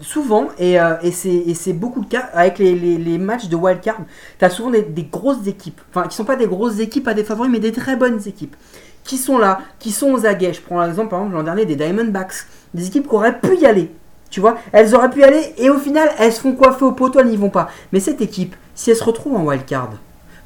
souvent, 0.00 0.48
et, 0.58 0.80
euh, 0.80 0.94
et 1.04 1.12
c'est 1.12 1.72
beaucoup 1.72 2.00
le 2.00 2.06
cas 2.06 2.28
avec 2.32 2.58
les, 2.58 3.18
matchs 3.18 3.46
de 3.48 3.54
wildcard, 3.54 3.98
tu 4.40 4.44
as 4.44 4.50
souvent 4.50 4.70
des, 4.70 4.82
des 4.82 5.04
grosses 5.04 5.46
équipes, 5.46 5.80
enfin 5.90 6.08
qui 6.08 6.16
sont 6.16 6.24
pas 6.24 6.34
des 6.34 6.48
grosses 6.48 6.80
équipes 6.80 7.06
à 7.06 7.14
des 7.14 7.22
favoris, 7.22 7.52
mais 7.52 7.60
des 7.60 7.70
très 7.70 7.94
bonnes 7.94 8.20
équipes, 8.26 8.56
qui 9.04 9.18
sont 9.18 9.38
là, 9.38 9.60
qui 9.78 9.92
sont 9.92 10.10
aux 10.10 10.26
aguets. 10.26 10.52
Je 10.52 10.62
prends 10.62 10.84
l'exemple 10.84 11.10
par 11.10 11.20
exemple 11.20 11.36
l'an 11.36 11.44
dernier 11.44 11.64
des 11.64 11.76
Diamondbacks, 11.76 12.46
des 12.74 12.88
équipes 12.88 13.08
qui 13.08 13.14
auraient 13.14 13.38
pu 13.38 13.56
y 13.56 13.66
aller. 13.66 13.88
Tu 14.30 14.40
vois, 14.40 14.56
elles 14.72 14.96
auraient 14.96 15.10
pu 15.10 15.20
y 15.20 15.24
aller 15.24 15.54
et 15.58 15.70
au 15.70 15.78
final 15.78 16.10
elles 16.18 16.32
se 16.32 16.40
font 16.40 16.54
coiffer 16.54 16.86
au 16.86 16.92
poteau, 16.92 17.20
elles 17.20 17.28
n'y 17.28 17.36
vont 17.36 17.50
pas. 17.50 17.68
Mais 17.92 18.00
cette 18.00 18.20
équipe, 18.20 18.56
si 18.74 18.90
elle 18.90 18.96
se 18.96 19.04
retrouve 19.04 19.36
en 19.36 19.44
wildcard, 19.44 19.90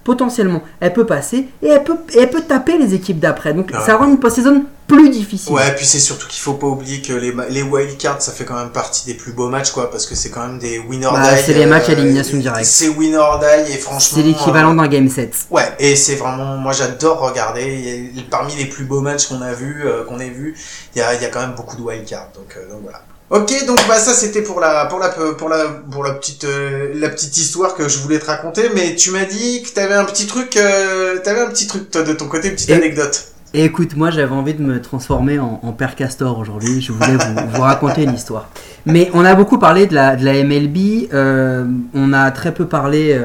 potentiellement, 0.06 0.62
elle 0.80 0.92
peut 0.92 1.04
passer 1.04 1.48
et 1.62 1.66
elle 1.68 1.82
peut, 1.84 1.96
et 2.14 2.20
elle 2.20 2.30
peut 2.30 2.40
taper 2.42 2.78
les 2.78 2.94
équipes 2.94 3.18
d'après. 3.18 3.52
Donc 3.52 3.70
Ah. 3.74 3.84
ça 3.84 3.96
rend 3.96 4.06
une 4.08 4.18
post-saison 4.20 4.64
plus 4.86 5.10
difficile. 5.10 5.52
Ouais, 5.52 5.74
puis 5.76 5.84
c'est 5.84 5.98
surtout 5.98 6.28
qu'il 6.28 6.40
faut 6.40 6.54
pas 6.54 6.68
oublier 6.68 7.02
que 7.02 7.12
les, 7.12 7.34
les 7.50 7.62
wildcards, 7.62 8.22
ça 8.22 8.30
fait 8.30 8.44
quand 8.44 8.54
même 8.54 8.70
partie 8.70 9.04
des 9.04 9.14
plus 9.14 9.32
beaux 9.32 9.48
matchs, 9.48 9.72
quoi, 9.72 9.90
parce 9.90 10.06
que 10.06 10.14
c'est 10.14 10.30
quand 10.30 10.46
même 10.46 10.60
des 10.60 10.78
winner 10.78 11.08
Bah, 11.12 11.34
die. 11.34 11.42
c'est 11.44 11.54
les 11.54 11.66
matchs 11.66 11.88
à 11.88 11.92
euh, 11.92 11.96
élimination 11.96 12.38
directe. 12.38 12.64
C'est 12.64 12.88
winner 12.88 13.18
die, 13.40 13.72
et 13.72 13.78
franchement. 13.78 14.16
C'est 14.20 14.22
l'équivalent 14.22 14.72
euh, 14.74 14.76
d'un 14.82 14.86
game 14.86 15.08
set. 15.10 15.34
Ouais, 15.50 15.64
et 15.80 15.96
c'est 15.96 16.14
vraiment, 16.14 16.56
moi 16.56 16.72
j'adore 16.72 17.18
regarder. 17.20 18.12
Parmi 18.30 18.54
les 18.54 18.66
plus 18.66 18.84
beaux 18.84 19.00
matchs 19.00 19.26
qu'on 19.26 19.42
a 19.42 19.52
vu, 19.52 19.82
euh, 19.84 20.04
qu'on 20.04 20.20
ait 20.20 20.30
vu, 20.30 20.56
il 20.94 20.98
y 21.00 21.02
a, 21.02 21.14
il 21.14 21.20
y 21.20 21.24
a 21.24 21.28
quand 21.30 21.40
même 21.40 21.54
beaucoup 21.56 21.76
de 21.76 21.82
wildcards. 21.82 22.30
Donc, 22.36 22.56
donc 22.70 22.80
voilà. 22.84 23.02
Ok, 23.28 23.52
donc 23.66 23.78
bah 23.88 23.96
ça 23.98 24.12
c'était 24.12 24.42
pour 24.42 24.60
la 24.60 24.86
pour 24.86 25.00
la 25.00 25.08
pour 25.08 25.48
la 25.48 25.64
pour 25.90 26.04
la 26.04 26.12
petite 26.12 26.44
euh, 26.44 26.92
la 26.94 27.08
petite 27.08 27.36
histoire 27.36 27.74
que 27.74 27.88
je 27.88 27.98
voulais 27.98 28.20
te 28.20 28.26
raconter. 28.26 28.70
Mais 28.74 28.94
tu 28.94 29.10
m'as 29.10 29.24
dit 29.24 29.62
que 29.64 29.70
t'avais 29.74 29.94
un 29.94 30.04
petit 30.04 30.26
truc, 30.26 30.56
euh, 30.56 31.18
t'avais 31.24 31.40
un 31.40 31.48
petit 31.48 31.66
truc 31.66 31.90
toi, 31.90 32.02
de 32.02 32.12
ton 32.12 32.26
côté, 32.28 32.48
une 32.48 32.54
petite 32.54 32.70
Et- 32.70 32.74
anecdote. 32.74 33.32
Et 33.54 33.64
écoute, 33.64 33.96
moi 33.96 34.10
j'avais 34.10 34.32
envie 34.34 34.54
de 34.54 34.62
me 34.62 34.80
transformer 34.82 35.38
en, 35.40 35.60
en 35.62 35.72
père 35.72 35.96
castor 35.96 36.38
aujourd'hui. 36.38 36.80
Je 36.80 36.92
voulais 36.92 37.16
vous, 37.16 37.48
vous 37.54 37.62
raconter 37.62 38.02
une 38.04 38.12
histoire. 38.14 38.48
Mais 38.84 39.10
on 39.14 39.24
a 39.24 39.34
beaucoup 39.34 39.58
parlé 39.58 39.86
de 39.86 39.94
la, 39.94 40.14
de 40.14 40.24
la 40.24 40.34
MLB. 40.44 41.08
euh, 41.14 41.64
on 41.94 42.12
a 42.12 42.30
très 42.32 42.52
peu 42.52 42.66
parlé 42.66 43.18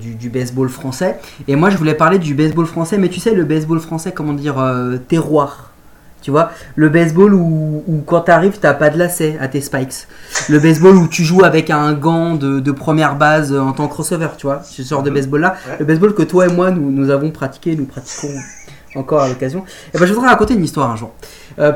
du, 0.00 0.14
du 0.16 0.28
baseball 0.28 0.68
français. 0.68 1.18
Et 1.46 1.56
moi 1.56 1.70
je 1.70 1.76
voulais 1.76 1.94
parler 1.94 2.18
du 2.18 2.34
baseball 2.34 2.66
français. 2.66 2.98
Mais 2.98 3.08
tu 3.08 3.20
sais, 3.20 3.32
le 3.32 3.44
baseball 3.44 3.78
français, 3.80 4.12
comment 4.12 4.32
dire, 4.32 4.56
terroir. 5.08 5.70
Tu 6.26 6.32
vois, 6.32 6.50
le 6.74 6.88
baseball 6.88 7.34
où, 7.34 7.84
où 7.86 8.00
quand 8.04 8.22
t'arrives, 8.22 8.58
t'as 8.60 8.74
pas 8.74 8.90
de 8.90 8.98
lacet 8.98 9.36
à 9.40 9.46
tes 9.46 9.60
spikes. 9.60 10.08
Le 10.48 10.58
baseball 10.58 10.96
où 10.96 11.06
tu 11.06 11.22
joues 11.22 11.44
avec 11.44 11.70
un 11.70 11.92
gant 11.92 12.34
de, 12.34 12.58
de 12.58 12.72
première 12.72 13.14
base 13.14 13.52
en 13.56 13.70
tant 13.72 13.86
que 13.86 13.92
crossover, 13.92 14.30
tu 14.36 14.48
vois, 14.48 14.60
ce 14.64 14.82
genre 14.82 15.04
de 15.04 15.10
Mhm. 15.10 15.14
baseball-là. 15.14 15.54
Ouais. 15.68 15.76
Le 15.78 15.84
baseball 15.84 16.14
que 16.16 16.24
toi 16.24 16.48
et 16.48 16.52
moi, 16.52 16.72
nous, 16.72 16.90
nous 16.90 17.10
avons 17.10 17.30
pratiqué, 17.30 17.76
nous 17.76 17.84
pratiquons 17.84 18.34
encore 18.96 19.22
à 19.22 19.28
l'occasion. 19.28 19.64
Et 19.94 19.98
ben, 19.98 20.04
je 20.04 20.12
voudrais 20.12 20.30
raconter 20.30 20.54
une 20.54 20.64
histoire 20.64 20.90
un 20.90 20.96
jour. 20.96 21.12
Euh, 21.60 21.74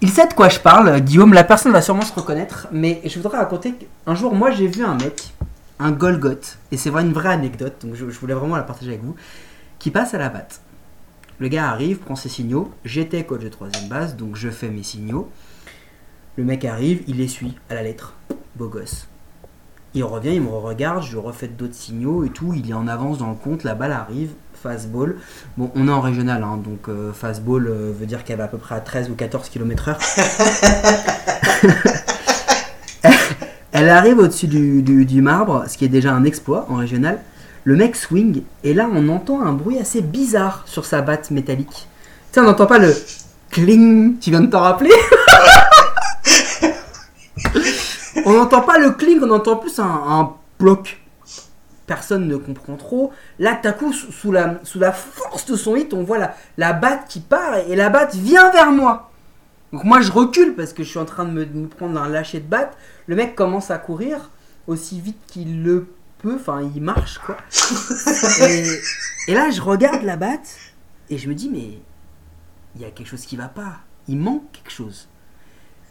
il 0.00 0.08
sait 0.08 0.26
de 0.26 0.32
quoi 0.32 0.48
je 0.48 0.58
parle, 0.58 0.98
Guillaume, 1.00 1.34
la 1.34 1.44
personne 1.44 1.72
va 1.72 1.82
sûrement 1.82 2.00
se 2.00 2.14
reconnaître, 2.14 2.68
mais 2.72 3.02
je 3.04 3.14
voudrais 3.20 3.36
raconter 3.36 3.74
qu'un 3.74 4.14
jour, 4.14 4.34
moi, 4.34 4.50
j'ai 4.52 4.68
vu 4.68 4.82
un 4.84 4.94
mec, 4.94 5.34
un 5.78 5.90
Golgoth, 5.90 6.56
et 6.70 6.78
c'est 6.78 6.88
vrai 6.88 7.02
une 7.02 7.12
vraie 7.12 7.28
anecdote, 7.28 7.74
donc 7.84 7.94
je, 7.94 8.08
je 8.08 8.18
voulais 8.18 8.32
vraiment 8.32 8.56
la 8.56 8.62
partager 8.62 8.92
avec 8.92 9.04
vous, 9.04 9.16
qui 9.78 9.90
passe 9.90 10.14
à 10.14 10.18
la 10.18 10.30
batte. 10.30 10.60
Le 11.42 11.48
gars 11.48 11.68
arrive, 11.70 11.98
prend 11.98 12.14
ses 12.14 12.28
signaux, 12.28 12.70
j'étais 12.84 13.24
coach 13.24 13.40
de 13.42 13.48
troisième 13.48 13.88
base, 13.88 14.14
donc 14.14 14.36
je 14.36 14.48
fais 14.48 14.68
mes 14.68 14.84
signaux. 14.84 15.28
Le 16.36 16.44
mec 16.44 16.64
arrive, 16.64 17.02
il 17.08 17.16
les 17.16 17.26
suit 17.26 17.56
à 17.68 17.74
la 17.74 17.82
lettre, 17.82 18.14
beau 18.54 18.68
gosse. 18.68 19.08
Il 19.94 20.04
revient, 20.04 20.36
il 20.36 20.42
me 20.42 20.50
regarde, 20.50 21.02
je 21.02 21.16
refais 21.18 21.48
d'autres 21.48 21.74
signaux 21.74 22.22
et 22.22 22.28
tout, 22.28 22.54
il 22.54 22.70
est 22.70 22.74
en 22.74 22.86
avance 22.86 23.18
dans 23.18 23.28
le 23.30 23.34
compte, 23.34 23.64
la 23.64 23.74
balle 23.74 23.90
arrive, 23.90 24.30
fastball. 24.54 25.16
Bon, 25.56 25.72
on 25.74 25.88
est 25.88 25.90
en 25.90 26.00
régional, 26.00 26.44
hein, 26.44 26.58
donc 26.64 26.88
euh, 26.88 27.12
fastball 27.12 27.66
euh, 27.66 27.92
veut 27.92 28.06
dire 28.06 28.22
qu'elle 28.22 28.38
va 28.38 28.44
à 28.44 28.48
peu 28.48 28.58
près 28.58 28.76
à 28.76 28.80
13 28.80 29.10
ou 29.10 29.14
14 29.16 29.48
km/h. 29.48 29.96
Elle 33.72 33.88
arrive 33.88 34.18
au-dessus 34.18 34.46
du, 34.46 34.82
du- 34.82 35.04
du 35.06 35.20
marbre, 35.22 35.64
ce 35.66 35.76
qui 35.76 35.84
est 35.86 35.88
déjà 35.88 36.14
un 36.14 36.22
exploit 36.22 36.66
en 36.70 36.76
régional. 36.76 37.18
Le 37.64 37.76
mec 37.76 37.94
swing, 37.96 38.42
et 38.64 38.74
là 38.74 38.88
on 38.92 39.08
entend 39.08 39.42
un 39.42 39.52
bruit 39.52 39.78
assez 39.78 40.00
bizarre 40.00 40.64
sur 40.66 40.84
sa 40.84 41.00
batte 41.00 41.30
métallique. 41.30 41.68
Tu 41.68 42.34
sais, 42.34 42.40
on 42.40 42.44
n'entend 42.44 42.66
pas 42.66 42.78
le 42.78 42.92
cling, 43.50 44.18
tu 44.18 44.30
viens 44.30 44.40
de 44.40 44.46
t'en 44.46 44.60
rappeler 44.60 44.90
On 48.24 48.32
n'entend 48.34 48.62
pas 48.62 48.78
le 48.78 48.90
cling, 48.90 49.20
on 49.22 49.30
entend 49.30 49.56
plus 49.56 49.78
un, 49.78 50.32
bloc. 50.58 51.00
Personne 51.86 52.28
ne 52.28 52.36
comprend 52.36 52.76
trop. 52.76 53.12
Là, 53.38 53.58
tout 53.60 53.68
à 53.68 53.72
coup, 53.72 53.92
sous, 53.92 54.30
la, 54.30 54.60
force 54.92 55.46
de 55.46 55.56
son 55.56 55.74
hit, 55.76 55.92
on 55.92 56.04
voit 56.04 56.18
la, 56.18 56.34
la 56.56 56.72
batte 56.72 57.06
qui 57.08 57.20
part 57.20 57.56
et 57.68 57.74
la 57.74 57.90
batte 57.90 58.14
vient 58.14 58.50
vers 58.50 58.70
moi. 58.70 59.10
Donc 59.72 59.84
moi, 59.84 60.00
je 60.00 60.12
recule 60.12 60.54
parce 60.54 60.72
que 60.72 60.84
je 60.84 60.88
suis 60.88 60.98
en 60.98 61.04
train 61.04 61.24
de 61.24 61.30
me, 61.30 61.46
de 61.46 61.56
me 61.56 61.66
prendre 61.66 62.00
un 62.00 62.08
lâcher 62.08 62.40
de 62.40 62.46
batte. 62.46 62.76
Le 63.06 63.16
mec 63.16 63.34
commence 63.34 63.70
à 63.70 63.78
courir 63.78 64.30
aussi 64.66 65.00
vite 65.00 65.18
qu'il 65.26 65.64
le 65.64 65.88
Enfin, 66.24 66.70
il 66.74 66.82
marche, 66.82 67.18
quoi. 67.18 67.36
et, 68.48 68.64
et 69.28 69.34
là, 69.34 69.50
je 69.50 69.60
regarde 69.60 70.02
la 70.02 70.16
batte 70.16 70.56
et 71.10 71.18
je 71.18 71.28
me 71.28 71.34
dis, 71.34 71.50
mais 71.50 71.78
il 72.74 72.80
y 72.80 72.84
a 72.84 72.90
quelque 72.90 73.08
chose 73.08 73.26
qui 73.26 73.36
va 73.36 73.48
pas. 73.48 73.80
Il 74.08 74.18
manque 74.18 74.50
quelque 74.52 74.70
chose. 74.70 75.08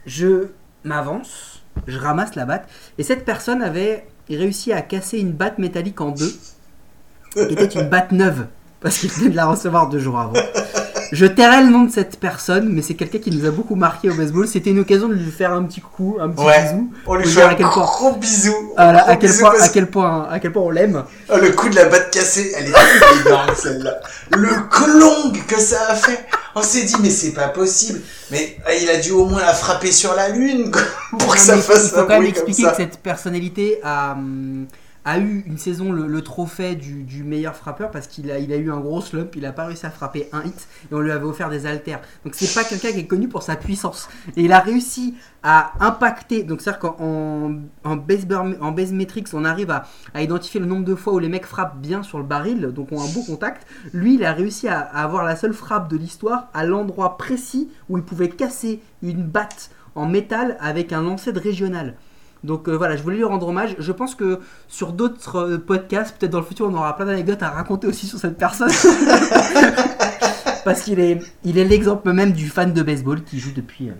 Je 0.06 0.48
m'avance, 0.84 1.64
je 1.88 1.98
ramasse 1.98 2.36
la 2.36 2.46
batte, 2.46 2.68
et 2.98 3.04
cette 3.04 3.24
personne 3.24 3.62
avait 3.62 4.08
réussi 4.30 4.74
à 4.74 4.82
casser 4.82 5.20
une 5.20 5.32
batte 5.32 5.60
métallique 5.60 6.02
en 6.02 6.12
deux, 6.12 6.34
qui 7.34 7.42
était 7.42 7.66
une 7.66 7.88
batte 7.90 8.12
neuve, 8.12 8.48
parce 8.80 8.98
qu'il 8.98 9.12
venait 9.12 9.30
de 9.30 9.36
la 9.36 9.46
recevoir 9.46 9.90
deux 9.90 10.00
jours 10.00 10.20
avant. 10.20 10.34
Je 11.12 11.26
tairai 11.26 11.64
le 11.64 11.70
nom 11.70 11.84
de 11.84 11.92
cette 11.92 12.20
personne, 12.20 12.70
mais 12.70 12.82
c'est 12.82 12.94
quelqu'un 12.94 13.20
qui 13.20 13.32
nous 13.32 13.46
a 13.46 13.52
beaucoup 13.52 13.76
marqué 13.76 14.10
au 14.10 14.14
baseball. 14.16 14.48
C'était 14.48 14.70
une 14.70 14.80
occasion 14.80 15.10
de 15.10 15.14
lui 15.14 15.30
faire 15.32 15.52
un 15.52 15.64
petit 15.64 15.82
coup, 15.82 16.18
un 16.22 16.30
petit 16.30 16.44
Ouais. 16.46 16.64
bisou. 16.64 16.92
On 17.06 17.16
lui 17.16 17.28
fait 17.28 17.42
un 17.42 17.50
quel 17.50 17.58
point, 17.68 17.70
gros 17.70 18.14
bisou. 18.16 18.56
voilà, 18.76 19.02
Gros 19.02 19.12
à 19.12 19.16
quel 19.18 19.30
bisou 19.30 19.42
point, 19.42 19.52
parce 19.52 19.64
à 19.64 19.70
quel 19.70 19.88
point, 19.88 20.28
à 20.32 20.40
quel 20.40 20.52
point 20.54 20.62
on 20.64 20.70
l'aime. 20.70 21.04
Oh, 21.30 21.36
le 21.42 21.52
coup 21.52 21.68
de 21.70 21.76
la 21.76 21.86
batte 21.86 22.12
cassée, 22.12 22.54
elle 22.58 22.68
est 22.68 23.26
énorme 23.28 23.52
celle-là. 23.56 24.00
Le 24.32 24.50
clong 24.70 25.34
que 25.48 25.60
ça 25.60 25.88
a 25.90 25.96
fait. 25.96 26.26
On 26.56 26.62
s'est 26.62 26.84
dit 26.84 26.96
mais 27.02 27.10
c'est 27.10 27.32
pas 27.34 27.48
possible. 27.50 28.02
Mais 28.32 28.58
euh, 28.68 28.74
il 28.82 28.90
a 28.90 28.98
dû 28.98 29.12
au 29.12 29.26
moins 29.26 29.42
la 29.42 29.54
frapper 29.54 29.92
sur 29.92 30.14
la 30.16 30.30
lune 30.30 30.72
quoi, 30.72 30.82
pour 31.20 31.34
que 31.36 31.40
Non, 31.40 31.44
ça 31.46 31.58
fasse 31.58 31.86
il 31.86 31.90
faut 31.92 32.00
un 32.00 32.02
quand 32.04 32.08
même 32.10 32.18
bruit 32.20 32.34
comme 32.34 32.44
expliquer 32.48 32.64
ça. 32.64 32.72
que 32.72 32.78
cette 32.78 32.98
personnalité 33.00 33.80
a, 33.84 34.14
hum, 34.14 34.66
a 35.04 35.20
eu 35.20 35.44
une 35.48 35.58
saison 35.58 35.92
le, 35.92 36.22
trophée 36.22 36.76
du, 36.76 37.24
meilleur 37.24 37.56
frappeur 37.56 37.92
parce 37.92 38.08
qu'il 38.08 38.30
a, 38.32 38.40
il 38.40 38.54
a 38.54 38.58
eu 38.58 38.72
un 38.72 38.80
gros 38.80 39.02
slump, 39.02 39.36
il 39.36 39.46
a 39.46 39.52
pas 39.52 39.66
réussi 39.66 39.86
à 39.86 39.90
frapper 39.90 40.30
un 40.32 40.44
hit 40.44 40.68
et 40.92 40.96
on 40.96 41.00
lui 41.00 41.12
avait 41.12 41.26
offert 41.26 41.50
des 41.50 41.66
haltères. 41.66 42.02
Donc 42.24 42.36
c'est 42.36 42.54
pas 42.54 42.64
quelqu'un 42.64 42.92
qui 42.92 43.00
est 43.00 43.08
connu 43.08 43.28
pour 43.28 43.42
sa 43.42 43.56
puissance. 43.56 44.10
Et 44.36 44.44
il 44.44 44.52
a 44.52 44.60
réussi 44.60 45.16
à 45.44 45.74
impacter, 45.80 46.44
donc 46.44 46.62
c'est-à-dire 46.62 46.80
qu'en 46.80 47.56
en 47.84 47.96
base, 47.96 48.28
en 48.60 48.72
base 48.72 48.92
metrics 48.92 49.28
on 49.34 49.44
arrive 49.44 49.72
à, 49.72 49.86
à 50.14 50.22
identifier 50.22 50.60
le 50.60 50.68
nombre 50.68 50.86
de 50.86 50.96
fois 50.96 51.14
où 51.14 51.20
les 51.20 51.30
mecs 51.30 51.46
frappent 51.46 51.80
bien 51.80 52.04
sur 52.04 52.20
le 52.20 52.24
baril, 52.24 52.62
donc 52.68 52.92
ont 52.92 53.02
un 53.02 53.12
beau 53.14 53.24
contact. 53.24 53.66
Lui 53.94 54.16
il 54.16 54.26
a 54.26 54.34
réussi 54.34 54.68
à, 54.68 54.80
à 54.80 55.04
avoir 55.04 55.24
la 55.24 55.36
seule 55.36 55.54
frappe 55.54 55.90
de 55.90 55.98
l'histoire 55.98 56.50
à 56.54 56.64
l'endroit 56.64 57.18
précis 57.18 57.70
où 57.90 57.98
il 57.98 58.04
pouvait 58.04 58.30
casser 58.30 58.82
une 59.02 59.24
batte 59.24 59.72
en 59.96 60.06
métal 60.06 60.58
avec 60.60 60.94
un 60.94 61.02
lancer 61.02 61.34
de 61.34 61.40
régional. 61.40 61.96
Donc 62.44 62.68
euh, 62.68 62.76
voilà, 62.76 62.96
je 62.96 63.04
voulais 63.04 63.18
lui 63.18 63.24
rendre 63.24 63.48
hommage. 63.48 63.76
Je 63.78 63.92
pense 63.92 64.16
que 64.16 64.40
sur 64.68 64.94
d'autres 64.94 65.36
euh, 65.38 65.58
podcasts, 65.60 66.18
peut-être 66.18 66.32
dans 66.32 66.40
le 66.40 66.46
futur, 66.46 66.68
on 66.68 66.74
aura 66.74 66.96
plein 66.96 67.06
d'anecdotes 67.06 67.44
à 67.44 67.50
raconter 67.50 67.88
aussi 67.88 68.08
sur 68.08 68.18
cette 68.18 68.38
personne. 68.38 68.72
Parce 70.64 70.82
qu'il 70.82 71.00
est, 71.00 71.20
il 71.44 71.58
est 71.58 71.66
l'exemple 71.66 72.12
même 72.14 72.32
du 72.34 72.48
fan 72.50 72.74
de 72.74 72.82
baseball 72.84 73.24
qui 73.24 73.40
joue 73.40 73.52
depuis 73.56 73.90
euh, 73.90 73.94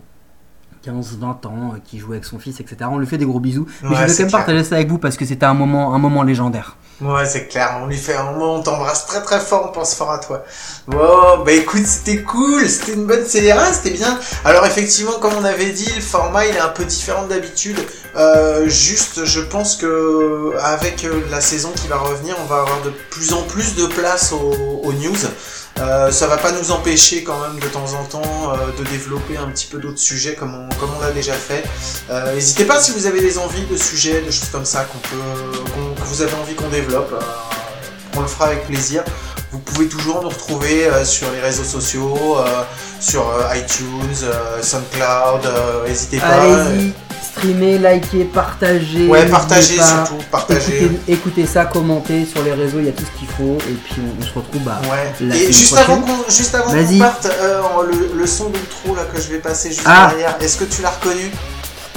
15-20 0.90 1.46
ans, 1.46 1.74
qui 1.84 1.98
joue 1.98 2.12
avec 2.12 2.24
son 2.24 2.38
fils, 2.38 2.60
etc. 2.60 2.76
On 2.90 2.98
lui 2.98 3.06
fait 3.06 3.18
des 3.18 3.24
gros 3.26 3.40
bisous. 3.40 3.66
Mais 3.82 3.88
Ouais, 3.90 3.94
je 3.94 4.00
voulais 4.00 4.06
quand 4.06 4.18
même 4.18 4.28
clair. 4.28 4.30
partager 4.40 4.64
ça 4.64 4.74
avec 4.76 4.88
vous 4.88 4.98
parce 4.98 5.16
que 5.16 5.24
c'était 5.24 5.46
un 5.46 5.54
moment, 5.54 5.94
un 5.94 5.98
moment 5.98 6.22
légendaire. 6.22 6.76
Ouais, 7.02 7.26
c'est 7.26 7.48
clair. 7.48 7.80
On 7.82 7.86
lui 7.86 7.96
fait 7.96 8.14
un 8.14 8.22
moment, 8.22 8.54
on 8.56 8.62
t'embrasse 8.62 9.06
très 9.06 9.22
très 9.22 9.40
fort, 9.40 9.66
on 9.68 9.72
pense 9.72 9.94
fort 9.94 10.12
à 10.12 10.18
toi. 10.18 10.44
Bon, 10.86 11.38
bah 11.44 11.50
écoute, 11.50 11.84
c'était 11.84 12.22
cool, 12.22 12.68
c'était 12.68 12.92
une 12.92 13.06
bonne 13.06 13.24
CRA, 13.24 13.72
c'était 13.72 13.90
bien. 13.90 14.18
Alors 14.44 14.64
effectivement, 14.66 15.18
comme 15.20 15.32
on 15.34 15.44
avait 15.44 15.70
dit, 15.70 15.90
le 15.96 16.00
format 16.00 16.46
il 16.46 16.54
est 16.54 16.60
un 16.60 16.68
peu 16.68 16.84
différent 16.84 17.26
d'habitude. 17.26 17.78
Euh, 18.14 18.68
juste, 18.68 19.24
je 19.24 19.40
pense 19.40 19.76
que 19.76 20.52
avec 20.60 21.04
euh, 21.04 21.22
la 21.30 21.40
saison 21.40 21.72
qui 21.74 21.88
va 21.88 21.96
revenir, 21.96 22.36
on 22.40 22.46
va 22.46 22.60
avoir 22.60 22.82
de 22.82 22.90
plus 23.10 23.32
en 23.32 23.42
plus 23.42 23.74
de 23.74 23.86
place 23.86 24.32
aux 24.32 24.92
news. 24.92 25.16
Euh, 25.80 26.12
ça 26.12 26.26
va 26.26 26.36
pas 26.36 26.52
nous 26.52 26.70
empêcher 26.70 27.24
quand 27.24 27.38
même 27.40 27.58
de 27.58 27.66
temps 27.66 27.86
en 28.00 28.04
temps 28.04 28.52
euh, 28.52 28.56
de 28.78 28.84
développer 28.90 29.36
un 29.38 29.48
petit 29.50 29.66
peu 29.66 29.78
d'autres 29.78 29.98
sujets 29.98 30.34
comme 30.34 30.54
on, 30.54 30.68
comme 30.76 30.90
on 30.96 31.00
l'a 31.00 31.10
déjà 31.12 31.32
fait. 31.32 31.64
Euh, 32.10 32.34
N'hésitez 32.34 32.64
pas 32.64 32.80
si 32.80 32.92
vous 32.92 33.06
avez 33.06 33.20
des 33.20 33.38
envies 33.38 33.64
de 33.66 33.76
sujets, 33.76 34.20
de 34.20 34.30
choses 34.30 34.50
comme 34.52 34.64
ça 34.66 34.84
qu'on 34.84 34.98
peut, 34.98 35.58
qu'on- 35.72 35.94
que 36.00 36.06
vous 36.06 36.22
avez 36.22 36.34
envie 36.34 36.54
qu'on 36.54 36.68
développe, 36.68 37.12
euh, 37.14 37.24
on 38.16 38.20
le 38.20 38.26
fera 38.28 38.46
avec 38.46 38.66
plaisir. 38.66 39.02
Vous 39.50 39.58
pouvez 39.58 39.86
toujours 39.88 40.22
nous 40.22 40.28
retrouver 40.28 40.86
euh, 40.86 41.04
sur 41.04 41.30
les 41.32 41.40
réseaux 41.40 41.64
sociaux, 41.64 42.38
euh, 42.38 42.62
sur 43.00 43.24
iTunes, 43.54 44.28
SoundCloud. 44.62 45.50
N'hésitez 45.86 46.18
pas. 46.18 46.36
Allez-y, 47.22 47.30
streamez, 47.30 47.78
likez, 47.78 48.24
partagez. 48.24 49.06
Ouais, 49.06 49.26
partagez 49.26 49.76
surtout, 49.76 50.22
partagez. 50.30 50.84
Écoutez, 50.84 51.12
écoutez 51.12 51.46
ça, 51.46 51.64
commentez 51.66 52.24
sur 52.26 52.42
les 52.42 52.52
réseaux, 52.52 52.78
il 52.78 52.86
y 52.86 52.88
a 52.88 52.92
tout 52.92 53.04
ce 53.04 53.18
qu'il 53.18 53.28
faut. 53.28 53.58
Et 53.68 53.74
puis 53.84 53.94
on, 54.00 54.20
on 54.22 54.26
se 54.26 54.32
retrouve 54.34 54.62
bah, 54.62 54.80
Ouais. 54.90 55.12
la 55.20 55.34
Et 55.36 55.46
juste 55.52 55.74
prochaine. 55.74 55.90
avant 55.92 56.00
qu'on 56.02 56.30
juste 56.30 56.54
avant 56.54 56.72
Vas-y. 56.72 56.98
qu'on 56.98 57.04
parte, 57.04 57.26
euh, 57.40 57.60
le, 57.90 58.18
le 58.18 58.26
son 58.26 58.50
d'outro 58.50 58.94
là 58.94 59.02
que 59.12 59.20
je 59.20 59.28
vais 59.28 59.38
passer 59.38 59.68
juste 59.70 59.82
Ah. 59.86 60.08
derrière, 60.10 60.36
est-ce 60.40 60.56
que 60.58 60.64
tu 60.64 60.82
l'as 60.82 60.90
reconnu? 60.90 61.30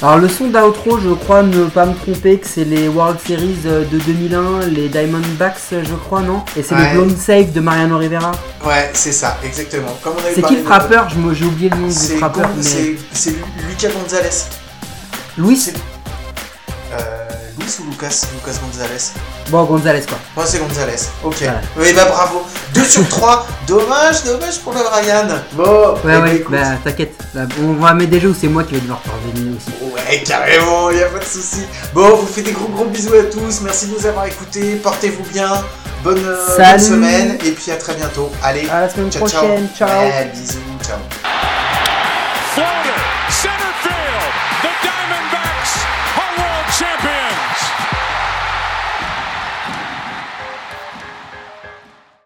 Alors 0.01 0.17
le 0.17 0.27
son 0.27 0.47
d'outro, 0.47 0.99
je 0.99 1.09
crois 1.13 1.41
ne 1.41 1.65
pas 1.65 1.85
me 1.85 1.93
tromper 1.95 2.37
que 2.37 2.45
c'est 2.47 2.65
les 2.65 2.89
World 2.89 3.17
Series 3.25 3.55
euh, 3.65 3.85
de 3.85 3.97
2001, 3.97 4.65
les 4.67 4.89
Diamondbacks, 4.89 5.55
je 5.71 5.95
crois, 5.95 6.21
non? 6.21 6.43
Et 6.57 6.63
c'est 6.63 6.75
Ouais. 6.75 6.93
le 6.93 6.99
blown 7.01 7.15
save 7.17 7.53
de 7.53 7.61
Mariano 7.61 7.97
Rivera. 7.97 8.33
Ouais, 8.65 8.91
c'est 8.93 9.13
ça, 9.13 9.37
exactement. 9.43 9.97
Comme 10.03 10.13
on 10.17 10.35
C'est 10.35 10.41
qui 10.41 10.57
le 10.57 10.63
frappeur 10.63 11.07
J'ai 11.33 11.45
oublié 11.45 11.69
le 11.69 11.77
nom 11.77 11.87
du 11.87 11.93
frappeur, 12.17 12.49
mais 12.57 12.61
c'est 12.63 12.95
c'est 13.13 13.35
Lucas 13.69 13.87
Gonzalez. 13.89 14.29
Luis. 15.37 15.57
C'est- 15.57 15.73
Euh, 16.93 17.27
Luis 17.59 17.75
ou 17.79 17.89
Lucas 17.91 18.21
Lucas 18.33 18.57
Gonzalez. 18.61 19.11
Bon, 19.49 19.63
Gonzalez 19.65 20.01
quoi. 20.07 20.17
Moi 20.35 20.45
c'est 20.47 20.59
Gonzalez. 20.59 20.95
Ok. 21.23 21.37
Voilà. 21.41 21.61
Oui 21.77 21.93
bah 21.93 22.05
bravo. 22.05 22.45
2 22.73 22.83
sur 22.83 23.07
3. 23.09 23.45
dommage, 23.67 24.23
dommage 24.23 24.59
pour 24.59 24.73
le 24.73 24.79
Ryan. 24.79 25.27
Bon. 25.53 25.93
Ouais, 25.95 25.99
ben, 26.03 26.21
ouais, 26.23 26.35
écoute. 26.37 26.51
bah 26.55 26.77
t'inquiète. 26.83 27.15
Là, 27.33 27.45
On 27.61 27.73
va 27.73 27.93
mettre 27.93 28.11
des 28.11 28.19
jeux 28.19 28.29
où 28.29 28.35
c'est 28.39 28.47
moi 28.47 28.63
qui 28.63 28.75
vais 28.75 28.81
devoir 28.81 28.99
parvenir 28.99 29.57
aussi. 29.57 29.91
Ouais, 29.93 30.23
carrément, 30.23 30.89
y 30.91 31.01
a 31.01 31.07
pas 31.07 31.19
de 31.19 31.23
souci. 31.25 31.63
Bon, 31.93 32.15
vous 32.15 32.27
faites 32.27 32.45
des 32.45 32.51
gros 32.51 32.67
gros 32.67 32.85
bisous 32.85 33.13
à 33.15 33.23
tous. 33.23 33.61
Merci 33.61 33.87
de 33.87 33.97
nous 33.97 34.05
avoir 34.05 34.25
écoutés. 34.27 34.75
Portez-vous 34.75 35.23
bien. 35.33 35.51
Bonne, 36.03 36.21
bonne 36.23 36.79
semaine 36.79 37.37
et 37.43 37.51
puis 37.51 37.71
à 37.71 37.77
très 37.77 37.95
bientôt. 37.95 38.31
Allez, 38.43 38.69
À 38.69 38.81
la 38.81 38.89
semaine 38.89 39.11
ciao, 39.11 39.27
ciao. 39.27 39.41
prochaine, 39.47 39.67
ciao. 39.75 39.89
Ouais, 39.89 40.31
bisous. 40.33 40.59
champion. 46.77 47.14